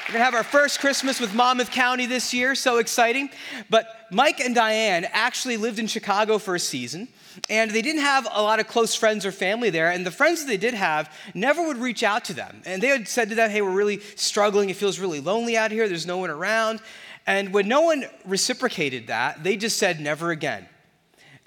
We're 0.09 0.13
going 0.13 0.21
to 0.21 0.25
have 0.25 0.35
our 0.35 0.43
first 0.43 0.81
Christmas 0.81 1.21
with 1.21 1.35
Monmouth 1.35 1.71
County 1.71 2.07
this 2.07 2.33
year, 2.33 2.55
so 2.55 2.79
exciting. 2.79 3.29
But 3.69 4.07
Mike 4.11 4.41
and 4.41 4.55
Diane 4.55 5.07
actually 5.13 5.59
lived 5.59 5.79
in 5.79 5.87
Chicago 5.87 6.39
for 6.39 6.55
a 6.55 6.59
season, 6.59 7.09
and 7.51 7.71
they 7.71 7.83
didn't 7.83 8.01
have 8.01 8.27
a 8.33 8.41
lot 8.41 8.59
of 8.59 8.67
close 8.69 8.95
friends 8.95 9.27
or 9.27 9.33
family 9.33 9.69
there. 9.69 9.91
And 9.91 10.07
the 10.07 10.11
friends 10.11 10.41
that 10.41 10.49
they 10.49 10.57
did 10.57 10.73
have 10.73 11.15
never 11.35 11.63
would 11.63 11.77
reach 11.77 12.03
out 12.03 12.25
to 12.25 12.33
them. 12.33 12.63
And 12.65 12.83
they 12.83 12.89
had 12.89 13.07
said 13.07 13.29
to 13.29 13.35
them, 13.35 13.51
Hey, 13.51 13.61
we're 13.61 13.71
really 13.71 14.01
struggling. 14.17 14.71
It 14.71 14.77
feels 14.77 14.99
really 14.99 15.21
lonely 15.21 15.59
out 15.59 15.73
here. 15.73 15.87
There's 15.87 16.07
no 16.07 16.17
one 16.17 16.31
around. 16.31 16.81
And 17.27 17.53
when 17.53 17.69
no 17.69 17.83
one 17.83 18.07
reciprocated 18.25 19.09
that, 19.09 19.45
they 19.45 19.59
just 19.59 19.77
said, 19.77 20.01
Never 20.01 20.31
again. 20.31 20.67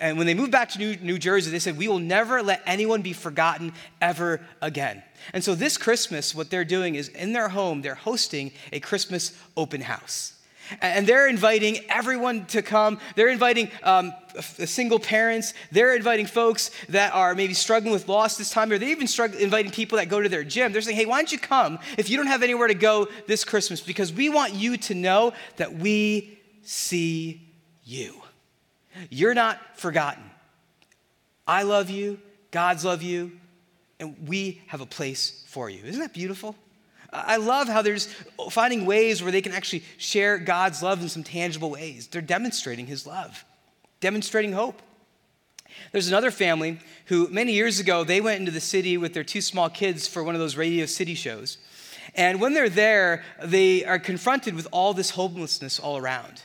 And 0.01 0.17
when 0.17 0.25
they 0.25 0.33
moved 0.33 0.51
back 0.51 0.69
to 0.69 0.79
New, 0.79 0.97
New 0.97 1.19
Jersey, 1.19 1.51
they 1.51 1.59
said, 1.59 1.77
We 1.77 1.87
will 1.87 1.99
never 1.99 2.41
let 2.41 2.63
anyone 2.65 3.03
be 3.03 3.13
forgotten 3.13 3.71
ever 4.01 4.41
again. 4.59 5.03
And 5.31 5.43
so 5.43 5.53
this 5.53 5.77
Christmas, 5.77 6.33
what 6.33 6.49
they're 6.49 6.65
doing 6.65 6.95
is 6.95 7.07
in 7.09 7.33
their 7.33 7.49
home, 7.49 7.83
they're 7.83 7.93
hosting 7.93 8.51
a 8.73 8.79
Christmas 8.79 9.37
open 9.55 9.81
house. 9.81 10.33
And 10.81 11.05
they're 11.05 11.27
inviting 11.27 11.79
everyone 11.89 12.45
to 12.47 12.61
come. 12.63 12.99
They're 13.15 13.29
inviting 13.29 13.69
um, 13.83 14.13
single 14.39 14.99
parents. 14.99 15.53
They're 15.71 15.95
inviting 15.95 16.25
folks 16.25 16.71
that 16.89 17.13
are 17.13 17.35
maybe 17.35 17.53
struggling 17.53 17.93
with 17.93 18.07
loss 18.07 18.37
this 18.37 18.49
time, 18.49 18.71
or 18.71 18.79
they're 18.79 18.89
even 18.89 19.07
inviting 19.39 19.71
people 19.71 19.97
that 19.97 20.09
go 20.09 20.19
to 20.19 20.29
their 20.29 20.45
gym. 20.45 20.71
They're 20.71 20.81
saying, 20.81 20.97
hey, 20.97 21.05
why 21.05 21.17
don't 21.17 21.31
you 21.31 21.39
come 21.39 21.77
if 21.97 22.09
you 22.09 22.17
don't 22.17 22.27
have 22.27 22.41
anywhere 22.41 22.69
to 22.69 22.73
go 22.73 23.07
this 23.27 23.43
Christmas? 23.43 23.81
Because 23.81 24.11
we 24.11 24.29
want 24.29 24.53
you 24.53 24.77
to 24.77 24.95
know 24.95 25.33
that 25.57 25.75
we 25.75 26.39
see 26.63 27.51
you. 27.83 28.21
You're 29.09 29.33
not 29.33 29.79
forgotten. 29.79 30.23
I 31.47 31.63
love 31.63 31.89
you, 31.89 32.19
God's 32.51 32.85
love 32.85 33.01
you, 33.01 33.31
and 33.99 34.27
we 34.27 34.61
have 34.67 34.81
a 34.81 34.85
place 34.85 35.43
for 35.47 35.69
you. 35.69 35.83
Isn't 35.83 36.01
that 36.01 36.13
beautiful? 36.13 36.55
I 37.13 37.37
love 37.37 37.67
how 37.67 37.81
there's 37.81 38.07
finding 38.51 38.85
ways 38.85 39.21
where 39.21 39.31
they 39.31 39.41
can 39.41 39.51
actually 39.51 39.83
share 39.97 40.37
God's 40.37 40.81
love 40.81 41.01
in 41.01 41.09
some 41.09 41.23
tangible 41.23 41.69
ways. 41.69 42.07
They're 42.07 42.21
demonstrating 42.21 42.87
His 42.87 43.05
love, 43.05 43.43
demonstrating 43.99 44.53
hope. 44.53 44.81
There's 45.91 46.07
another 46.07 46.31
family 46.31 46.79
who, 47.05 47.27
many 47.29 47.53
years 47.53 47.79
ago, 47.79 48.03
they 48.03 48.21
went 48.21 48.39
into 48.39 48.51
the 48.51 48.61
city 48.61 48.97
with 48.97 49.13
their 49.13 49.23
two 49.23 49.41
small 49.41 49.69
kids 49.69 50.07
for 50.07 50.23
one 50.23 50.35
of 50.35 50.39
those 50.39 50.55
Radio 50.55 50.85
City 50.85 51.15
shows. 51.15 51.57
And 52.15 52.41
when 52.41 52.53
they're 52.53 52.69
there, 52.69 53.23
they 53.43 53.85
are 53.85 53.99
confronted 53.99 54.55
with 54.55 54.67
all 54.71 54.93
this 54.93 55.11
homelessness 55.11 55.79
all 55.79 55.97
around. 55.97 56.41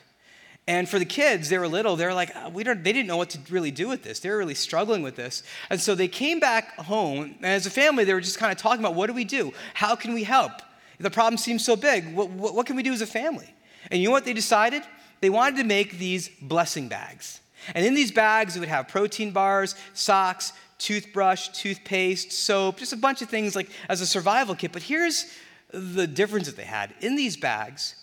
And 0.68 0.88
for 0.88 0.98
the 0.98 1.04
kids, 1.04 1.48
they 1.48 1.58
were 1.58 1.68
little, 1.68 1.94
they 1.94 2.06
were 2.06 2.14
like, 2.14 2.34
uh, 2.34 2.50
we 2.52 2.64
don't, 2.64 2.82
they 2.82 2.92
didn't 2.92 3.06
know 3.06 3.16
what 3.16 3.30
to 3.30 3.38
really 3.50 3.70
do 3.70 3.86
with 3.86 4.02
this. 4.02 4.18
They 4.18 4.30
were 4.30 4.38
really 4.38 4.54
struggling 4.54 5.02
with 5.02 5.14
this. 5.14 5.44
And 5.70 5.80
so 5.80 5.94
they 5.94 6.08
came 6.08 6.40
back 6.40 6.76
home, 6.76 7.36
and 7.36 7.46
as 7.46 7.66
a 7.66 7.70
family, 7.70 8.04
they 8.04 8.12
were 8.12 8.20
just 8.20 8.38
kind 8.38 8.50
of 8.50 8.58
talking 8.58 8.80
about 8.80 8.96
what 8.96 9.06
do 9.06 9.12
we 9.12 9.24
do? 9.24 9.52
How 9.74 9.94
can 9.94 10.12
we 10.12 10.24
help? 10.24 10.50
The 10.98 11.10
problem 11.10 11.38
seems 11.38 11.64
so 11.64 11.76
big. 11.76 12.12
What, 12.14 12.30
what, 12.30 12.54
what 12.54 12.66
can 12.66 12.74
we 12.74 12.82
do 12.82 12.92
as 12.92 13.00
a 13.00 13.06
family? 13.06 13.54
And 13.90 14.00
you 14.00 14.08
know 14.08 14.12
what 14.12 14.24
they 14.24 14.32
decided? 14.32 14.82
They 15.20 15.30
wanted 15.30 15.58
to 15.58 15.64
make 15.64 15.98
these 15.98 16.30
blessing 16.42 16.88
bags. 16.88 17.40
And 17.74 17.86
in 17.86 17.94
these 17.94 18.10
bags, 18.10 18.56
it 18.56 18.60
would 18.60 18.68
have 18.68 18.88
protein 18.88 19.30
bars, 19.30 19.76
socks, 19.94 20.52
toothbrush, 20.78 21.48
toothpaste, 21.48 22.32
soap, 22.32 22.78
just 22.78 22.92
a 22.92 22.96
bunch 22.96 23.22
of 23.22 23.28
things 23.28 23.54
like 23.54 23.70
as 23.88 24.00
a 24.00 24.06
survival 24.06 24.56
kit. 24.56 24.72
But 24.72 24.82
here's 24.82 25.26
the 25.70 26.06
difference 26.08 26.46
that 26.46 26.56
they 26.56 26.64
had. 26.64 26.92
In 27.00 27.14
these 27.14 27.36
bags, 27.36 27.94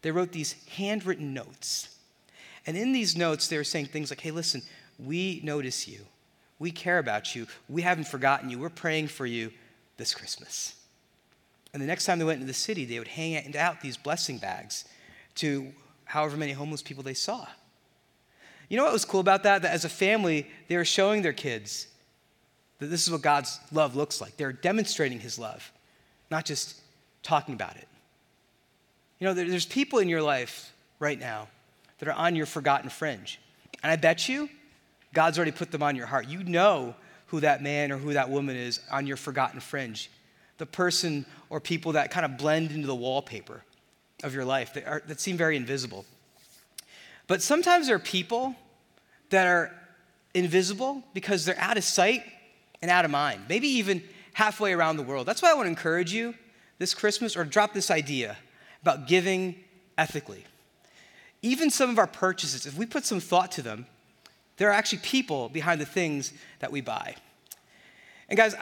they 0.00 0.10
wrote 0.10 0.32
these 0.32 0.54
handwritten 0.76 1.34
notes 1.34 1.97
and 2.68 2.76
in 2.76 2.92
these 2.92 3.16
notes, 3.16 3.48
they 3.48 3.56
were 3.56 3.64
saying 3.64 3.86
things 3.86 4.10
like, 4.10 4.20
hey, 4.20 4.30
listen, 4.30 4.60
we 4.98 5.40
notice 5.42 5.88
you. 5.88 6.00
We 6.58 6.70
care 6.70 6.98
about 6.98 7.34
you. 7.34 7.46
We 7.66 7.80
haven't 7.80 8.08
forgotten 8.08 8.50
you. 8.50 8.58
We're 8.58 8.68
praying 8.68 9.08
for 9.08 9.24
you 9.24 9.52
this 9.96 10.12
Christmas. 10.12 10.76
And 11.72 11.82
the 11.82 11.86
next 11.86 12.04
time 12.04 12.18
they 12.18 12.26
went 12.26 12.42
into 12.42 12.46
the 12.46 12.52
city, 12.52 12.84
they 12.84 12.98
would 12.98 13.08
hang 13.08 13.56
out 13.56 13.80
these 13.80 13.96
blessing 13.96 14.36
bags 14.36 14.84
to 15.36 15.72
however 16.04 16.36
many 16.36 16.52
homeless 16.52 16.82
people 16.82 17.02
they 17.02 17.14
saw. 17.14 17.46
You 18.68 18.76
know 18.76 18.84
what 18.84 18.92
was 18.92 19.06
cool 19.06 19.20
about 19.20 19.44
that? 19.44 19.62
That 19.62 19.72
as 19.72 19.86
a 19.86 19.88
family, 19.88 20.46
they 20.68 20.76
were 20.76 20.84
showing 20.84 21.22
their 21.22 21.32
kids 21.32 21.86
that 22.80 22.88
this 22.88 23.02
is 23.02 23.10
what 23.10 23.22
God's 23.22 23.58
love 23.72 23.96
looks 23.96 24.20
like. 24.20 24.36
They're 24.36 24.52
demonstrating 24.52 25.20
his 25.20 25.38
love, 25.38 25.72
not 26.30 26.44
just 26.44 26.78
talking 27.22 27.54
about 27.54 27.78
it. 27.78 27.88
You 29.20 29.26
know, 29.26 29.32
there's 29.32 29.64
people 29.64 30.00
in 30.00 30.10
your 30.10 30.20
life 30.20 30.70
right 30.98 31.18
now 31.18 31.48
that 31.98 32.08
are 32.08 32.14
on 32.14 32.36
your 32.36 32.46
forgotten 32.46 32.90
fringe. 32.90 33.40
And 33.82 33.90
I 33.90 33.96
bet 33.96 34.28
you 34.28 34.48
God's 35.14 35.38
already 35.38 35.52
put 35.52 35.70
them 35.70 35.82
on 35.82 35.96
your 35.96 36.06
heart. 36.06 36.28
You 36.28 36.44
know 36.44 36.94
who 37.26 37.40
that 37.40 37.62
man 37.62 37.92
or 37.92 37.98
who 37.98 38.14
that 38.14 38.30
woman 38.30 38.56
is 38.56 38.80
on 38.90 39.06
your 39.06 39.16
forgotten 39.16 39.60
fringe. 39.60 40.10
The 40.58 40.66
person 40.66 41.26
or 41.50 41.60
people 41.60 41.92
that 41.92 42.10
kind 42.10 42.24
of 42.24 42.36
blend 42.36 42.72
into 42.72 42.86
the 42.86 42.94
wallpaper 42.94 43.62
of 44.22 44.34
your 44.34 44.44
life 44.44 44.74
that, 44.74 44.86
are, 44.86 45.02
that 45.06 45.20
seem 45.20 45.36
very 45.36 45.56
invisible. 45.56 46.04
But 47.26 47.42
sometimes 47.42 47.86
there 47.86 47.96
are 47.96 48.00
people 48.00 48.56
that 49.30 49.46
are 49.46 49.70
invisible 50.34 51.02
because 51.14 51.44
they're 51.44 51.58
out 51.58 51.76
of 51.76 51.84
sight 51.84 52.22
and 52.80 52.90
out 52.90 53.04
of 53.04 53.10
mind, 53.10 53.42
maybe 53.48 53.68
even 53.68 54.02
halfway 54.32 54.72
around 54.72 54.96
the 54.96 55.02
world. 55.02 55.26
That's 55.26 55.42
why 55.42 55.50
I 55.50 55.54
want 55.54 55.66
to 55.66 55.70
encourage 55.70 56.12
you 56.12 56.34
this 56.78 56.94
Christmas 56.94 57.36
or 57.36 57.44
drop 57.44 57.74
this 57.74 57.90
idea 57.90 58.36
about 58.82 59.08
giving 59.08 59.56
ethically. 59.96 60.44
Even 61.42 61.70
some 61.70 61.90
of 61.90 61.98
our 61.98 62.06
purchases, 62.06 62.66
if 62.66 62.76
we 62.76 62.86
put 62.86 63.04
some 63.04 63.20
thought 63.20 63.52
to 63.52 63.62
them, 63.62 63.86
there 64.56 64.68
are 64.68 64.72
actually 64.72 64.98
people 64.98 65.48
behind 65.48 65.80
the 65.80 65.86
things 65.86 66.32
that 66.58 66.72
we 66.72 66.80
buy. 66.80 67.14
And 68.28 68.36
guys, 68.36 68.54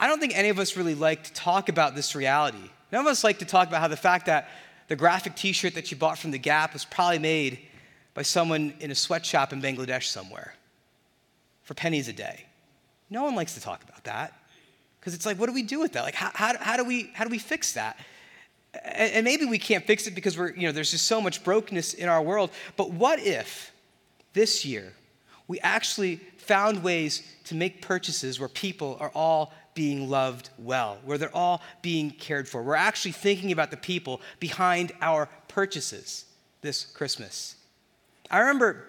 I 0.00 0.06
don't, 0.06 0.20
think 0.20 0.36
any 0.36 0.50
of 0.50 0.58
us 0.58 0.76
really 0.76 0.94
like 0.94 1.24
to 1.24 1.32
talk 1.32 1.68
about 1.68 1.94
this 1.94 2.14
reality. 2.14 2.70
None 2.92 3.00
of 3.00 3.06
us 3.06 3.24
like 3.24 3.38
to 3.40 3.44
talk 3.44 3.68
about 3.68 3.80
how 3.80 3.88
the 3.88 3.96
fact 3.96 4.26
that 4.26 4.48
the 4.88 4.96
graphic 4.96 5.34
t 5.34 5.52
shirt 5.52 5.74
that 5.74 5.90
you 5.90 5.96
bought 5.96 6.18
from 6.18 6.30
The 6.30 6.38
Gap 6.38 6.72
was 6.72 6.84
probably 6.84 7.18
made 7.18 7.58
by 8.14 8.22
someone 8.22 8.74
in 8.80 8.90
a 8.90 8.94
sweatshop 8.94 9.52
in 9.52 9.60
Bangladesh 9.60 10.04
somewhere 10.04 10.54
for 11.62 11.74
pennies 11.74 12.08
a 12.08 12.12
day. 12.12 12.46
No 13.10 13.24
one 13.24 13.34
likes 13.34 13.54
to 13.54 13.60
talk 13.60 13.82
about 13.82 14.04
that 14.04 14.34
because 15.00 15.14
it's 15.14 15.26
like, 15.26 15.38
what 15.38 15.46
do 15.46 15.52
we 15.52 15.62
do 15.62 15.80
with 15.80 15.92
that? 15.92 16.02
Like, 16.02 16.14
how, 16.14 16.30
how, 16.34 16.56
how, 16.58 16.76
do, 16.76 16.84
we, 16.84 17.10
how 17.14 17.24
do 17.24 17.30
we 17.30 17.38
fix 17.38 17.72
that? 17.72 17.98
And, 18.74 19.24
maybe 19.24 19.46
we 19.46 19.58
can't 19.58 19.84
fix 19.86 20.06
it 20.06 20.14
because 20.14 20.36
we're, 20.36 20.50
you 20.54 20.66
know, 20.66 20.72
there's 20.72 20.90
just 20.90 21.06
so 21.06 21.20
much 21.20 21.42
brokenness 21.42 21.94
in 21.94 22.08
our 22.08 22.22
world. 22.22 22.50
But 22.76 22.90
what 22.90 23.18
if 23.18 23.72
this 24.34 24.64
year 24.64 24.92
we 25.46 25.58
actually 25.60 26.16
found 26.36 26.82
ways 26.82 27.22
to 27.44 27.54
make 27.54 27.82
purchases 27.82 28.38
where 28.38 28.48
people 28.48 28.96
are 29.00 29.10
all 29.14 29.52
being 29.74 30.10
loved 30.10 30.50
well, 30.58 30.98
where 31.04 31.18
they're 31.18 31.34
all 31.34 31.62
being 31.82 32.10
cared 32.10 32.48
for? 32.48 32.62
We're 32.62 32.74
actually 32.74 33.12
thinking 33.12 33.52
about 33.52 33.70
the 33.70 33.76
people 33.76 34.20
behind 34.38 34.92
our 35.00 35.28
purchases 35.48 36.26
this 36.60 36.84
Christmas. 36.84 37.56
I 38.30 38.40
remember 38.40 38.84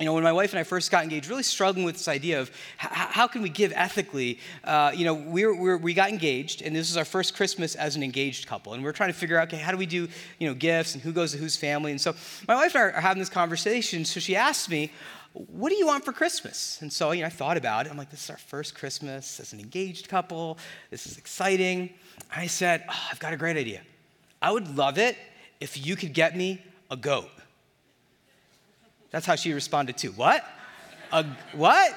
you 0.00 0.06
know, 0.06 0.14
when 0.14 0.24
my 0.24 0.32
wife 0.32 0.52
and 0.52 0.58
I 0.58 0.62
first 0.62 0.90
got 0.90 1.02
engaged, 1.02 1.28
really 1.28 1.42
struggling 1.42 1.84
with 1.84 1.96
this 1.96 2.08
idea 2.08 2.40
of 2.40 2.50
how, 2.78 3.06
how 3.06 3.26
can 3.26 3.42
we 3.42 3.50
give 3.50 3.70
ethically. 3.76 4.38
Uh, 4.64 4.92
you 4.94 5.04
know, 5.04 5.12
we, 5.12 5.44
were, 5.44 5.76
we 5.76 5.92
got 5.92 6.08
engaged, 6.08 6.62
and 6.62 6.74
this 6.74 6.88
was 6.88 6.96
our 6.96 7.04
first 7.04 7.36
Christmas 7.36 7.74
as 7.74 7.96
an 7.96 8.02
engaged 8.02 8.46
couple, 8.46 8.72
and 8.72 8.82
we 8.82 8.88
are 8.88 8.94
trying 8.94 9.10
to 9.10 9.18
figure 9.18 9.38
out, 9.38 9.48
okay, 9.48 9.58
how 9.58 9.70
do 9.70 9.76
we 9.76 9.84
do, 9.84 10.08
you 10.38 10.48
know, 10.48 10.54
gifts 10.54 10.94
and 10.94 11.02
who 11.02 11.12
goes 11.12 11.32
to 11.32 11.38
whose 11.38 11.54
family? 11.54 11.90
And 11.90 12.00
so 12.00 12.14
my 12.48 12.54
wife 12.54 12.74
and 12.74 12.84
I 12.84 12.86
are 12.96 13.00
having 13.00 13.20
this 13.20 13.28
conversation. 13.28 14.06
So 14.06 14.20
she 14.20 14.34
asked 14.34 14.70
me, 14.70 14.90
"What 15.34 15.68
do 15.68 15.76
you 15.76 15.86
want 15.86 16.04
for 16.04 16.12
Christmas?" 16.12 16.78
And 16.80 16.90
so 16.90 17.12
you 17.12 17.20
know, 17.20 17.26
I 17.26 17.30
thought 17.30 17.58
about 17.58 17.86
it. 17.86 17.90
I'm 17.90 17.98
like, 17.98 18.10
"This 18.10 18.24
is 18.24 18.30
our 18.30 18.38
first 18.38 18.74
Christmas 18.74 19.38
as 19.38 19.52
an 19.52 19.60
engaged 19.60 20.08
couple. 20.08 20.58
This 20.90 21.06
is 21.06 21.18
exciting." 21.18 21.90
I 22.34 22.46
said, 22.46 22.84
oh, 22.88 23.08
"I've 23.10 23.18
got 23.18 23.34
a 23.34 23.36
great 23.36 23.58
idea. 23.58 23.82
I 24.40 24.50
would 24.50 24.76
love 24.76 24.96
it 24.96 25.16
if 25.60 25.84
you 25.86 25.94
could 25.94 26.14
get 26.14 26.36
me 26.36 26.62
a 26.90 26.96
goat." 26.96 27.30
That's 29.10 29.26
how 29.26 29.34
she 29.34 29.52
responded 29.52 29.96
to 29.98 30.08
What? 30.08 30.44
A, 31.12 31.24
what? 31.54 31.92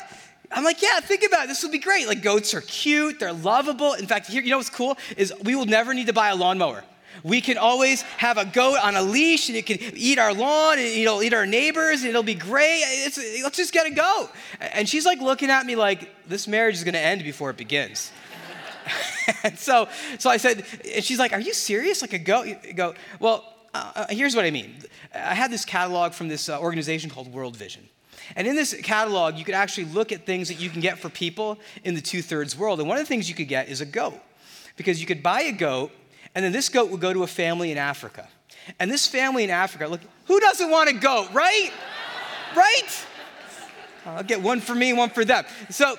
I'm 0.51 0.63
like, 0.63 0.81
yeah, 0.81 0.99
think 0.99 1.23
about 1.25 1.45
it. 1.45 1.47
This 1.47 1.63
will 1.63 1.71
be 1.71 1.79
great. 1.79 2.07
Like, 2.07 2.21
goats 2.21 2.53
are 2.53 2.61
cute, 2.61 3.19
they're 3.19 3.33
lovable. 3.33 3.93
In 3.93 4.05
fact, 4.05 4.27
here, 4.27 4.41
you 4.41 4.49
know 4.49 4.57
what's 4.57 4.69
cool? 4.69 4.97
Is 5.17 5.33
we 5.43 5.55
will 5.55 5.65
never 5.65 5.93
need 5.93 6.07
to 6.07 6.13
buy 6.13 6.29
a 6.29 6.35
lawnmower. 6.35 6.83
We 7.23 7.41
can 7.41 7.57
always 7.57 8.01
have 8.01 8.37
a 8.37 8.45
goat 8.45 8.77
on 8.81 8.95
a 8.95 9.01
leash 9.01 9.49
and 9.49 9.57
it 9.57 9.65
can 9.65 9.77
eat 9.95 10.17
our 10.17 10.33
lawn 10.33 10.79
and 10.79 10.87
it'll 10.87 11.21
eat 11.21 11.33
our 11.33 11.45
neighbors 11.45 12.01
and 12.01 12.09
it'll 12.09 12.23
be 12.23 12.33
great. 12.33 12.81
It's, 12.83 13.17
let's 13.43 13.57
just 13.57 13.71
get 13.71 13.85
a 13.85 13.91
goat. 13.91 14.29
And 14.59 14.89
she's 14.89 15.05
like 15.05 15.21
looking 15.21 15.49
at 15.49 15.65
me 15.65 15.75
like, 15.75 16.09
this 16.27 16.47
marriage 16.47 16.75
is 16.75 16.83
going 16.83 16.95
to 16.95 16.99
end 16.99 17.23
before 17.23 17.51
it 17.51 17.57
begins. 17.57 18.11
and 19.43 19.57
so, 19.57 19.87
so 20.17 20.29
I 20.29 20.37
said, 20.37 20.65
and 20.93 21.03
she's 21.03 21.19
like, 21.19 21.33
are 21.33 21.39
you 21.39 21.53
serious? 21.53 22.01
Like 22.01 22.13
a 22.13 22.19
goat? 22.19 22.47
Go, 22.75 22.95
well, 23.19 23.52
uh, 23.73 23.91
uh, 23.95 24.05
here's 24.09 24.35
what 24.35 24.45
I 24.45 24.51
mean. 24.51 24.75
I 25.13 25.33
had 25.33 25.51
this 25.51 25.65
catalog 25.65 26.13
from 26.13 26.27
this 26.27 26.47
uh, 26.49 26.59
organization 26.59 27.09
called 27.09 27.31
World 27.33 27.55
Vision. 27.55 27.87
And 28.35 28.47
in 28.47 28.55
this 28.55 28.73
catalog, 28.83 29.37
you 29.37 29.43
could 29.43 29.55
actually 29.55 29.85
look 29.85 30.11
at 30.11 30.25
things 30.25 30.47
that 30.47 30.59
you 30.59 30.69
can 30.69 30.79
get 30.79 30.99
for 30.99 31.09
people 31.09 31.59
in 31.83 31.95
the 31.95 32.01
two 32.01 32.21
thirds 32.21 32.57
world. 32.57 32.79
And 32.79 32.87
one 32.87 32.97
of 32.97 33.03
the 33.03 33.07
things 33.07 33.27
you 33.27 33.35
could 33.35 33.47
get 33.47 33.69
is 33.69 33.81
a 33.81 33.85
goat, 33.85 34.19
because 34.77 35.01
you 35.01 35.07
could 35.07 35.23
buy 35.23 35.41
a 35.41 35.51
goat, 35.51 35.91
and 36.35 36.45
then 36.45 36.51
this 36.51 36.69
goat 36.69 36.89
would 36.91 37.01
go 37.01 37.13
to 37.13 37.23
a 37.23 37.27
family 37.27 37.71
in 37.71 37.77
Africa. 37.77 38.27
And 38.79 38.89
this 38.89 39.07
family 39.07 39.43
in 39.43 39.49
Africa, 39.49 39.87
look, 39.87 40.01
who 40.25 40.39
doesn't 40.39 40.69
want 40.69 40.89
a 40.89 40.93
goat, 40.93 41.27
right? 41.33 41.71
right? 42.55 43.05
I'll 44.05 44.23
get 44.23 44.41
one 44.41 44.61
for 44.61 44.75
me, 44.75 44.93
one 44.93 45.09
for 45.09 45.25
them. 45.25 45.45
So, 45.69 45.97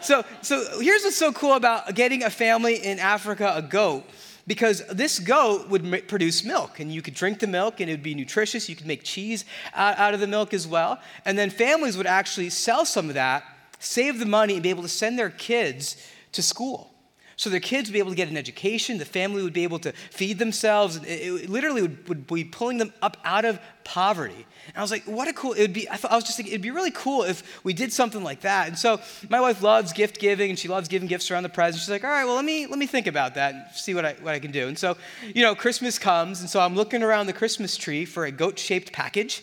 so, 0.00 0.24
so 0.42 0.80
here's 0.80 1.02
what's 1.02 1.16
so 1.16 1.32
cool 1.32 1.54
about 1.54 1.94
getting 1.94 2.22
a 2.22 2.30
family 2.30 2.76
in 2.76 2.98
Africa 2.98 3.52
a 3.54 3.62
goat 3.62 4.04
because 4.46 4.86
this 4.88 5.18
goat 5.18 5.68
would 5.68 6.08
produce 6.08 6.44
milk 6.44 6.80
and 6.80 6.92
you 6.92 7.02
could 7.02 7.14
drink 7.14 7.38
the 7.38 7.46
milk 7.46 7.80
and 7.80 7.88
it 7.88 7.92
would 7.94 8.02
be 8.02 8.14
nutritious. 8.14 8.68
You 8.68 8.76
could 8.76 8.86
make 8.86 9.02
cheese 9.02 9.44
out 9.74 10.14
of 10.14 10.20
the 10.20 10.26
milk 10.26 10.52
as 10.52 10.66
well. 10.66 11.00
And 11.24 11.38
then 11.38 11.50
families 11.50 11.96
would 11.96 12.06
actually 12.06 12.50
sell 12.50 12.84
some 12.84 13.08
of 13.08 13.14
that, 13.14 13.44
save 13.78 14.18
the 14.18 14.26
money, 14.26 14.54
and 14.54 14.62
be 14.62 14.70
able 14.70 14.82
to 14.82 14.88
send 14.88 15.18
their 15.18 15.30
kids 15.30 15.96
to 16.32 16.42
school. 16.42 16.93
So 17.36 17.50
their 17.50 17.60
kids 17.60 17.88
would 17.88 17.92
be 17.92 17.98
able 17.98 18.10
to 18.10 18.16
get 18.16 18.28
an 18.28 18.36
education, 18.36 18.98
the 18.98 19.04
family 19.04 19.42
would 19.42 19.52
be 19.52 19.64
able 19.64 19.78
to 19.80 19.92
feed 20.10 20.38
themselves. 20.38 20.96
It, 20.96 21.08
it 21.08 21.50
literally 21.50 21.82
would, 21.82 22.08
would, 22.08 22.26
be 22.26 22.44
pulling 22.44 22.78
them 22.78 22.92
up 23.02 23.16
out 23.24 23.44
of 23.44 23.58
poverty. 23.84 24.46
And 24.68 24.76
I 24.76 24.80
was 24.80 24.90
like, 24.90 25.04
what 25.04 25.28
a 25.28 25.32
cool, 25.32 25.52
it 25.52 25.60
would 25.60 25.72
be, 25.72 25.88
I, 25.90 25.96
thought, 25.96 26.12
I 26.12 26.14
was 26.14 26.24
just 26.24 26.36
thinking, 26.36 26.52
it'd 26.52 26.62
be 26.62 26.70
really 26.70 26.90
cool 26.90 27.22
if 27.24 27.64
we 27.64 27.72
did 27.72 27.92
something 27.92 28.22
like 28.22 28.40
that. 28.42 28.68
And 28.68 28.78
so 28.78 29.00
my 29.28 29.40
wife 29.40 29.62
loves 29.62 29.92
gift 29.92 30.18
giving 30.18 30.50
and 30.50 30.58
she 30.58 30.68
loves 30.68 30.88
giving 30.88 31.08
gifts 31.08 31.30
around 31.30 31.42
the 31.42 31.48
present. 31.48 31.80
She's 31.80 31.90
like, 31.90 32.04
all 32.04 32.10
right, 32.10 32.24
well, 32.24 32.36
let 32.36 32.44
me, 32.44 32.66
let 32.66 32.78
me 32.78 32.86
think 32.86 33.06
about 33.06 33.34
that 33.34 33.54
and 33.54 33.64
see 33.74 33.94
what 33.94 34.04
I, 34.04 34.14
what 34.22 34.34
I 34.34 34.38
can 34.38 34.50
do. 34.50 34.68
And 34.68 34.78
so, 34.78 34.96
you 35.34 35.42
know, 35.42 35.54
Christmas 35.54 35.98
comes, 35.98 36.40
and 36.40 36.48
so 36.48 36.60
I'm 36.60 36.74
looking 36.74 37.02
around 37.02 37.26
the 37.26 37.32
Christmas 37.32 37.76
tree 37.76 38.04
for 38.04 38.24
a 38.24 38.30
goat 38.30 38.58
shaped 38.58 38.92
package. 38.92 39.42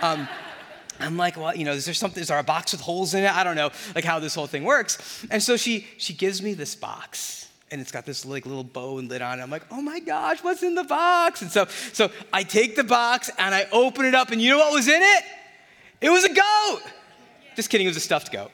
Um, 0.00 0.28
I'm 1.02 1.16
like, 1.16 1.36
well, 1.36 1.54
you 1.54 1.64
know, 1.64 1.72
is 1.72 1.84
there 1.84 1.94
something, 1.94 2.20
is 2.20 2.28
there 2.28 2.38
a 2.38 2.42
box 2.42 2.72
with 2.72 2.80
holes 2.80 3.14
in 3.14 3.24
it? 3.24 3.30
I 3.30 3.44
don't 3.44 3.56
know, 3.56 3.70
like 3.94 4.04
how 4.04 4.18
this 4.18 4.34
whole 4.34 4.46
thing 4.46 4.64
works. 4.64 5.26
And 5.30 5.42
so 5.42 5.56
she, 5.56 5.86
she 5.98 6.14
gives 6.14 6.42
me 6.42 6.54
this 6.54 6.74
box 6.74 7.48
and 7.72 7.80
it's 7.80 7.90
got 7.90 8.04
this 8.04 8.26
like 8.26 8.44
little 8.44 8.62
bow 8.62 8.98
and 8.98 9.08
lid 9.08 9.22
on 9.22 9.40
it. 9.40 9.42
I'm 9.42 9.50
like, 9.50 9.64
oh 9.70 9.80
my 9.80 9.98
gosh, 9.98 10.44
what's 10.44 10.62
in 10.62 10.74
the 10.74 10.84
box? 10.84 11.40
And 11.40 11.50
so, 11.50 11.66
so 11.92 12.10
I 12.32 12.42
take 12.42 12.76
the 12.76 12.84
box 12.84 13.30
and 13.38 13.54
I 13.54 13.66
open 13.72 14.04
it 14.04 14.14
up, 14.14 14.30
and 14.30 14.40
you 14.40 14.50
know 14.50 14.58
what 14.58 14.74
was 14.74 14.88
in 14.88 15.00
it? 15.00 15.24
It 16.02 16.10
was 16.10 16.24
a 16.24 16.28
goat. 16.28 16.82
Just 17.56 17.70
kidding, 17.70 17.86
it 17.86 17.90
was 17.90 17.96
a 17.96 18.00
stuffed 18.00 18.30
goat. 18.30 18.50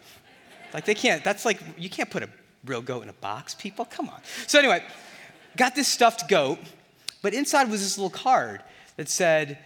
Like 0.72 0.84
they 0.84 0.94
can't, 0.94 1.24
that's 1.24 1.44
like, 1.44 1.58
you 1.76 1.90
can't 1.90 2.08
put 2.08 2.22
a 2.22 2.28
real 2.64 2.80
goat 2.80 3.02
in 3.02 3.08
a 3.08 3.14
box, 3.14 3.54
people. 3.54 3.84
Come 3.84 4.08
on. 4.08 4.20
So 4.46 4.58
anyway, 4.58 4.84
got 5.56 5.74
this 5.74 5.88
stuffed 5.88 6.28
goat, 6.28 6.60
but 7.20 7.34
inside 7.34 7.68
was 7.68 7.82
this 7.82 7.98
little 7.98 8.10
card 8.10 8.62
that 8.96 9.08
said, 9.08 9.58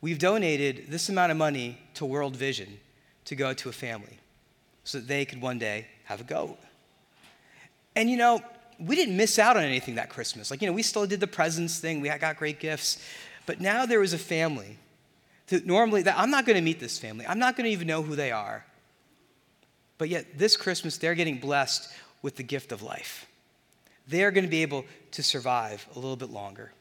We've 0.00 0.18
donated 0.18 0.86
this 0.88 1.08
amount 1.08 1.32
of 1.32 1.38
money 1.38 1.78
to 1.94 2.06
World 2.06 2.36
Vision 2.36 2.78
to 3.26 3.36
go 3.36 3.52
to 3.52 3.68
a 3.68 3.72
family 3.72 4.18
so 4.84 4.98
that 4.98 5.06
they 5.06 5.24
could 5.24 5.40
one 5.40 5.58
day 5.58 5.86
have 6.04 6.20
a 6.20 6.24
goat. 6.24 6.58
And 7.94 8.08
you 8.10 8.16
know, 8.16 8.42
we 8.78 8.96
didn't 8.96 9.16
miss 9.16 9.38
out 9.38 9.56
on 9.56 9.62
anything 9.62 9.96
that 9.96 10.08
Christmas. 10.08 10.50
Like, 10.50 10.62
you 10.62 10.66
know, 10.66 10.72
we 10.72 10.82
still 10.82 11.06
did 11.06 11.20
the 11.20 11.26
presents 11.26 11.78
thing, 11.78 12.00
we 12.00 12.08
got 12.08 12.36
great 12.36 12.60
gifts. 12.60 13.02
But 13.46 13.60
now 13.60 13.84
there 13.84 14.00
was 14.00 14.12
a 14.12 14.18
family 14.18 14.78
that 15.48 15.66
normally, 15.66 16.02
that 16.02 16.18
I'm 16.18 16.30
not 16.30 16.46
going 16.46 16.56
to 16.56 16.62
meet 16.62 16.80
this 16.80 16.98
family, 16.98 17.26
I'm 17.26 17.38
not 17.38 17.56
going 17.56 17.64
to 17.64 17.70
even 17.70 17.86
know 17.86 18.02
who 18.02 18.16
they 18.16 18.30
are. 18.30 18.64
But 19.98 20.08
yet, 20.08 20.38
this 20.38 20.56
Christmas, 20.56 20.96
they're 20.96 21.14
getting 21.14 21.38
blessed 21.38 21.92
with 22.22 22.36
the 22.36 22.42
gift 22.42 22.72
of 22.72 22.80
life. 22.80 23.26
They're 24.08 24.30
going 24.30 24.44
to 24.44 24.50
be 24.50 24.62
able 24.62 24.86
to 25.12 25.22
survive 25.22 25.86
a 25.94 25.98
little 25.98 26.16
bit 26.16 26.30
longer. 26.30 26.72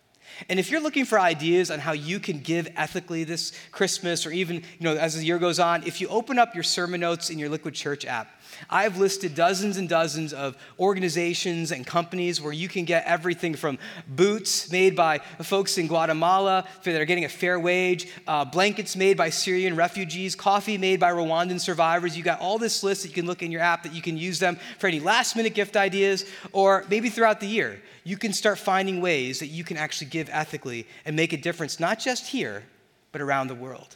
And 0.48 0.60
if 0.60 0.72
you're 0.72 0.82
looking 0.82 1.06
for 1.06 1.20
ideas 1.20 1.70
on 1.72 1.80
how 1.80 1.92
you 1.92 2.20
can 2.20 2.40
give 2.40 2.68
ethically 2.76 3.24
this 3.24 3.52
Christmas 3.72 4.26
or 4.26 4.32
even, 4.32 4.56
you 4.56 4.64
know, 4.82 4.96
as 4.96 5.16
the 5.16 5.26
year 5.26 5.40
goes 5.40 5.60
on, 5.60 5.84
if 5.84 6.00
you 6.00 6.08
open 6.08 6.40
up 6.40 6.56
your 6.56 6.64
sermon 6.64 7.02
notes 7.02 7.30
in 7.30 7.40
your 7.40 7.50
Liquid 7.50 7.74
Church 7.74 8.06
app, 8.06 8.39
I've 8.70 8.98
listed 8.98 9.36
dozens 9.36 9.78
and 9.78 9.88
dozens 9.88 10.34
of 10.34 10.58
organizations 10.80 11.72
and 11.72 11.86
companies 11.86 12.42
where 12.42 12.54
you 12.54 12.68
can 12.68 12.86
get 12.86 13.06
everything 13.06 13.56
from 13.56 13.80
boots 14.08 14.72
made 14.72 14.96
by 14.96 15.20
folks 15.42 15.78
in 15.78 15.88
Guatemala 15.88 16.66
that 16.84 17.02
are 17.02 17.06
getting 17.06 17.26
a 17.26 17.30
fair 17.30 17.60
wage, 17.60 18.08
uh, 18.28 18.46
blankets 18.46 18.96
made 18.96 19.18
by 19.18 19.30
Syrian 19.30 19.76
refugees, 19.76 20.36
coffee 20.36 20.78
made 20.78 21.00
by 21.00 21.12
Rwandan 21.12 21.60
survivors. 21.60 22.18
You 22.18 22.24
got 22.24 22.40
all 22.40 22.58
this 22.58 22.84
list 22.84 23.04
that 23.04 23.10
you 23.10 23.16
can 23.16 23.26
look 23.26 23.42
in 23.42 23.52
your 23.52 23.62
app 23.62 23.84
that 23.84 23.94
you 23.94 24.02
can 24.02 24.18
use 24.18 24.40
them 24.40 24.58
for 24.78 24.88
any 24.88 25.00
last 25.00 25.36
minute 25.36 25.54
gift 25.54 25.78
ideas 25.78 26.26
or 26.52 26.86
maybe 26.90 27.10
throughout 27.10 27.40
the 27.40 27.48
year. 27.48 27.82
You 28.04 28.18
can 28.18 28.34
start 28.34 28.60
finding 28.60 29.02
ways 29.02 29.40
that 29.40 29.48
you 29.48 29.64
can 29.64 29.78
actually 29.78 30.08
give 30.08 30.30
ethically 30.32 30.88
and 31.06 31.16
make 31.16 31.34
a 31.34 31.38
difference, 31.38 31.80
not 31.80 32.00
just 32.00 32.28
here, 32.28 32.64
but 33.12 33.22
around 33.22 33.48
the 33.48 33.56
world. 33.56 33.96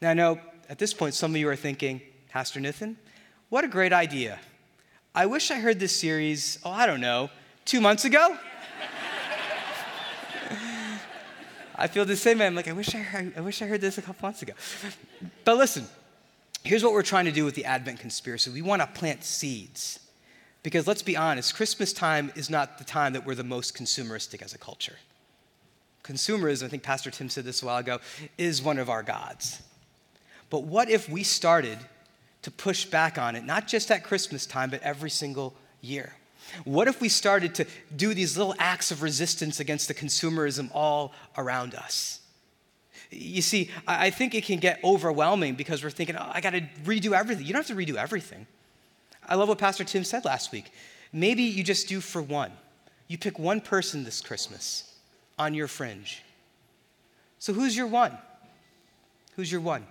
Now, 0.00 0.10
I 0.10 0.14
know 0.14 0.40
at 0.68 0.78
this 0.78 0.94
point 0.94 1.14
some 1.14 1.32
of 1.32 1.36
you 1.36 1.48
are 1.48 1.56
thinking, 1.56 2.00
Pastor 2.30 2.60
Nathan, 2.60 2.96
what 3.48 3.64
a 3.64 3.68
great 3.68 3.92
idea. 3.92 4.38
I 5.14 5.26
wish 5.26 5.50
I 5.50 5.58
heard 5.58 5.80
this 5.80 5.94
series, 5.98 6.58
oh, 6.64 6.70
I 6.70 6.86
don't 6.86 7.00
know, 7.00 7.30
two 7.64 7.80
months 7.80 8.04
ago. 8.04 8.36
I 11.76 11.86
feel 11.86 12.04
the 12.04 12.16
same 12.16 12.38
way. 12.38 12.46
I'm 12.46 12.54
like, 12.54 12.68
I 12.68 12.72
wish 12.72 12.94
I, 12.94 12.98
heard, 12.98 13.32
I 13.36 13.40
wish 13.40 13.62
I 13.62 13.66
heard 13.66 13.80
this 13.80 13.98
a 13.98 14.02
couple 14.02 14.26
months 14.26 14.42
ago. 14.42 14.52
But 15.44 15.56
listen, 15.56 15.86
here's 16.64 16.84
what 16.84 16.92
we're 16.92 17.02
trying 17.02 17.24
to 17.24 17.32
do 17.32 17.44
with 17.44 17.54
the 17.54 17.64
Advent 17.64 18.00
conspiracy 18.00 18.50
we 18.50 18.62
want 18.62 18.82
to 18.82 18.88
plant 18.88 19.24
seeds. 19.24 20.00
Because 20.62 20.86
let's 20.86 21.02
be 21.02 21.16
honest, 21.16 21.54
Christmas 21.54 21.92
time 21.92 22.32
is 22.34 22.50
not 22.50 22.78
the 22.78 22.84
time 22.84 23.12
that 23.14 23.24
we're 23.24 23.34
the 23.34 23.44
most 23.44 23.76
consumeristic 23.76 24.42
as 24.42 24.54
a 24.54 24.58
culture. 24.58 24.96
Consumerism, 26.02 26.64
I 26.64 26.68
think 26.68 26.82
Pastor 26.82 27.10
Tim 27.10 27.28
said 27.28 27.44
this 27.44 27.62
a 27.62 27.66
while 27.66 27.78
ago, 27.78 28.00
is 28.36 28.60
one 28.60 28.78
of 28.78 28.90
our 28.90 29.02
gods. 29.02 29.62
But 30.50 30.64
what 30.64 30.90
if 30.90 31.08
we 31.08 31.22
started 31.22 31.78
to 32.42 32.50
push 32.50 32.84
back 32.84 33.18
on 33.18 33.36
it, 33.36 33.44
not 33.44 33.66
just 33.66 33.90
at 33.90 34.04
Christmas 34.04 34.46
time, 34.46 34.70
but 34.70 34.82
every 34.82 35.10
single 35.10 35.54
year? 35.80 36.14
What 36.64 36.88
if 36.88 37.00
we 37.00 37.08
started 37.08 37.54
to 37.56 37.66
do 37.94 38.14
these 38.14 38.36
little 38.36 38.54
acts 38.58 38.90
of 38.90 39.02
resistance 39.02 39.60
against 39.60 39.88
the 39.88 39.94
consumerism 39.94 40.70
all 40.72 41.12
around 41.36 41.74
us? 41.74 42.20
You 43.10 43.42
see, 43.42 43.70
I 43.86 44.10
think 44.10 44.34
it 44.34 44.44
can 44.44 44.58
get 44.58 44.80
overwhelming 44.84 45.54
because 45.54 45.82
we're 45.82 45.90
thinking, 45.90 46.16
oh, 46.16 46.30
I 46.32 46.40
got 46.40 46.50
to 46.50 46.60
redo 46.84 47.12
everything. 47.12 47.46
You 47.46 47.52
don't 47.52 47.66
have 47.66 47.76
to 47.76 47.82
redo 47.82 47.96
everything. 47.96 48.46
I 49.26 49.34
love 49.34 49.48
what 49.48 49.58
Pastor 49.58 49.84
Tim 49.84 50.04
said 50.04 50.24
last 50.24 50.52
week. 50.52 50.70
Maybe 51.12 51.42
you 51.42 51.62
just 51.62 51.88
do 51.88 52.00
for 52.00 52.20
one. 52.20 52.52
You 53.08 53.16
pick 53.16 53.38
one 53.38 53.60
person 53.60 54.04
this 54.04 54.20
Christmas 54.20 54.94
on 55.38 55.54
your 55.54 55.68
fringe. 55.68 56.22
So, 57.38 57.52
who's 57.52 57.76
your 57.76 57.86
one? 57.86 58.16
Who's 59.36 59.50
your 59.50 59.60
one? 59.60 59.86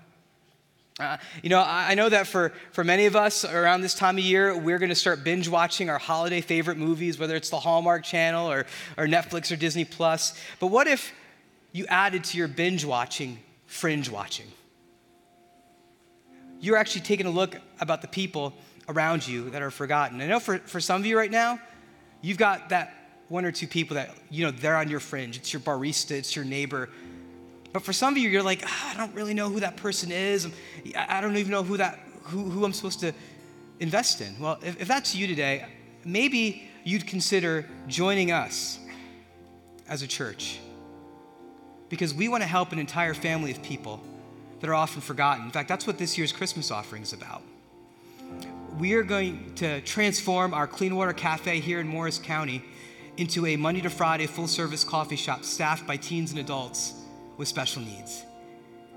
Uh, 1.00 1.18
you 1.44 1.50
know, 1.50 1.60
I, 1.60 1.92
I 1.92 1.94
know 1.94 2.10
that 2.10 2.26
for, 2.26 2.54
for 2.72 2.84
many 2.84 3.06
of 3.06 3.16
us 3.16 3.46
around 3.46 3.82
this 3.82 3.94
time 3.94 4.18
of 4.18 4.24
year, 4.24 4.58
we're 4.58 4.80
going 4.80 4.90
to 4.90 4.96
start 4.96 5.24
binge 5.24 5.48
watching 5.48 5.90
our 5.90 6.00
holiday 6.00 6.42
favorite 6.42 6.78
movies, 6.78 7.20
whether 7.20 7.36
it's 7.36 7.52
the 7.52 7.60
Hallmark 7.60 8.04
Channel 8.04 8.52
or, 8.52 8.66
or 8.98 9.06
Netflix 9.06 9.52
or 9.52 9.58
Disney 9.58 9.86
Plus. 9.86 10.40
But 10.60 10.68
what 10.68 10.88
if 10.88 11.14
you 11.72 11.86
added 11.88 12.24
to 12.24 12.38
your 12.38 12.48
binge 12.48 12.84
watching 12.84 13.38
fringe 13.68 14.10
watching. 14.10 14.48
You're 16.60 16.78
actually 16.78 17.02
taking 17.02 17.28
a 17.28 17.30
look 17.30 17.56
about 17.80 18.02
the 18.02 18.08
people 18.08 18.54
around 18.90 19.28
you 19.28 19.52
that 19.52 19.62
are 19.62 19.70
forgotten. 19.70 20.20
I 20.22 20.28
know 20.28 20.40
for, 20.40 20.58
for 20.60 20.80
some 20.80 21.00
of 21.00 21.06
you 21.06 21.18
right 21.18 21.30
now, 21.30 21.60
you've 22.22 22.38
got 22.38 22.70
that 22.70 22.94
one 23.28 23.46
or 23.46 23.52
two 23.52 23.68
people 23.68 23.96
that, 23.96 24.16
you 24.32 24.46
know, 24.46 24.52
they're 24.52 24.78
on 24.78 24.90
your 24.90 25.02
fringe. 25.02 25.38
It's 25.38 25.54
your 25.54 25.60
barista, 25.60 26.12
it's 26.12 26.36
your 26.36 26.46
neighbor. 26.46 26.90
But 27.74 27.84
for 27.84 27.94
some 27.94 28.14
of 28.14 28.18
you, 28.18 28.30
you're 28.30 28.44
like, 28.44 28.64
oh, 28.66 28.92
I 28.94 28.98
don't 28.98 29.14
really 29.14 29.34
know 29.34 29.50
who 29.50 29.60
that 29.60 29.78
person 29.78 30.12
is. 30.12 30.48
I 30.96 31.22
don't 31.22 31.36
even 31.38 31.52
know 31.52 31.64
who, 31.64 31.78
that, 31.78 32.00
who, 32.24 32.50
who 32.50 32.66
I'm 32.66 32.74
supposed 32.74 33.00
to 33.02 33.14
invest 33.80 34.22
in. 34.22 34.40
Well, 34.40 34.60
if, 34.64 34.82
if 34.82 34.88
that's 34.88 35.16
you 35.16 35.28
today, 35.28 35.66
maybe 36.04 36.70
you'd 36.84 37.06
consider 37.06 37.66
joining 37.88 38.32
us 38.32 38.80
as 39.88 40.02
a 40.02 40.08
church 40.08 40.60
because 41.90 42.14
we 42.14 42.28
want 42.28 42.44
to 42.44 42.48
help 42.48 42.72
an 42.72 42.80
entire 42.80 43.14
family 43.14 43.52
of 43.52 43.62
people 43.62 44.02
that 44.60 44.70
are 44.70 44.76
often 44.76 45.02
forgotten. 45.02 45.46
In 45.46 45.52
fact, 45.52 45.70
that's 45.70 45.86
what 45.86 45.98
this 45.98 46.18
year's 46.18 46.32
Christmas 46.32 46.72
offering 46.72 47.04
is 47.04 47.14
about. 47.14 47.42
We 48.80 48.94
are 48.94 49.04
going 49.04 49.54
to 49.56 49.82
transform 49.82 50.54
our 50.54 50.68
Clean 50.68 50.96
Water 50.96 51.14
Cafe 51.14 51.60
here 51.60 51.80
in 51.80 51.88
Morris 51.88 52.20
County 52.20 52.64
into 53.18 53.46
a 53.46 53.56
Monday 53.56 53.82
to 53.82 53.90
Friday 53.90 54.28
full 54.28 54.48
service 54.48 54.84
coffee 54.84 55.16
shop 55.16 55.44
staffed 55.44 55.88
by 55.88 55.98
teens 55.98 56.32
and 56.32 56.40
adults 56.40 56.94
with 57.38 57.48
special 57.48 57.82
needs. 57.82 58.24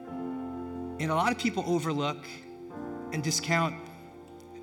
And 0.09 1.11
a 1.11 1.15
lot 1.15 1.33
of 1.33 1.39
people 1.39 1.65
overlook 1.67 2.27
and 3.13 3.23
discount 3.23 3.75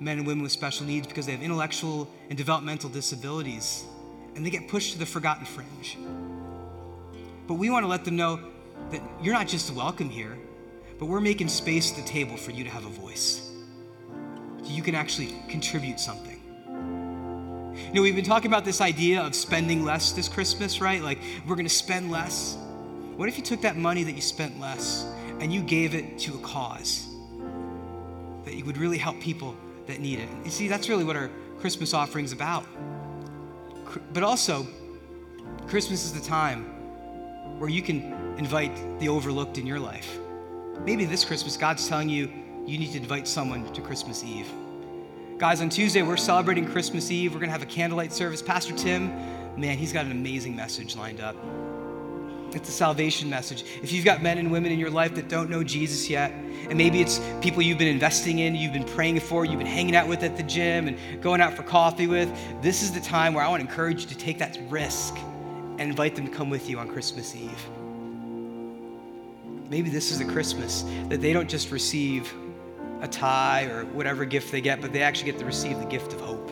men 0.00 0.18
and 0.18 0.26
women 0.26 0.42
with 0.42 0.52
special 0.52 0.86
needs 0.86 1.06
because 1.06 1.26
they 1.26 1.32
have 1.32 1.42
intellectual 1.42 2.08
and 2.28 2.38
developmental 2.38 2.88
disabilities, 2.90 3.84
and 4.34 4.44
they 4.44 4.50
get 4.50 4.68
pushed 4.68 4.92
to 4.92 4.98
the 4.98 5.06
forgotten 5.06 5.44
fringe. 5.44 5.98
But 7.46 7.54
we 7.54 7.70
want 7.70 7.84
to 7.84 7.88
let 7.88 8.04
them 8.04 8.16
know 8.16 8.40
that 8.90 9.02
you're 9.22 9.34
not 9.34 9.48
just 9.48 9.72
welcome 9.72 10.08
here, 10.08 10.36
but 10.98 11.06
we're 11.06 11.20
making 11.20 11.48
space 11.48 11.90
at 11.90 11.96
the 11.96 12.08
table 12.08 12.36
for 12.36 12.50
you 12.50 12.64
to 12.64 12.70
have 12.70 12.84
a 12.84 12.90
voice. 12.90 13.50
So 14.62 14.70
you 14.70 14.82
can 14.82 14.94
actually 14.94 15.34
contribute 15.48 15.98
something. 15.98 16.40
You 17.88 17.94
know, 17.94 18.02
we've 18.02 18.16
been 18.16 18.24
talking 18.24 18.48
about 18.48 18.64
this 18.64 18.80
idea 18.80 19.22
of 19.22 19.34
spending 19.34 19.84
less 19.84 20.12
this 20.12 20.28
Christmas, 20.28 20.80
right? 20.80 21.02
Like, 21.02 21.18
we're 21.46 21.54
going 21.54 21.66
to 21.66 21.74
spend 21.74 22.10
less. 22.10 22.56
What 23.18 23.28
if 23.28 23.36
you 23.36 23.42
took 23.42 23.62
that 23.62 23.76
money 23.76 24.04
that 24.04 24.12
you 24.12 24.20
spent 24.20 24.60
less 24.60 25.04
and 25.40 25.52
you 25.52 25.60
gave 25.60 25.92
it 25.92 26.20
to 26.20 26.36
a 26.36 26.38
cause 26.38 27.04
that 28.44 28.54
you 28.54 28.64
would 28.64 28.78
really 28.78 28.96
help 28.96 29.18
people 29.20 29.56
that 29.88 29.98
need 29.98 30.20
it? 30.20 30.28
You 30.44 30.52
see, 30.52 30.68
that's 30.68 30.88
really 30.88 31.02
what 31.02 31.16
our 31.16 31.28
Christmas 31.58 31.94
offering's 31.94 32.30
about. 32.30 32.64
But 34.12 34.22
also, 34.22 34.68
Christmas 35.66 36.04
is 36.04 36.12
the 36.12 36.20
time 36.20 36.62
where 37.58 37.68
you 37.68 37.82
can 37.82 38.36
invite 38.38 39.00
the 39.00 39.08
overlooked 39.08 39.58
in 39.58 39.66
your 39.66 39.80
life. 39.80 40.16
Maybe 40.84 41.04
this 41.04 41.24
Christmas, 41.24 41.56
God's 41.56 41.88
telling 41.88 42.08
you 42.08 42.30
you 42.68 42.78
need 42.78 42.92
to 42.92 42.98
invite 42.98 43.26
someone 43.26 43.72
to 43.72 43.82
Christmas 43.82 44.22
Eve. 44.22 44.48
Guys, 45.38 45.60
on 45.60 45.70
Tuesday, 45.70 46.02
we're 46.02 46.16
celebrating 46.16 46.64
Christmas 46.64 47.10
Eve. 47.10 47.32
We're 47.32 47.40
going 47.40 47.48
to 47.48 47.58
have 47.58 47.62
a 47.62 47.66
candlelight 47.66 48.12
service. 48.12 48.42
Pastor 48.42 48.74
Tim, 48.74 49.08
man, 49.60 49.76
he's 49.76 49.92
got 49.92 50.04
an 50.04 50.12
amazing 50.12 50.54
message 50.54 50.94
lined 50.94 51.20
up. 51.20 51.34
It's 52.52 52.68
a 52.68 52.72
salvation 52.72 53.28
message. 53.28 53.64
If 53.82 53.92
you've 53.92 54.04
got 54.04 54.22
men 54.22 54.38
and 54.38 54.50
women 54.50 54.72
in 54.72 54.78
your 54.78 54.90
life 54.90 55.14
that 55.16 55.28
don't 55.28 55.50
know 55.50 55.62
Jesus 55.62 56.08
yet, 56.08 56.30
and 56.30 56.78
maybe 56.78 57.00
it's 57.00 57.20
people 57.40 57.62
you've 57.62 57.78
been 57.78 57.88
investing 57.88 58.38
in, 58.38 58.54
you've 58.54 58.72
been 58.72 58.84
praying 58.84 59.20
for, 59.20 59.44
you've 59.44 59.58
been 59.58 59.66
hanging 59.66 59.94
out 59.94 60.08
with 60.08 60.22
at 60.22 60.36
the 60.36 60.42
gym 60.42 60.88
and 60.88 61.22
going 61.22 61.40
out 61.40 61.54
for 61.54 61.62
coffee 61.62 62.06
with, 62.06 62.30
this 62.62 62.82
is 62.82 62.92
the 62.92 63.00
time 63.00 63.34
where 63.34 63.44
I 63.44 63.48
want 63.48 63.62
to 63.62 63.68
encourage 63.68 64.02
you 64.02 64.08
to 64.08 64.16
take 64.16 64.38
that 64.38 64.58
risk 64.68 65.14
and 65.78 65.82
invite 65.82 66.16
them 66.16 66.26
to 66.26 66.32
come 66.32 66.48
with 66.48 66.68
you 66.70 66.78
on 66.78 66.88
Christmas 66.88 67.36
Eve. 67.36 67.68
Maybe 69.68 69.90
this 69.90 70.10
is 70.10 70.20
a 70.20 70.24
Christmas 70.24 70.84
that 71.08 71.20
they 71.20 71.34
don't 71.34 71.48
just 71.48 71.70
receive 71.70 72.32
a 73.02 73.08
tie 73.08 73.64
or 73.64 73.84
whatever 73.84 74.24
gift 74.24 74.50
they 74.50 74.62
get, 74.62 74.80
but 74.80 74.92
they 74.92 75.02
actually 75.02 75.30
get 75.30 75.38
to 75.38 75.44
receive 75.44 75.78
the 75.78 75.86
gift 75.86 76.14
of 76.14 76.20
hope, 76.20 76.50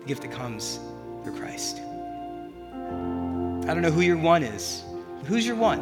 the 0.00 0.06
gift 0.06 0.22
that 0.22 0.32
comes 0.32 0.78
through 1.24 1.38
Christ. 1.38 1.80
I 3.70 3.72
don't 3.72 3.84
know 3.84 3.92
who 3.92 4.00
your 4.00 4.16
one 4.16 4.42
is. 4.42 4.82
Who's 5.26 5.46
your 5.46 5.54
one? 5.54 5.78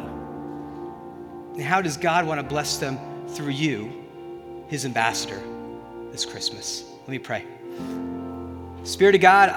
And 1.53 1.63
how 1.63 1.81
does 1.81 1.97
God 1.97 2.27
want 2.27 2.39
to 2.39 2.43
bless 2.43 2.77
them 2.77 2.99
through 3.29 3.49
you, 3.49 4.05
his 4.67 4.85
ambassador, 4.85 5.41
this 6.11 6.23
Christmas? 6.23 6.85
Let 6.99 7.09
me 7.09 7.17
pray. 7.17 7.45
Spirit 8.83 9.15
of 9.15 9.21
God, 9.21 9.49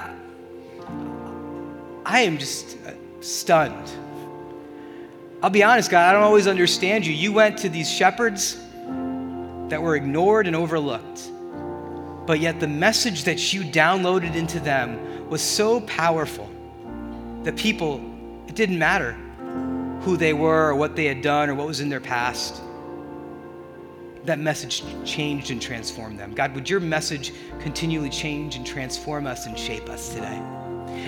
I 2.07 2.21
am 2.21 2.39
just 2.39 2.75
uh, 2.87 2.93
stunned. 3.21 3.91
I'll 5.43 5.51
be 5.51 5.61
honest, 5.61 5.91
God, 5.91 6.09
I 6.09 6.13
don't 6.13 6.23
always 6.23 6.47
understand 6.47 7.05
you. 7.05 7.13
You 7.13 7.33
went 7.33 7.59
to 7.59 7.69
these 7.69 7.87
shepherds 7.87 8.55
that 9.69 9.79
were 9.79 9.95
ignored 9.95 10.47
and 10.47 10.55
overlooked, 10.55 11.29
but 12.25 12.39
yet 12.39 12.59
the 12.59 12.67
message 12.67 13.25
that 13.25 13.53
you 13.53 13.61
downloaded 13.61 14.33
into 14.33 14.59
them 14.59 15.29
was 15.29 15.43
so 15.43 15.81
powerful 15.81 16.49
that 17.43 17.55
people, 17.55 18.09
it 18.53 18.55
didn't 18.55 18.77
matter 18.77 19.13
who 20.01 20.15
they 20.15 20.31
were 20.31 20.69
or 20.69 20.75
what 20.75 20.95
they 20.95 21.05
had 21.05 21.23
done 21.23 21.49
or 21.49 21.55
what 21.55 21.65
was 21.65 21.79
in 21.79 21.89
their 21.89 21.99
past. 21.99 22.61
That 24.25 24.37
message 24.37 24.83
changed 25.03 25.49
and 25.49 25.59
transformed 25.59 26.19
them. 26.19 26.35
God, 26.35 26.53
would 26.53 26.69
your 26.69 26.79
message 26.79 27.33
continually 27.59 28.11
change 28.11 28.55
and 28.55 28.63
transform 28.63 29.25
us 29.25 29.47
and 29.47 29.57
shape 29.57 29.89
us 29.89 30.13
today? 30.13 30.39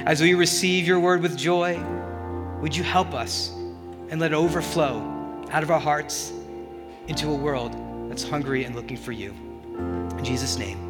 As 0.08 0.22
we 0.22 0.34
receive 0.34 0.88
your 0.88 1.00
word 1.00 1.22
with 1.22 1.38
joy, 1.38 1.80
would 2.62 2.76
you 2.76 2.82
help 2.82 3.14
us 3.14 3.52
and 4.10 4.20
let 4.20 4.32
it 4.32 4.36
overflow 4.36 5.46
out 5.52 5.62
of 5.62 5.70
our 5.70 5.80
hearts 5.80 6.34
into 7.08 7.30
a 7.30 7.36
world 7.36 8.10
that's 8.10 8.28
hungry 8.28 8.64
and 8.64 8.76
looking 8.76 8.98
for 8.98 9.12
you? 9.12 9.36
In 9.78 10.24
Jesus' 10.24 10.58
name. 10.58 10.84